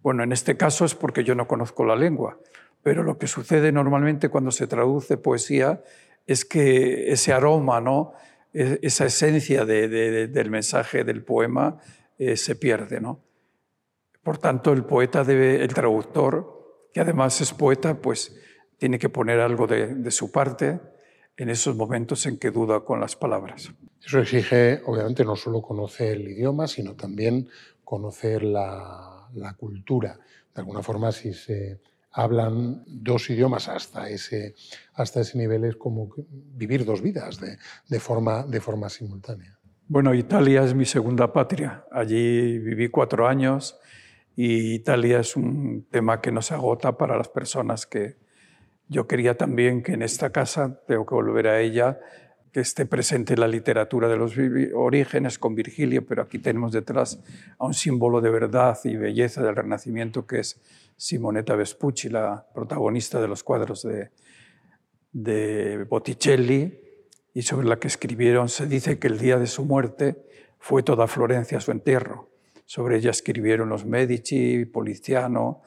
Bueno, 0.03 0.25
en 0.25 0.33
este 0.33 0.57
caso 0.57 0.85
es 0.85 0.97
porque 0.97 1.23
yo 1.23 1.37
no 1.37 1.47
conozco 1.47 1.85
la 1.85 1.95
lengua, 1.95 2.41
pero 2.83 3.05
lo 3.05 3.19
que 3.19 3.29
sucede 3.29 3.71
normalmente 3.71 4.31
cuando 4.31 4.51
se 4.51 4.67
traduce 4.67 5.17
poesía 5.17 5.81
es 6.27 6.45
que 6.45 7.13
ese 7.13 7.33
aroma, 7.33 7.81
¿no? 7.81 8.13
E, 8.53 8.79
esa 8.83 9.07
esencia 9.07 9.65
del 9.65 10.51
mensaje 10.51 11.05
del 11.05 11.25
poema 11.25 11.81
eh, 12.19 12.37
se 12.37 12.55
pierde. 12.55 13.01
¿no? 13.01 13.21
Por 14.23 14.39
tanto, 14.39 14.73
el 14.73 14.85
poeta 14.85 15.25
debe, 15.25 15.63
el 15.63 15.75
traductor, 15.75 16.89
que 16.93 17.01
además 17.01 17.41
es 17.41 17.53
poeta, 17.53 18.01
pues 18.01 18.37
tiene 18.79 18.99
que 18.99 19.09
poner 19.09 19.41
algo 19.41 19.67
de, 19.67 20.11
su 20.11 20.31
parte 20.31 20.81
en 21.37 21.51
esos 21.51 21.75
momentos 21.75 22.27
en 22.27 22.39
que 22.39 22.51
duda 22.51 22.81
con 22.81 23.01
las 23.01 23.17
palabras. 23.17 23.73
Eso 24.05 24.21
exige, 24.21 24.81
obviamente, 24.87 25.25
no 25.25 25.37
solo 25.37 25.61
conocer 25.61 26.17
el 26.17 26.29
idioma, 26.29 26.69
sino 26.69 26.95
también 26.95 27.49
conocer 27.83 28.45
la, 28.45 29.29
cultura. 29.59 30.19
De 30.55 30.61
alguna 30.61 30.83
forma, 30.83 31.11
si 31.11 31.33
se 31.33 31.81
hablan 32.15 32.85
dos 32.87 33.29
idiomas 33.29 33.69
hasta 33.69 34.09
ese, 34.09 34.55
hasta 34.95 35.21
ese 35.21 35.37
nivel, 35.37 35.65
es 35.65 35.77
como 35.77 36.15
vivir 36.29 36.85
dos 36.85 37.03
vidas 37.03 37.41
de, 37.41 38.01
forma, 38.01 38.45
de 38.45 38.61
forma 38.61 38.89
simultánea. 38.89 39.59
Bueno, 39.87 40.15
Italia 40.15 40.63
es 40.65 40.75
mi 40.75 40.85
segunda 40.85 41.33
patria. 41.33 41.85
Allí 41.91 42.59
viví 42.59 42.89
cuatro 42.89 43.27
años 43.27 43.79
y 44.37 44.75
Italia 44.75 45.21
es 45.21 45.37
un 45.37 45.87
tema 45.91 46.21
que 46.21 46.33
no 46.33 46.41
se 46.41 46.55
agota 46.55 46.97
para 46.97 47.19
las 47.19 47.29
personas 47.29 47.85
que, 47.85 48.17
yo 48.89 49.07
quería 49.07 49.37
también 49.37 49.83
que 49.83 49.93
en 49.93 50.03
esta 50.03 50.31
casa, 50.31 50.81
tengo 50.87 51.07
que 51.07 51.15
volver 51.15 51.49
a 51.49 51.61
ella, 51.61 51.99
que 52.55 52.61
esté 52.61 52.87
presente 52.87 53.37
la 53.37 53.49
literatura 53.49 54.07
de 54.07 54.17
los 54.17 54.35
orígenes 54.75 55.41
con 55.41 55.57
Virgilio, 55.57 56.07
pero 56.07 56.23
aquí 56.23 56.39
tenemos 56.39 56.71
detrás 56.71 57.19
a 57.59 57.67
un 57.67 57.75
símbolo 57.75 58.21
de 58.21 58.31
verdad 58.31 58.79
y 58.85 58.95
belleza 58.95 59.43
del 59.43 59.57
Renacimiento 59.57 60.25
que 60.25 60.39
es 60.39 60.61
Simonetta 60.97 61.57
Vespucci, 61.57 62.11
la 62.11 62.47
protagonista 62.55 63.21
de 63.21 63.27
los 63.27 63.43
cuadros 63.43 63.83
de, 63.83 64.11
de 65.11 65.83
Botticelli 65.83 66.79
y 67.35 67.43
sobre 67.43 67.67
la 67.67 67.81
que 67.81 67.89
escribieron, 67.89 68.49
se 68.49 68.69
dice 68.69 69.01
que 69.01 69.09
el 69.09 69.19
día 69.19 69.37
de 69.37 69.49
su 69.49 69.65
muerte 69.65 70.25
fue 70.61 70.85
toda 70.85 71.09
Florencia 71.09 71.59
su 71.61 71.73
entierro. 71.73 72.31
Sobre 72.67 72.99
ella 72.99 73.11
escribieron 73.11 73.69
los 73.69 73.85
Medici, 73.85 74.65
Poliziano, 74.65 75.63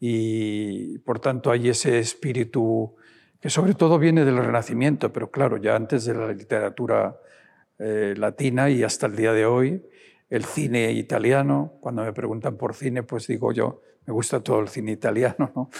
y 0.00 0.98
por 0.98 1.20
tanto 1.20 1.52
hay 1.52 1.68
ese 1.68 2.00
espíritu 2.00 2.96
que 3.42 3.50
sobre 3.50 3.74
todo 3.74 3.98
viene 3.98 4.24
del 4.24 4.36
Renacimiento, 4.36 5.12
pero 5.12 5.32
claro, 5.32 5.56
ya 5.56 5.74
antes 5.74 6.04
de 6.04 6.14
la 6.14 6.28
literatura 6.28 7.18
eh, 7.76 8.14
latina 8.16 8.70
y 8.70 8.84
hasta 8.84 9.06
el 9.06 9.16
día 9.16 9.32
de 9.32 9.44
hoy, 9.46 9.84
el 10.30 10.44
cine 10.44 10.92
italiano, 10.92 11.72
cuando 11.80 12.04
me 12.04 12.12
preguntan 12.12 12.56
por 12.56 12.76
cine, 12.76 13.02
pues 13.02 13.26
digo 13.26 13.50
yo, 13.50 13.82
me 14.06 14.12
gusta 14.12 14.38
todo 14.38 14.60
el 14.60 14.68
cine 14.68 14.92
italiano, 14.92 15.50
¿no? 15.56 15.70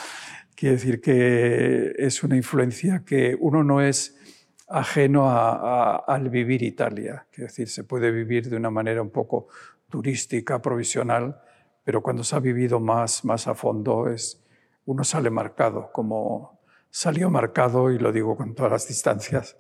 Quiere 0.56 0.74
decir 0.74 1.00
que 1.00 1.94
es 1.96 2.24
una 2.24 2.36
influencia 2.36 3.04
que 3.06 3.36
uno 3.38 3.62
no 3.62 3.80
es 3.80 4.18
ajeno 4.66 5.30
al 5.30 6.30
vivir 6.30 6.64
Italia, 6.64 7.26
quiere 7.30 7.46
decir, 7.46 7.68
se 7.68 7.84
puede 7.84 8.10
vivir 8.10 8.50
de 8.50 8.56
una 8.56 8.70
manera 8.70 9.02
un 9.02 9.10
poco 9.10 9.46
turística, 9.88 10.60
provisional, 10.60 11.40
pero 11.84 12.02
cuando 12.02 12.24
se 12.24 12.34
ha 12.34 12.40
vivido 12.40 12.80
más, 12.80 13.24
más 13.24 13.46
a 13.46 13.54
fondo, 13.54 14.08
es, 14.08 14.42
uno 14.84 15.04
sale 15.04 15.30
marcado, 15.30 15.92
como 15.92 16.61
salió 16.92 17.28
marcado, 17.28 17.90
y 17.90 17.98
lo 17.98 18.12
digo 18.12 18.36
con 18.36 18.54
todas 18.54 18.70
las 18.70 18.86
distancias, 18.86 19.56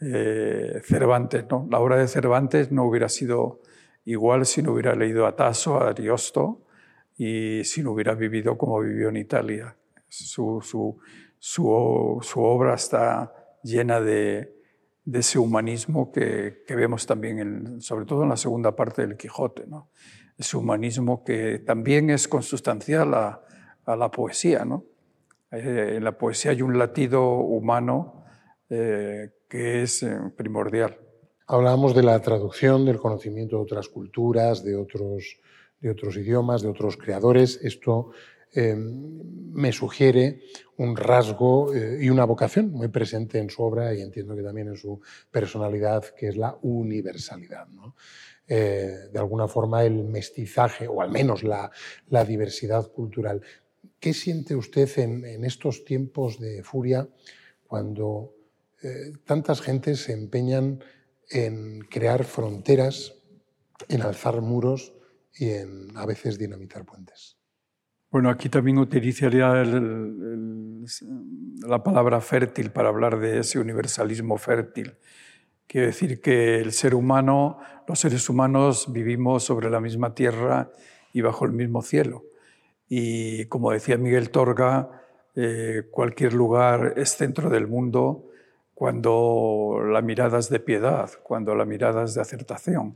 eh, 0.00 0.80
Cervantes. 0.84 1.46
¿no? 1.50 1.66
La 1.68 1.80
obra 1.80 1.96
de 1.96 2.06
Cervantes 2.06 2.70
no 2.70 2.84
hubiera 2.84 3.08
sido 3.08 3.60
igual 4.04 4.46
si 4.46 4.62
no 4.62 4.72
hubiera 4.72 4.94
leído 4.94 5.26
a 5.26 5.34
Tasso, 5.34 5.80
a 5.80 5.88
Ariosto, 5.88 6.62
y 7.18 7.64
si 7.64 7.82
no 7.82 7.90
hubiera 7.90 8.14
vivido 8.14 8.56
como 8.56 8.78
vivió 8.78 9.08
en 9.08 9.16
Italia. 9.16 9.76
Su, 10.06 10.60
su, 10.62 10.98
su, 11.40 12.20
su 12.22 12.40
obra 12.40 12.74
está 12.74 13.34
llena 13.64 14.00
de, 14.00 14.54
de 15.04 15.18
ese 15.18 15.40
humanismo 15.40 16.12
que, 16.12 16.62
que 16.64 16.76
vemos 16.76 17.04
también, 17.04 17.80
sobre 17.80 18.04
todo 18.04 18.22
en 18.22 18.28
la 18.28 18.36
segunda 18.36 18.76
parte 18.76 19.02
del 19.02 19.16
Quijote. 19.16 19.66
¿no? 19.66 19.88
ese 20.38 20.56
humanismo 20.56 21.24
que 21.24 21.58
también 21.60 22.10
es 22.10 22.28
consustancial 22.28 23.14
a, 23.14 23.42
la 23.86 24.10
poesía. 24.10 24.64
¿no? 24.64 24.84
Eh, 25.56 25.96
en 25.96 26.04
la 26.04 26.18
poesía 26.18 26.50
hay 26.50 26.62
un 26.62 26.78
latido 26.78 27.38
humano 27.38 28.24
eh, 28.68 29.30
que 29.48 29.82
es 29.82 30.02
eh, 30.02 30.18
primordial. 30.36 30.98
Hablábamos 31.46 31.94
de 31.94 32.02
la 32.02 32.20
traducción, 32.20 32.84
del 32.84 32.98
conocimiento 32.98 33.56
de 33.56 33.62
otras 33.62 33.88
culturas, 33.88 34.64
de 34.64 34.76
otros, 34.76 35.38
de 35.80 35.90
otros 35.90 36.16
idiomas, 36.16 36.62
de 36.62 36.68
otros 36.68 36.96
creadores. 36.96 37.60
Esto 37.62 38.10
me 38.54 39.70
sugiere 39.70 40.40
un 40.78 40.96
rasgo 40.96 41.74
y 41.74 42.08
una 42.08 42.24
vocación 42.24 42.70
muy 42.70 42.88
presente 42.88 43.38
en 43.38 43.50
su 43.50 43.62
obra 43.62 43.92
y 43.92 44.00
entiendo 44.00 44.34
que 44.34 44.42
también 44.42 44.68
en 44.68 44.76
su 44.76 44.98
personalidad, 45.30 46.04
que 46.16 46.28
es 46.28 46.38
la 46.38 46.56
universalidad. 46.62 47.68
¿no? 47.68 47.94
Eh, 48.48 49.08
de 49.12 49.18
alguna 49.18 49.48
forma 49.48 49.82
el 49.82 50.04
mestizaje 50.04 50.86
o 50.86 51.02
al 51.02 51.10
menos 51.10 51.42
la, 51.42 51.70
diversidad 52.24 52.86
cultural. 52.92 53.42
¿Qué 54.00 54.14
siente 54.14 54.54
usted 54.54 54.88
en, 54.98 55.44
estos 55.44 55.84
tiempos 55.84 56.38
de 56.38 56.62
furia 56.62 57.08
cuando 57.66 58.34
eh, 58.82 59.12
tantas 59.24 59.60
gentes 59.60 60.00
se 60.00 60.12
empeñan 60.12 60.80
en 61.30 61.80
crear 61.80 62.24
fronteras, 62.24 63.14
en 63.88 64.02
alzar 64.02 64.40
muros 64.42 64.94
y 65.34 65.50
en 65.50 65.96
a 65.96 66.06
veces 66.06 66.38
dinamitar 66.38 66.84
puentes? 66.84 67.36
Bueno, 68.10 68.30
aquí 68.30 68.48
también 68.48 68.78
utilizaría 68.78 69.64
la 71.66 71.82
palabra 71.82 72.20
fértil 72.20 72.70
para 72.70 72.88
hablar 72.88 73.18
de 73.18 73.40
ese 73.40 73.58
universalismo 73.58 74.38
fértil 74.38 74.96
Quiere 75.66 75.88
decir 75.88 76.20
que 76.20 76.60
el 76.60 76.72
ser 76.72 76.94
humano, 76.94 77.58
los 77.88 77.98
seres 77.98 78.28
humanos 78.28 78.92
vivimos 78.92 79.42
sobre 79.42 79.68
la 79.68 79.80
misma 79.80 80.14
tierra 80.14 80.70
y 81.12 81.22
bajo 81.22 81.44
el 81.44 81.52
mismo 81.52 81.82
cielo. 81.82 82.22
Y 82.88 83.46
como 83.46 83.72
decía 83.72 83.96
Miguel 83.96 84.30
Torga, 84.30 85.02
eh, 85.34 85.82
cualquier 85.90 86.32
lugar 86.32 86.94
es 86.96 87.10
centro 87.10 87.50
del 87.50 87.66
mundo 87.66 88.30
cuando 88.74 89.80
la 89.84 90.02
mirada 90.02 90.38
es 90.38 90.48
de 90.50 90.60
piedad, 90.60 91.10
cuando 91.22 91.54
la 91.54 91.64
mirada 91.64 92.04
es 92.04 92.14
de 92.14 92.20
acertación. 92.20 92.94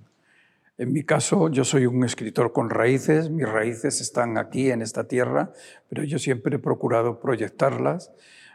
En 0.78 0.92
mi 0.92 1.04
caso, 1.04 1.50
yo 1.50 1.64
soy 1.64 1.86
un 1.86 2.04
escritor 2.04 2.52
con 2.52 2.70
raíces, 2.70 3.28
mis 3.30 3.46
raíces 3.46 4.00
están 4.00 4.38
aquí 4.38 4.70
en 4.70 4.80
esta 4.80 5.08
tierra, 5.08 5.52
pero 5.88 6.04
yo 6.04 6.18
siempre 6.18 6.56
he 6.56 6.58
procurado 6.58 7.20
proyectarlas. 7.20 8.12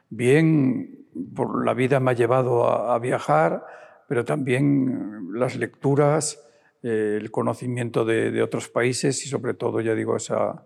Bien, 0.10 1.06
por 1.36 1.63
la 1.65 1.74
vida 1.74 2.00
me 2.00 2.12
ha 2.12 2.13
llevado 2.15 2.67
a 2.67 2.98
viajar, 2.98 3.63
pero 4.08 4.26
también 4.26 5.30
las 5.34 5.56
lecturas, 5.56 6.43
eh, 6.82 7.17
el 7.19 7.30
conocimiento 7.30 8.06
de, 8.06 8.41
otros 8.41 8.69
países 8.69 9.24
y 9.26 9.30
sobre 9.30 9.54
todo, 9.54 9.82
ya 9.82 9.93
digo, 9.93 10.15
esa... 10.15 10.63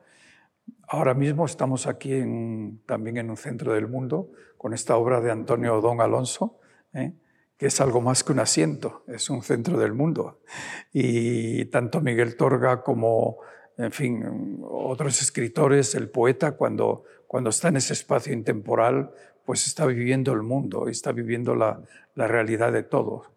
ahora 0.87 1.13
mismo 1.13 1.45
estamos 1.45 1.87
aquí 1.87 2.11
también 2.85 3.17
en 3.17 3.29
un 3.29 3.37
centro 3.37 3.73
del 3.73 3.87
mundo 3.87 4.31
con 4.57 4.73
esta 4.73 4.97
obra 4.97 5.21
de 5.21 5.31
Antonio 5.31 5.79
Don 5.81 6.01
Alonso, 6.01 6.59
¿eh? 6.93 7.13
que 7.57 7.67
es 7.67 7.81
algo 7.81 8.01
más 8.01 8.23
que 8.23 8.31
un 8.31 8.39
asiento, 8.39 9.03
es 9.07 9.29
un 9.29 9.41
centro 9.41 9.77
del 9.77 9.93
mundo. 9.93 10.41
Y 10.91 11.65
tanto 11.65 12.01
Miguel 12.01 12.35
Torga 12.35 12.83
como, 12.83 13.37
en 13.77 13.91
fin, 13.91 14.59
otros 14.63 15.21
escritores, 15.21 15.95
el 15.95 16.09
poeta, 16.09 16.53
cuando, 16.53 17.03
cuando 17.27 17.49
está 17.49 17.69
en 17.69 17.77
ese 17.77 17.93
espacio 17.93 18.33
intemporal, 18.33 19.11
pues 19.45 19.67
está 19.67 19.85
viviendo 19.85 20.33
el 20.33 20.41
mundo, 20.41 20.87
está 20.87 21.11
viviendo 21.11 21.55
la, 21.55 21.81
la 22.15 22.27
realidad 22.27 22.71
de 22.71 22.83
todos. 22.83 23.29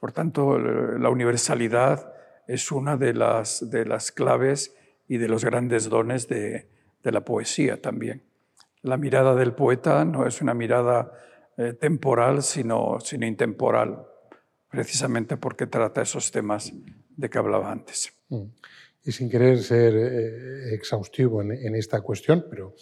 Por 0.00 0.12
tanto, 0.12 0.58
la 0.58 1.10
universalidad 1.10 2.12
es 2.48 2.72
una 2.72 2.96
de 2.96 3.14
las, 3.14 3.70
de 3.70 3.84
las 3.84 4.10
claves 4.10 4.74
y 5.06 5.18
de 5.18 5.28
los 5.28 5.44
grandes 5.44 5.88
dones 5.88 6.28
de, 6.28 6.71
de, 7.02 7.12
la 7.12 7.24
poesía 7.24 7.80
también. 7.80 8.22
La 8.82 8.96
mirada 8.96 9.34
del 9.34 9.54
poeta 9.54 10.04
no 10.04 10.26
es 10.26 10.40
una 10.40 10.54
mirada 10.54 11.12
eh, 11.56 11.72
temporal, 11.72 12.42
sino, 12.42 12.98
sino 13.00 13.26
intemporal, 13.26 14.06
precisamente 14.68 15.36
porque 15.36 15.66
trata 15.66 16.02
esos 16.02 16.30
temas 16.30 16.72
de 17.16 17.30
que 17.30 17.38
hablaba 17.38 17.70
antes. 17.70 18.12
Mm. 18.28 18.44
Y 19.04 19.12
sin 19.12 19.28
querer 19.28 19.58
ser 19.58 19.94
eh, 19.96 20.74
exhaustivo 20.74 21.42
en, 21.42 21.74
esta 21.74 22.00
cuestión, 22.00 22.46
pero 22.48 22.74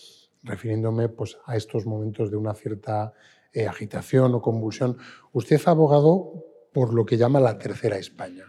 refiriéndome 0.42 1.08
pues, 1.08 1.38
a 1.46 1.56
estos 1.56 1.86
momentos 1.86 2.30
de 2.30 2.36
una 2.36 2.54
cierta 2.54 3.12
eh, 3.52 3.66
agitación 3.66 4.34
o 4.34 4.42
convulsión, 4.42 4.98
usted 5.32 5.60
ha 5.64 5.70
abogado 5.70 6.44
por 6.72 6.94
lo 6.94 7.04
que 7.04 7.16
llama 7.16 7.40
la 7.40 7.58
tercera 7.58 7.96
España, 7.96 8.44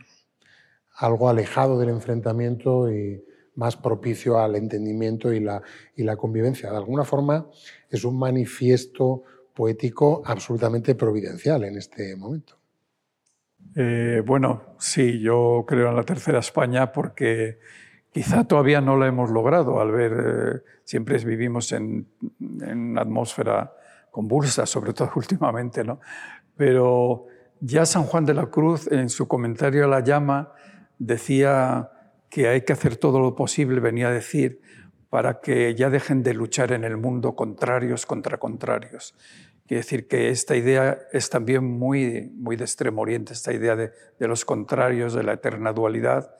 algo 0.95 1.29
alejado 1.29 1.79
del 1.79 1.89
enfrentamiento 1.89 2.91
y 2.91 3.23
más 3.55 3.75
propicio 3.77 4.39
al 4.39 4.55
entendimiento 4.55 5.33
y 5.33 5.39
la, 5.39 5.61
y 5.95 6.03
la 6.03 6.15
convivencia. 6.15 6.71
De 6.71 6.77
alguna 6.77 7.03
forma 7.03 7.47
es 7.89 8.03
un 8.03 8.17
manifiesto 8.17 9.23
poético 9.53 10.21
absolutamente 10.25 10.95
providencial 10.95 11.63
en 11.63 11.77
este 11.77 12.15
momento. 12.15 12.57
Eh, 13.75 14.21
bueno, 14.25 14.75
sí, 14.79 15.19
yo 15.19 15.65
creo 15.67 15.89
en 15.89 15.95
la 15.95 16.03
tercera 16.03 16.39
España 16.39 16.91
porque 16.91 17.59
quizá 18.11 18.45
todavía 18.45 18.81
no 18.81 18.97
la 18.97 19.07
hemos 19.07 19.29
logrado 19.29 19.79
al 19.79 19.91
ver, 19.91 20.11
eh, 20.13 20.69
siempre 20.83 21.17
vivimos 21.19 21.71
en, 21.71 22.07
en, 22.61 22.77
una 22.91 23.01
atmósfera 23.01 23.73
convulsa, 24.09 24.65
sobre 24.65 24.93
todo 24.93 25.11
últimamente, 25.15 25.83
¿no? 25.83 25.99
Pero 26.57 27.27
ya 27.59 27.85
San 27.85 28.03
Juan 28.03 28.25
de 28.25 28.33
la 28.33 28.47
Cruz 28.47 28.91
en 28.91 29.09
su 29.09 29.27
comentario 29.27 29.85
a 29.85 29.87
la 29.87 30.01
llama 30.01 30.53
decía 30.97 31.91
que 32.31 32.47
hay 32.47 32.61
que 32.61 32.73
hacer 32.73 32.95
todo 32.95 33.19
lo 33.19 33.35
posible, 33.35 33.81
venía 33.81 34.07
a 34.07 34.11
decir, 34.11 34.61
para 35.09 35.41
que 35.41 35.75
ya 35.75 35.89
dejen 35.89 36.23
de 36.23 36.33
luchar 36.33 36.71
en 36.71 36.85
el 36.85 36.95
mundo 36.95 37.35
contrarios 37.35 38.05
contra 38.05 38.39
contrarios. 38.39 39.13
Quiere 39.67 39.81
decir 39.81 40.07
que 40.07 40.29
esta 40.29 40.55
idea 40.55 40.97
es 41.11 41.29
también 41.29 41.65
muy, 41.65 42.31
muy 42.33 42.55
de 42.55 42.63
extremo 42.63 43.01
oriente, 43.01 43.33
esta 43.33 43.51
idea 43.51 43.75
de, 43.75 43.91
los 44.19 44.45
contrarios, 44.45 45.13
de 45.13 45.23
la 45.23 45.33
eterna 45.33 45.73
dualidad, 45.73 46.33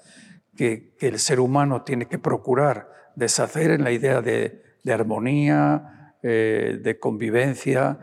que, 0.56 0.94
el 1.02 1.20
ser 1.20 1.42
humano 1.42 1.84
tiene 1.84 2.08
que 2.08 2.18
procurar 2.18 2.90
deshacer 3.16 3.72
en 3.72 3.84
la 3.84 3.92
idea 3.92 4.22
de, 4.22 4.64
armonía, 4.90 6.16
eh, 6.24 6.80
de 6.82 7.00
convivencia, 7.00 8.00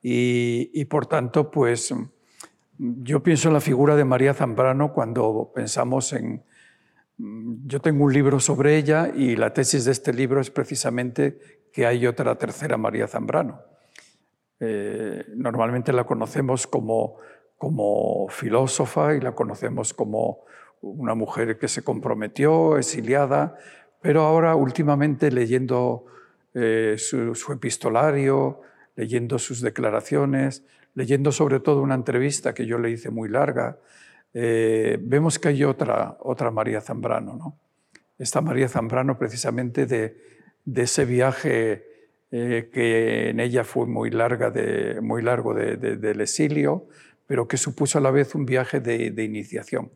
y, 0.00 0.84
por 0.86 1.06
tanto, 1.06 1.50
pues 1.50 1.92
yo 2.78 3.22
pienso 3.22 3.48
en 3.48 3.54
la 3.54 3.60
figura 3.60 3.94
de 3.96 4.04
María 4.04 4.32
Zambrano 4.32 4.92
cuando 4.92 5.50
pensamos 5.52 6.12
en... 6.12 6.44
Yo 7.24 7.80
tengo 7.80 8.04
un 8.04 8.12
libro 8.12 8.40
sobre 8.40 8.76
ella 8.76 9.12
y 9.14 9.36
la 9.36 9.52
tesis 9.52 9.84
de 9.84 9.92
este 9.92 10.12
libro 10.12 10.40
es 10.40 10.50
precisamente 10.50 11.38
que 11.72 11.86
hay 11.86 12.04
otra 12.08 12.34
tercera 12.34 12.76
María 12.76 13.06
Zambrano. 13.06 13.60
Eh, 14.58 15.24
normalmente 15.36 15.92
la 15.92 16.02
conocemos 16.02 16.66
como, 16.66 17.18
como 17.58 18.26
filósofa 18.28 19.14
y 19.14 19.20
la 19.20 19.36
conocemos 19.36 19.94
como 19.94 20.40
una 20.80 21.14
mujer 21.14 21.58
que 21.58 21.68
se 21.68 21.84
comprometió, 21.84 22.76
exiliada, 22.76 23.56
pero 24.00 24.22
ahora 24.22 24.56
últimamente 24.56 25.30
leyendo 25.30 26.06
eh, 26.54 26.96
su, 26.98 27.52
epistolario, 27.52 28.62
leyendo 28.96 29.38
sus 29.38 29.60
declaraciones, 29.60 30.64
leyendo 30.94 31.30
sobre 31.30 31.60
todo 31.60 31.82
una 31.82 31.94
entrevista 31.94 32.52
que 32.52 32.66
yo 32.66 32.78
le 32.78 32.90
hice 32.90 33.10
muy 33.10 33.28
larga, 33.28 33.78
eh, 34.34 34.98
vemos 35.00 35.38
que 35.38 35.48
hay 35.48 35.64
otra, 35.64 36.16
otra 36.20 36.50
María 36.50 36.80
Zambrano. 36.80 37.36
¿no? 37.36 37.58
Esta 38.18 38.40
María 38.40 38.68
Zambrano 38.68 39.18
precisamente 39.18 39.86
de, 39.86 40.16
de 40.64 40.82
ese 40.82 41.04
viaje 41.04 41.86
eh, 42.30 42.70
que 42.72 43.30
en 43.30 43.40
ella 43.40 43.64
fue 43.64 43.86
muy, 43.86 44.10
larga 44.10 44.50
de, 44.50 45.00
muy 45.00 45.22
largo 45.22 45.54
de, 45.54 45.76
del 45.76 46.20
exilio, 46.20 46.88
pero 47.26 47.46
que 47.46 47.56
supuso 47.56 47.98
a 47.98 48.00
la 48.00 48.10
vez 48.10 48.34
un 48.34 48.46
viaje 48.46 48.80
de, 48.80 49.22
iniciación. 49.22 49.90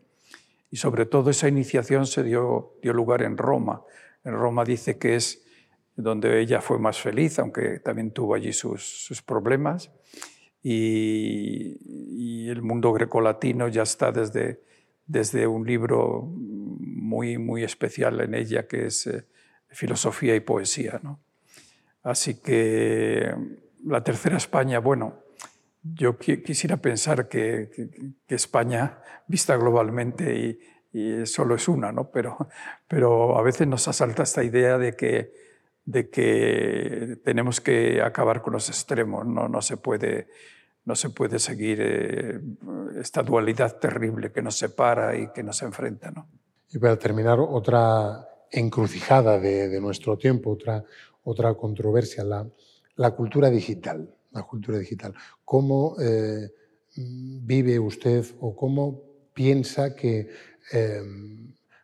Y 0.71 0.77
sobre 0.77 1.07
todo 1.07 1.31
esa 1.31 1.49
iniciación 1.49 2.07
se 2.07 2.23
dio, 2.23 2.75
dio 2.83 2.93
lugar 2.93 3.23
en 3.23 3.39
Roma. 3.39 3.83
En 4.25 4.35
Roma 4.35 4.65
dice 4.65 4.99
que 4.99 5.17
es 5.17 5.45
donde 5.95 6.41
ella 6.41 6.61
fue 6.61 6.79
más 6.79 7.01
feliz, 7.01 7.39
aunque 7.39 7.79
también 7.79 8.11
tuvo 8.11 8.35
allí 8.35 8.53
sus, 8.53 8.83
sus 8.83 9.23
problemas 9.23 9.91
y, 10.69 12.49
el 12.49 12.63
mundo 12.63 12.93
grecolatino 12.93 13.69
ya 13.69 13.83
está 13.83 14.13
desde, 14.13 14.63
desde 15.07 15.47
un 15.47 15.67
libro 15.67 16.23
muy, 16.23 17.39
muy 17.39 17.65
especial 17.65 18.21
en 18.21 18.35
ella 18.35 18.67
que 18.67 18.87
es 18.87 19.07
eh, 19.07 19.25
Filosofía 19.69 20.35
y 20.35 20.41
Poesía. 20.41 21.01
¿no? 21.03 21.21
Así 22.03 22.41
que 22.41 23.33
la 23.85 24.03
tercera 24.03 24.37
España, 24.37 24.79
bueno, 24.79 25.23
yo 25.83 26.19
quisiera 26.19 26.77
pensar 26.79 27.29
que, 27.29 27.71
que, 28.27 28.35
España, 28.35 28.99
vista 29.29 29.57
globalmente, 29.57 30.37
y, 30.37 30.59
y, 30.93 31.27
solo 31.27 31.57
es 31.57 31.69
una, 31.69 31.93
¿no? 31.93 32.11
pero, 32.11 32.49
pero 32.89 33.39
a 33.39 33.43
veces 33.43 33.67
nos 33.67 33.87
asalta 33.87 34.23
esta 34.23 34.43
idea 34.43 34.79
de 34.79 34.95
que, 34.97 35.33
de 35.85 36.11
que 36.11 37.19
tenemos 37.25 37.61
que 37.61 38.03
acabar 38.03 38.41
con 38.41 38.53
los 38.53 38.69
extremos, 38.69 39.27
no, 39.27 39.49
no 39.49 39.63
se 39.63 39.77
puede 39.77 40.29
no 40.87 40.95
se 40.95 41.11
puede 41.11 41.39
seguir 41.39 41.79
eh, 41.83 42.41
esta 42.99 43.23
dualidad 43.23 43.79
terrible 43.79 44.33
que 44.33 44.41
nos 44.41 44.57
separa 44.57 45.17
y 45.17 45.29
que 45.33 45.43
nos 45.43 45.61
enfrenta. 45.63 46.11
¿no? 46.13 46.29
Y 46.71 46.79
para 46.79 46.97
terminar, 46.97 47.39
otra 47.41 48.27
encrucijada 48.51 49.39
de, 49.39 49.81
nuestro 49.81 50.17
tiempo, 50.17 50.53
otra, 50.53 50.85
otra 51.25 51.55
controversia, 51.55 52.23
la, 52.25 52.49
la, 52.95 53.11
cultura 53.11 53.51
digital. 53.51 54.15
La 54.31 54.45
cultura 54.45 54.79
digital. 54.79 55.13
¿Cómo 55.45 55.97
eh, 56.01 56.53
vive 56.95 57.79
usted 57.81 58.25
o 58.41 58.55
cómo 58.55 59.03
piensa 59.35 59.97
que 59.97 60.29
eh, 60.73 61.03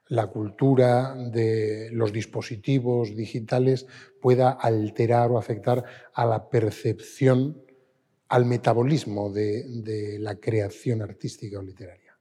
la 0.09 0.28
cultura 0.28 1.14
de 1.16 1.88
los 1.90 2.12
dispositivos 2.12 3.16
digitales 3.16 3.86
pueda 4.20 4.50
alterar 4.50 5.32
o 5.32 5.38
afectar 5.38 5.84
a 6.14 6.24
la 6.24 6.48
percepción 6.48 7.62
al 8.33 8.47
metabolismo 8.47 9.30
de, 9.30 10.16
la 10.18 10.37
creación 10.37 11.03
artística 11.03 11.59
o 11.59 11.62
literaria. 11.62 12.16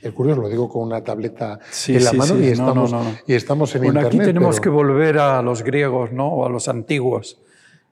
Es 0.00 0.10
curioso, 0.12 0.40
lo 0.40 0.48
digo 0.48 0.70
con 0.70 0.84
una 0.84 1.04
tableta 1.04 1.60
en 1.86 2.04
la 2.04 2.12
mano 2.14 2.38
y, 2.38 2.48
estamos, 2.48 2.94
y, 3.26 3.34
estamos, 3.34 3.74
en 3.74 3.82
bueno, 3.82 4.00
Aquí 4.00 4.18
tenemos 4.18 4.58
que 4.58 4.70
volver 4.70 5.18
a 5.18 5.42
los 5.42 5.62
griegos, 5.62 6.12
¿no? 6.12 6.28
o 6.28 6.46
a 6.46 6.48
los 6.48 6.66
antiguos, 6.66 7.42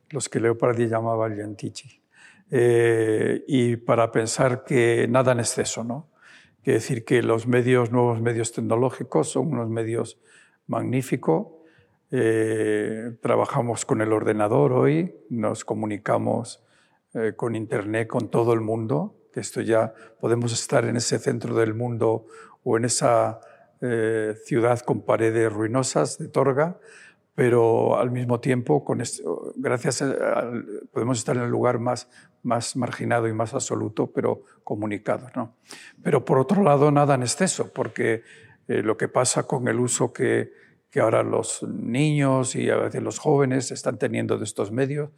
los 0.08 0.30
que 0.30 0.40
Leopardi 0.40 0.88
llamaba 0.88 1.28
Liantici. 1.28 2.00
Eh, 2.50 3.44
y 3.46 3.76
para 3.76 4.10
pensar 4.10 4.64
que 4.64 5.06
nada 5.06 5.32
en 5.32 5.40
exceso, 5.40 5.84
¿no? 5.84 6.08
Quiere 6.64 6.78
decir 6.78 7.04
que 7.04 7.22
los 7.22 7.46
medios, 7.46 7.92
nuevos 7.92 8.22
medios 8.22 8.52
tecnológicos 8.52 9.30
son 9.30 9.52
unos 9.52 9.68
medios 9.68 10.18
magníficos. 10.66 11.48
Eh, 12.10 13.12
trabajamos 13.20 13.84
con 13.84 14.00
el 14.00 14.10
ordenador 14.14 14.72
hoy, 14.72 15.14
nos 15.28 15.66
comunicamos 15.66 16.64
eh, 17.14 17.32
con 17.34 17.56
Internet 17.56 18.06
con 18.06 18.30
todo 18.30 18.52
el 18.52 18.60
mundo, 18.60 19.16
que 19.32 19.40
esto 19.40 19.60
ya 19.60 19.92
podemos 20.20 20.52
estar 20.52 20.84
en 20.84 20.96
ese 20.96 21.18
centro 21.18 21.54
del 21.56 21.74
mundo 21.74 22.26
o 22.62 22.76
en 22.76 22.84
esa 22.84 23.40
eh, 23.80 24.34
ciudad 24.44 24.78
con 24.80 25.02
paredes 25.02 25.52
ruinosas 25.52 26.18
de 26.18 26.28
Torga, 26.28 26.78
pero 27.34 27.98
al 27.98 28.10
mismo 28.10 28.38
tiempo, 28.40 28.84
con 28.84 29.02
gracias 29.56 30.02
a, 30.02 30.52
podemos 30.92 31.18
estar 31.18 31.36
en 31.36 31.44
el 31.44 31.50
lugar 31.50 31.78
más, 31.78 32.08
más 32.42 32.76
marginado 32.76 33.26
y 33.26 33.32
más 33.32 33.54
absoluto, 33.54 34.12
pero 34.12 34.42
comunicado. 34.62 35.28
¿no? 35.34 35.56
Pero 36.02 36.24
por 36.24 36.38
otro 36.38 36.62
lado, 36.62 36.90
nada 36.90 37.14
en 37.14 37.22
exceso, 37.22 37.72
porque 37.72 38.22
eh, 38.68 38.82
lo 38.82 38.96
que 38.96 39.08
pasa 39.08 39.44
con 39.44 39.66
el 39.68 39.80
uso 39.80 40.12
que, 40.12 40.52
que 40.90 41.00
ahora 41.00 41.22
los 41.22 41.62
niños 41.62 42.54
y 42.54 42.68
a 42.68 42.76
veces 42.76 43.02
los 43.02 43.18
jóvenes 43.18 43.70
están 43.70 43.98
teniendo 43.98 44.38
de 44.38 44.44
estos 44.44 44.70
medios, 44.70 45.10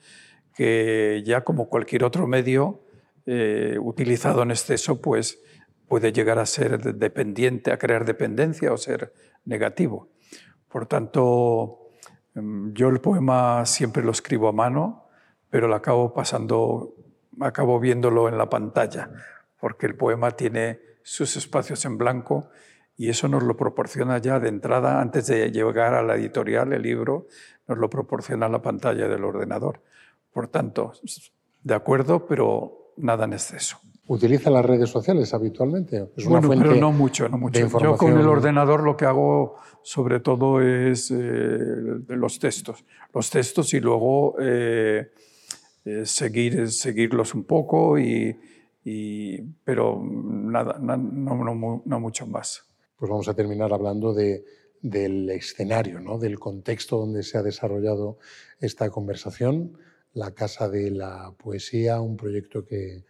que 0.54 1.22
ya 1.24 1.42
como 1.42 1.68
cualquier 1.68 2.04
otro 2.04 2.26
medio 2.26 2.80
eh, 3.26 3.78
utilizado 3.80 4.42
en 4.42 4.50
exceso, 4.50 5.00
pues 5.00 5.40
puede 5.88 6.12
llegar 6.12 6.38
a 6.38 6.46
ser 6.46 6.80
dependiente, 6.94 7.70
a 7.70 7.78
crear 7.78 8.04
dependencia 8.04 8.72
o 8.72 8.76
ser 8.76 9.12
negativo. 9.44 10.08
Por 10.68 10.86
tanto, 10.86 11.90
em, 12.34 12.72
yo 12.72 12.88
el 12.88 13.00
poema 13.00 13.64
siempre 13.66 14.02
lo 14.02 14.10
escribo 14.10 14.48
a 14.48 14.52
mano, 14.52 15.08
pero 15.50 15.68
lo 15.68 15.74
acabo 15.74 16.14
pasando, 16.14 16.94
acabo 17.40 17.78
viéndolo 17.78 18.28
en 18.28 18.38
la 18.38 18.48
pantalla, 18.48 19.10
porque 19.60 19.86
el 19.86 19.94
poema 19.94 20.30
tiene 20.30 20.80
sus 21.02 21.36
espacios 21.36 21.84
en 21.84 21.98
blanco 21.98 22.48
y 22.96 23.08
eso 23.08 23.28
nos 23.28 23.42
lo 23.42 23.56
proporciona 23.56 24.18
ya 24.18 24.40
de 24.40 24.48
entrada, 24.48 25.00
antes 25.00 25.26
de 25.26 25.50
llegar 25.50 25.94
a 25.94 26.02
la 26.02 26.14
editorial, 26.14 26.72
el 26.72 26.82
libro, 26.82 27.26
nos 27.66 27.78
lo 27.78 27.90
proporciona 27.90 28.48
la 28.48 28.62
pantalla 28.62 29.08
del 29.08 29.24
ordenador. 29.24 29.82
Por 30.32 30.48
tanto, 30.48 30.92
de 31.62 31.74
acuerdo, 31.74 32.26
pero 32.26 32.92
nada 32.96 33.24
en 33.24 33.34
exceso. 33.34 33.78
¿Utiliza 34.06 34.50
las 34.50 34.64
redes 34.64 34.90
sociales 34.90 35.32
habitualmente? 35.32 36.08
Es 36.16 36.26
una 36.26 36.40
bueno, 36.40 36.62
pero 36.62 36.74
no 36.74 36.90
mucho, 36.90 37.28
no 37.28 37.38
mucho. 37.38 37.60
Yo 37.78 37.96
con 37.96 38.18
el 38.18 38.26
ordenador 38.26 38.82
lo 38.82 38.96
que 38.96 39.04
hago 39.04 39.56
sobre 39.82 40.20
todo 40.20 40.60
es 40.60 41.10
eh, 41.10 41.66
los 42.08 42.38
textos. 42.38 42.84
Los 43.14 43.30
textos 43.30 43.72
y 43.74 43.80
luego 43.80 44.36
eh, 44.40 45.12
eh, 45.84 46.04
seguir, 46.04 46.70
seguirlos 46.70 47.34
un 47.34 47.44
poco, 47.44 47.98
y, 47.98 48.36
pero 49.64 50.02
nada, 50.04 50.78
no, 50.80 50.96
no, 50.96 52.00
mucho 52.00 52.26
más. 52.26 52.64
Pues 52.96 53.10
vamos 53.10 53.28
a 53.28 53.34
terminar 53.34 53.72
hablando 53.72 54.12
de, 54.12 54.44
del 54.80 55.30
escenario, 55.30 56.00
¿no? 56.00 56.18
del 56.18 56.38
contexto 56.38 56.98
donde 56.98 57.22
se 57.22 57.38
ha 57.38 57.42
desarrollado 57.42 58.18
esta 58.60 58.90
conversación 58.90 59.78
la 60.14 60.32
Casa 60.32 60.68
de 60.68 60.90
la 60.90 61.34
Poesía, 61.36 62.00
un 62.00 62.16
proyecto 62.16 62.64
que, 62.64 63.04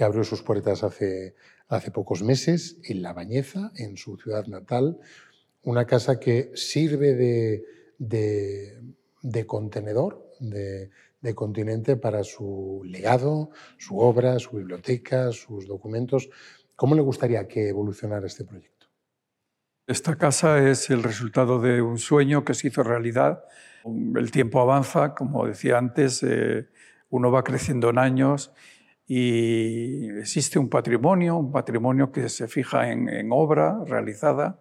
abrió 0.00 0.24
sus 0.24 0.42
puertas 0.42 0.82
hace, 0.82 1.34
hace 1.68 1.90
pocos 1.90 2.22
meses 2.22 2.78
en 2.84 3.02
La 3.02 3.12
Bañeza, 3.12 3.72
en 3.76 3.96
su 3.96 4.16
ciudad 4.16 4.46
natal, 4.46 4.98
una 5.62 5.86
casa 5.86 6.18
que 6.18 6.50
sirve 6.54 7.14
de, 7.98 9.46
contenedor, 9.46 10.30
de, 10.40 10.90
de 11.20 11.34
continente 11.34 11.96
para 11.96 12.22
su 12.24 12.82
legado, 12.84 13.50
su 13.78 13.98
obra, 13.98 14.38
su 14.38 14.56
biblioteca, 14.56 15.32
sus 15.32 15.66
documentos. 15.66 16.28
¿Cómo 16.76 16.94
le 16.94 17.02
gustaría 17.02 17.46
que 17.46 17.68
evolucionara 17.68 18.26
este 18.26 18.44
proyecto? 18.44 18.74
Esta 19.86 20.16
casa 20.16 20.66
es 20.66 20.88
el 20.90 21.02
resultado 21.02 21.60
de 21.60 21.82
un 21.82 21.98
sueño 21.98 22.44
que 22.44 22.54
se 22.54 22.68
hizo 22.68 22.82
realidad. 22.82 23.44
El 23.84 24.30
tiempo 24.30 24.60
avanza, 24.60 25.14
como 25.14 25.46
decía 25.46 25.76
antes, 25.76 26.22
eh, 26.22 26.68
uno 27.10 27.30
va 27.30 27.44
creciendo 27.44 27.90
en 27.90 27.98
años 27.98 28.52
y 29.06 30.08
existe 30.18 30.58
un 30.58 30.70
patrimonio, 30.70 31.36
un 31.36 31.52
patrimonio 31.52 32.10
que 32.10 32.28
se 32.30 32.48
fija 32.48 32.90
en, 32.90 33.28
obra 33.30 33.84
realizada. 33.86 34.58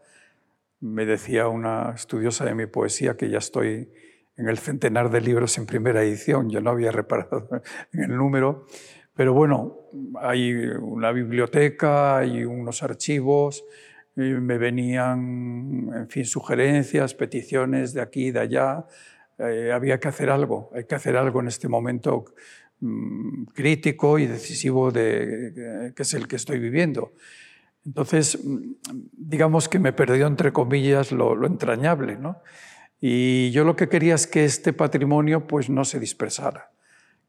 Me 0.82 1.06
decía 1.06 1.48
una 1.48 1.94
estudiosa 1.96 2.44
de 2.44 2.54
mi 2.54 2.66
poesía 2.66 3.16
que 3.16 3.30
ya 3.30 3.38
estoy 3.38 3.90
en 4.36 4.50
el 4.50 4.58
centenar 4.58 5.10
de 5.10 5.22
libros 5.22 5.58
en 5.58 5.68
primera 5.68 6.04
edición, 6.04 6.50
yo 6.50 6.60
no 6.60 6.72
había 6.72 6.92
reparado 6.92 7.48
en 7.94 8.04
el 8.04 8.18
número, 8.18 8.66
pero 9.16 9.32
bueno, 9.34 9.78
hay 10.20 10.54
una 10.54 11.12
biblioteca, 11.12 12.18
hay 12.18 12.44
unos 12.44 12.84
archivos, 12.84 13.64
me 14.16 14.58
venían, 14.58 15.90
en 15.96 16.10
fin, 16.10 16.26
sugerencias, 16.26 17.16
peticiones 17.16 17.94
de 17.94 18.02
aquí 18.02 18.28
y 18.28 18.32
de 18.32 18.40
allá. 18.40 18.86
Eh, 19.40 19.72
había 19.72 20.00
que 20.00 20.08
hacer 20.08 20.30
algo, 20.30 20.70
hay 20.74 20.86
que 20.86 20.96
hacer 20.96 21.18
algo 21.18 21.40
en 21.40 21.48
este 21.48 21.68
momento 21.68 22.26
mm, 22.80 23.46
crítico 23.54 24.20
y 24.20 24.28
decisivo 24.28 24.92
de, 24.92 25.94
que 25.96 26.04
es 26.04 26.14
el 26.14 26.28
que 26.28 26.36
estoy 26.36 26.60
viviendo. 26.60 27.14
Entonces, 27.86 28.40
mm, 28.44 28.74
digamos 29.12 29.68
que 29.70 29.80
me 29.80 29.94
perdió, 29.94 30.28
entre 30.28 30.54
comillas, 30.54 31.12
lo, 31.12 31.36
lo 31.36 31.48
entrañable. 31.48 32.18
¿no? 32.18 32.42
Y 33.00 33.52
yo 33.52 33.66
lo 33.66 33.76
que 33.76 33.90
quería 33.90 34.16
es 34.16 34.28
que 34.28 34.46
este 34.46 34.72
patrimonio 34.74 35.48
pues, 35.48 35.70
no 35.70 35.84
se 35.84 36.00
dispersara. 36.00 36.72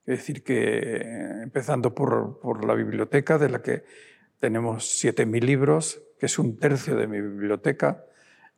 Es 0.07 0.19
decir, 0.19 0.45
que 0.45 1.01
empezando 1.43 1.95
por, 1.95 2.39
por 2.39 2.65
la 2.67 2.75
biblioteca, 2.75 3.39
de 3.39 3.49
la 3.49 3.63
que 3.63 3.85
tenemos 4.39 5.03
7.000 5.03 5.43
libros, 5.43 6.03
que 6.19 6.27
es 6.27 6.39
un 6.39 6.59
tercio 6.59 6.95
de 6.95 7.07
mi 7.07 7.21
biblioteca, 7.21 8.05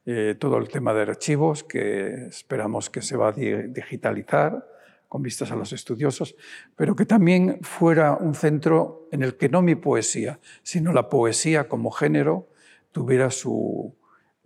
eh, 0.06 0.36
todo 0.38 0.56
el 0.58 0.68
tema 0.68 0.94
de 0.94 1.02
archivos, 1.02 1.64
que 1.64 2.26
esperamos 2.26 2.88
que 2.88 3.02
se 3.02 3.16
va 3.16 3.28
a 3.28 3.32
digitalizar 3.32 4.66
con 5.08 5.22
vistas 5.22 5.50
a 5.50 5.56
los 5.56 5.72
estudiosos, 5.72 6.36
pero 6.74 6.96
que 6.96 7.06
también 7.06 7.58
fuera 7.62 8.14
un 8.14 8.34
centro 8.34 9.08
en 9.12 9.22
el 9.22 9.36
que 9.36 9.48
no 9.48 9.62
mi 9.62 9.74
poesía, 9.74 10.40
sino 10.62 10.92
la 10.92 11.08
poesía 11.08 11.68
como 11.68 11.90
género 11.90 12.48
tuviera 12.92 13.30
su, 13.30 13.94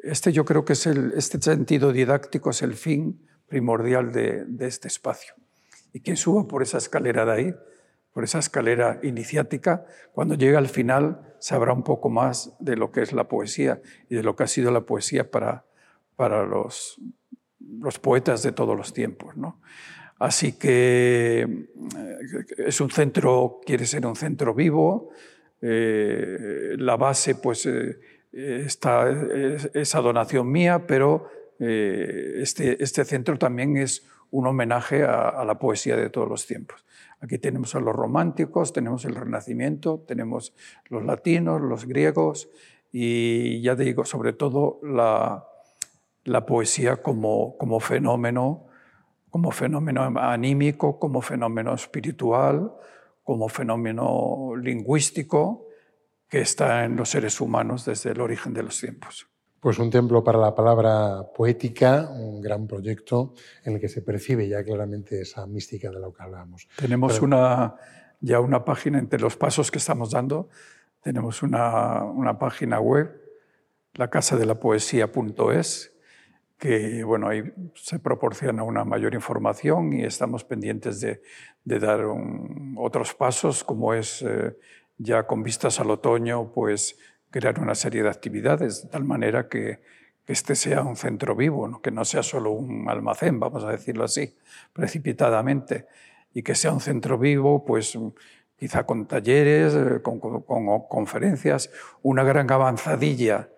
este 0.03 0.33
yo 0.33 0.45
creo 0.45 0.65
que 0.65 0.73
es 0.73 0.87
el, 0.87 1.13
este 1.17 1.41
sentido 1.41 1.93
didáctico 1.93 2.51
es 2.51 2.63
el 2.63 2.75
fin 2.75 3.21
primordial 3.47 4.13
de, 4.13 4.47
este 4.61 4.89
espacio. 4.89 5.35
Y 5.93 6.01
quien 6.01 6.17
suba 6.17 6.47
por 6.47 6.63
esa 6.63 6.79
escalera 6.79 7.25
de 7.25 7.33
ahí, 7.33 7.55
por 8.13 8.25
esa 8.25 8.39
escalera 8.39 8.99
iniciática, 9.03 9.87
cuando 10.13 10.35
llegue 10.35 10.57
al 10.57 10.69
final 10.69 11.35
sabrá 11.39 11.73
un 11.73 11.83
poco 11.83 12.11
más 12.11 12.55
de 12.59 12.77
lo 12.77 12.91
que 12.91 13.03
es 13.03 13.13
la 13.13 13.29
poesía 13.29 13.81
y 14.09 14.17
de 14.17 14.23
lo 14.23 14.37
que 14.37 14.45
ha 14.45 14.49
sido 14.49 14.71
la 14.71 14.83
poesía 14.83 15.31
para, 15.31 15.65
para 16.17 16.45
los, 16.45 17.01
los 17.81 17.99
poetas 17.99 18.43
de 18.43 18.53
todos 18.53 18.77
los 18.77 18.93
tiempos. 18.93 19.37
¿no? 19.37 19.61
Así 20.21 20.53
que 20.53 21.41
eh, 21.41 22.45
es 22.59 22.81
un 22.83 22.91
centro, 22.91 23.61
quiere 23.65 23.87
ser 23.87 24.07
un 24.07 24.17
centro 24.17 24.55
vivo, 24.55 25.11
eh, 25.63 26.75
la 26.77 26.97
base 26.97 27.37
pues 27.37 27.65
eh, 27.65 27.99
esta, 28.33 29.11
esa 29.73 30.01
donación 30.01 30.51
mía, 30.51 30.87
pero 30.87 31.29
este, 31.59 32.83
este 32.83 33.05
centro 33.05 33.37
también 33.37 33.77
es 33.77 34.07
un 34.31 34.47
homenaje 34.47 35.03
a, 35.05 35.45
la 35.45 35.59
poesía 35.59 35.97
de 35.97 36.09
todos 36.09 36.29
los 36.29 36.47
tiempos. 36.47 36.85
Aquí 37.21 37.39
tenemos 37.39 37.75
a 37.75 37.81
los 37.81 37.95
románticos, 37.95 38.73
tenemos 38.73 39.05
el 39.05 39.15
Renacimiento, 39.15 40.03
tenemos 40.07 40.55
los 40.89 41.05
latinos, 41.05 41.61
los 41.61 41.85
griegos 41.85 42.49
y 42.93 43.61
ya 43.61 43.75
digo, 43.75 44.05
sobre 44.05 44.33
todo 44.33 44.81
la, 44.83 45.47
poesía 46.47 47.03
como, 47.03 47.81
fenómeno, 47.81 48.67
como 49.29 49.51
fenómeno 49.51 50.03
anímico, 50.19 50.99
como 50.99 51.21
fenómeno 51.21 51.75
espiritual, 51.75 52.73
como 53.23 53.49
fenómeno 53.49 54.55
lingüístico 54.57 55.67
que 56.29 56.41
está 56.41 56.85
en 56.85 56.97
los 56.97 57.11
seres 57.11 57.41
humanos 57.41 57.85
desde 57.85 58.11
el 58.11 58.21
origen 58.21 58.55
de 58.55 58.63
los 58.63 58.81
tiempos. 58.81 59.29
Pues 59.61 59.79
un 59.79 59.91
templo 59.91 60.25
para 60.25 60.39
la 60.39 60.55
palabra 60.55 61.23
poética, 61.35 62.09
un 62.11 62.41
gran 62.41 62.67
proyecto 62.67 63.35
en 63.63 63.75
el 63.75 63.81
que 63.81 63.91
se 63.91 64.01
percibe 64.01 64.49
ya 64.49 64.65
claramente 64.65 65.21
esa 65.21 65.47
mística 65.47 65.91
de 65.91 66.01
la 66.01 66.09
que 66.11 66.23
hablábamos. 66.23 66.67
Tenemos 66.77 67.21
una, 67.21 67.77
ya 68.21 68.41
una 68.41 68.65
página 68.65 68.99
entre 68.99 69.21
los 69.21 69.37
pasos 69.37 69.71
que 69.71 69.77
estamos 69.77 70.13
dando. 70.13 70.49
Tenemos 71.03 71.43
una, 71.43 72.05
una 72.05 72.39
página 72.39 72.81
web, 72.81 73.21
la 73.93 74.09
casa 74.09 74.39
de 74.39 74.47
la 74.47 74.55
poesía.es, 74.55 75.93
que 76.57 77.05
bueno, 77.05 77.29
ahí 77.29 77.43
se 77.75 77.99
proporciona 77.99 78.63
una 78.63 78.85
mayor 78.85 79.13
información 79.13 79.93
y 79.93 80.05
estamos 80.05 80.43
pendientes 80.43 81.03
de, 81.03 81.21
de 81.65 81.79
dar 81.79 82.01
otros 82.79 83.13
pasos, 83.13 83.63
como 83.63 83.93
es 83.93 84.23
eh, 84.23 84.57
ya 84.97 85.27
con 85.27 85.43
vistas 85.43 85.81
al 85.81 85.91
otoño, 85.91 86.51
pues 86.51 86.99
crear 87.31 87.61
una 87.61 87.75
serie 87.75 88.03
de 88.03 88.09
actividades, 88.09 88.83
de 88.83 88.89
tal 88.89 89.05
manera 89.05 89.49
que, 89.49 89.81
este 90.27 90.55
sea 90.55 90.83
un 90.83 90.95
centro 90.95 91.35
vivo, 91.35 91.81
que 91.83 91.91
no 91.91 92.05
sea 92.05 92.23
solo 92.23 92.53
un 92.53 92.89
almacén, 92.89 93.41
vamos 93.41 93.65
a 93.65 93.71
decirlo 93.71 94.05
así, 94.05 94.37
precipitadamente, 94.73 95.89
y 96.33 96.43
que 96.45 96.55
sea 96.55 96.73
un 96.73 96.79
centro 96.79 97.19
vivo, 97.19 97.65
pues 97.65 97.99
quizá 98.57 98.85
con 98.85 99.07
talleres, 99.07 99.75
eh, 99.75 100.03
con, 100.03 100.21
conferencias, 100.89 101.71
una 102.03 102.23
gran 102.23 102.49
avanzadilla 102.49 103.49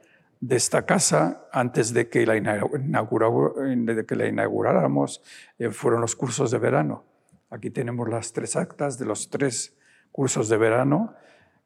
de 0.41 0.57
esta 0.57 0.87
casa 0.87 1.47
antes 1.53 1.93
de 1.93 2.09
que 2.09 2.25
la, 2.25 2.35
de 2.35 4.07
que 4.07 4.17
la 4.17 4.27
inauguráramos 4.27 5.23
eh, 5.59 5.69
fueron 5.71 6.01
los 6.01 6.17
cursos 6.17 6.51
de 6.51 6.59
verano. 6.59 7.05
Aquí 7.51 7.69
tenemos 7.69 8.09
las 8.09 8.33
tres 8.33 8.57
actas 8.57 8.99
de 8.99 9.05
los 9.05 9.29
tres 9.29 9.77
cursos 10.11 10.49
de 10.49 10.57
verano 10.57 11.15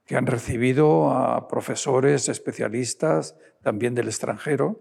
que 0.06 0.16
han 0.16 0.26
recibido 0.26 1.10
a 1.10 1.48
profesores 1.48 2.28
especialistas 2.28 3.36
también 3.62 3.94
del 3.94 4.06
extranjero. 4.06 4.80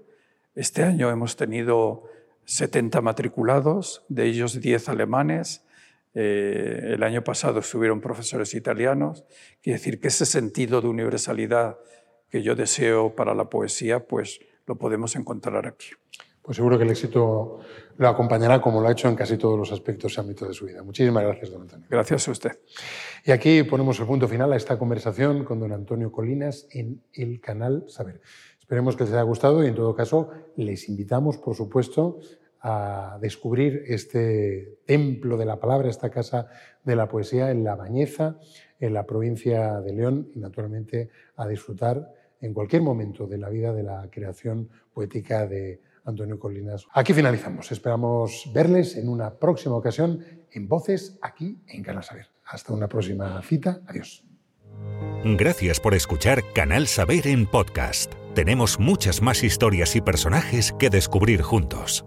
Este 0.54 0.84
año 0.84 1.10
hemos 1.10 1.36
tenido 1.36 2.04
70 2.46 3.02
matriculados, 3.02 4.06
de 4.08 4.26
ellos 4.26 4.62
10 4.62 4.90
alemanes. 4.90 5.66
Eh, 6.14 6.92
el 6.94 7.04
año 7.04 7.24
pasado 7.24 7.60
estuvieron 7.60 8.02
profesores 8.02 8.54
italianos. 8.54 9.26
Quiere 9.62 9.80
decir 9.80 10.00
que 10.00 10.10
ese 10.10 10.26
sentido 10.26 10.80
de 10.80 10.88
universalidad 10.88 11.80
que 12.30 12.44
yo 12.44 12.56
deseo 12.56 13.16
para 13.16 13.34
la 13.34 13.50
poesía, 13.50 14.08
pues 14.08 14.40
lo 14.68 14.78
podemos 14.78 15.16
encontrar 15.16 15.66
aquí. 15.68 15.88
Pues 16.46 16.58
seguro 16.58 16.78
que 16.78 16.84
el 16.84 16.92
éxito 16.92 17.60
lo 17.98 18.08
acompañará 18.08 18.62
como 18.62 18.80
lo 18.80 18.88
ha 18.88 18.92
hecho 18.92 19.08
en 19.08 19.16
casi 19.16 19.36
todos 19.36 19.58
los 19.58 19.72
aspectos 19.72 20.16
y 20.16 20.20
ámbitos 20.20 20.48
de 20.48 20.54
su 20.54 20.66
vida. 20.66 20.84
Muchísimas 20.84 21.24
gracias, 21.24 21.50
don 21.50 21.64
Antonio. 21.64 21.88
Gracias 21.90 22.28
a 22.28 22.32
usted. 22.32 22.52
Y 23.26 23.32
aquí 23.32 23.64
ponemos 23.64 24.00
el 24.00 24.06
punto 24.06 24.28
final 24.28 24.54
a 24.54 24.56
esta 24.56 24.78
conversación 24.78 25.44
con 25.44 25.60
don 25.60 25.72
Antonio 25.72 26.12
Colinas 26.12 26.68
en 26.70 27.02
el 27.14 27.42
canal 27.42 27.86
Saber. 27.88 28.22
Esperemos 28.60 28.96
que 28.96 29.06
les 29.06 29.14
haya 29.14 29.24
gustado 29.24 29.64
y 29.64 29.68
en 29.68 29.76
todo 29.76 29.96
caso 29.96 30.30
les 30.56 30.88
invitamos, 30.88 31.38
por 31.38 31.56
supuesto, 31.56 32.20
a 32.62 33.18
descubrir 33.20 33.84
este 33.88 34.78
templo 34.86 35.38
de 35.38 35.46
la 35.46 35.60
palabra, 35.60 35.90
esta 35.90 36.12
casa 36.12 36.48
de 36.84 36.96
la 36.96 37.08
poesía 37.08 37.50
en 37.50 37.64
La 37.64 37.76
Bañeza, 37.76 38.38
en 38.80 38.94
la 38.94 39.08
provincia 39.08 39.82
de 39.82 39.94
León 39.94 40.30
y 40.36 40.40
naturalmente 40.40 41.10
a 41.38 41.48
disfrutar 41.48 42.12
en 42.40 42.54
cualquier 42.54 42.84
momento 42.84 43.26
de 43.26 43.40
la 43.40 43.50
vida 43.50 43.74
de 43.74 43.84
la 43.84 44.08
creación 44.12 44.70
poética 44.94 45.48
de 45.48 45.82
Antonio 46.06 46.40
Colinas. 46.40 46.86
Aquí 46.94 47.14
finalizamos. 47.14 47.72
Esperamos 47.72 48.50
verles 48.54 48.96
en 48.96 49.10
una 49.10 49.38
próxima 49.38 49.76
ocasión 49.76 50.24
en 50.52 50.68
Voces 50.68 51.18
aquí 51.22 51.62
en 51.68 51.84
Canal 51.84 52.04
Saber. 52.04 52.28
Hasta 52.46 52.74
una 52.74 52.88
próxima 52.88 53.42
cita. 53.42 53.82
Adiós. 53.88 54.24
Gracias 55.24 55.80
por 55.80 55.94
escuchar 55.94 56.44
Canal 56.54 56.88
Saber 56.88 57.28
en 57.28 57.48
podcast. 57.48 58.14
Tenemos 58.36 58.80
muchas 58.80 59.22
más 59.22 59.44
historias 59.44 59.96
y 59.96 60.02
personajes 60.02 60.74
que 60.78 60.90
descubrir 60.90 61.42
juntos. 61.42 62.06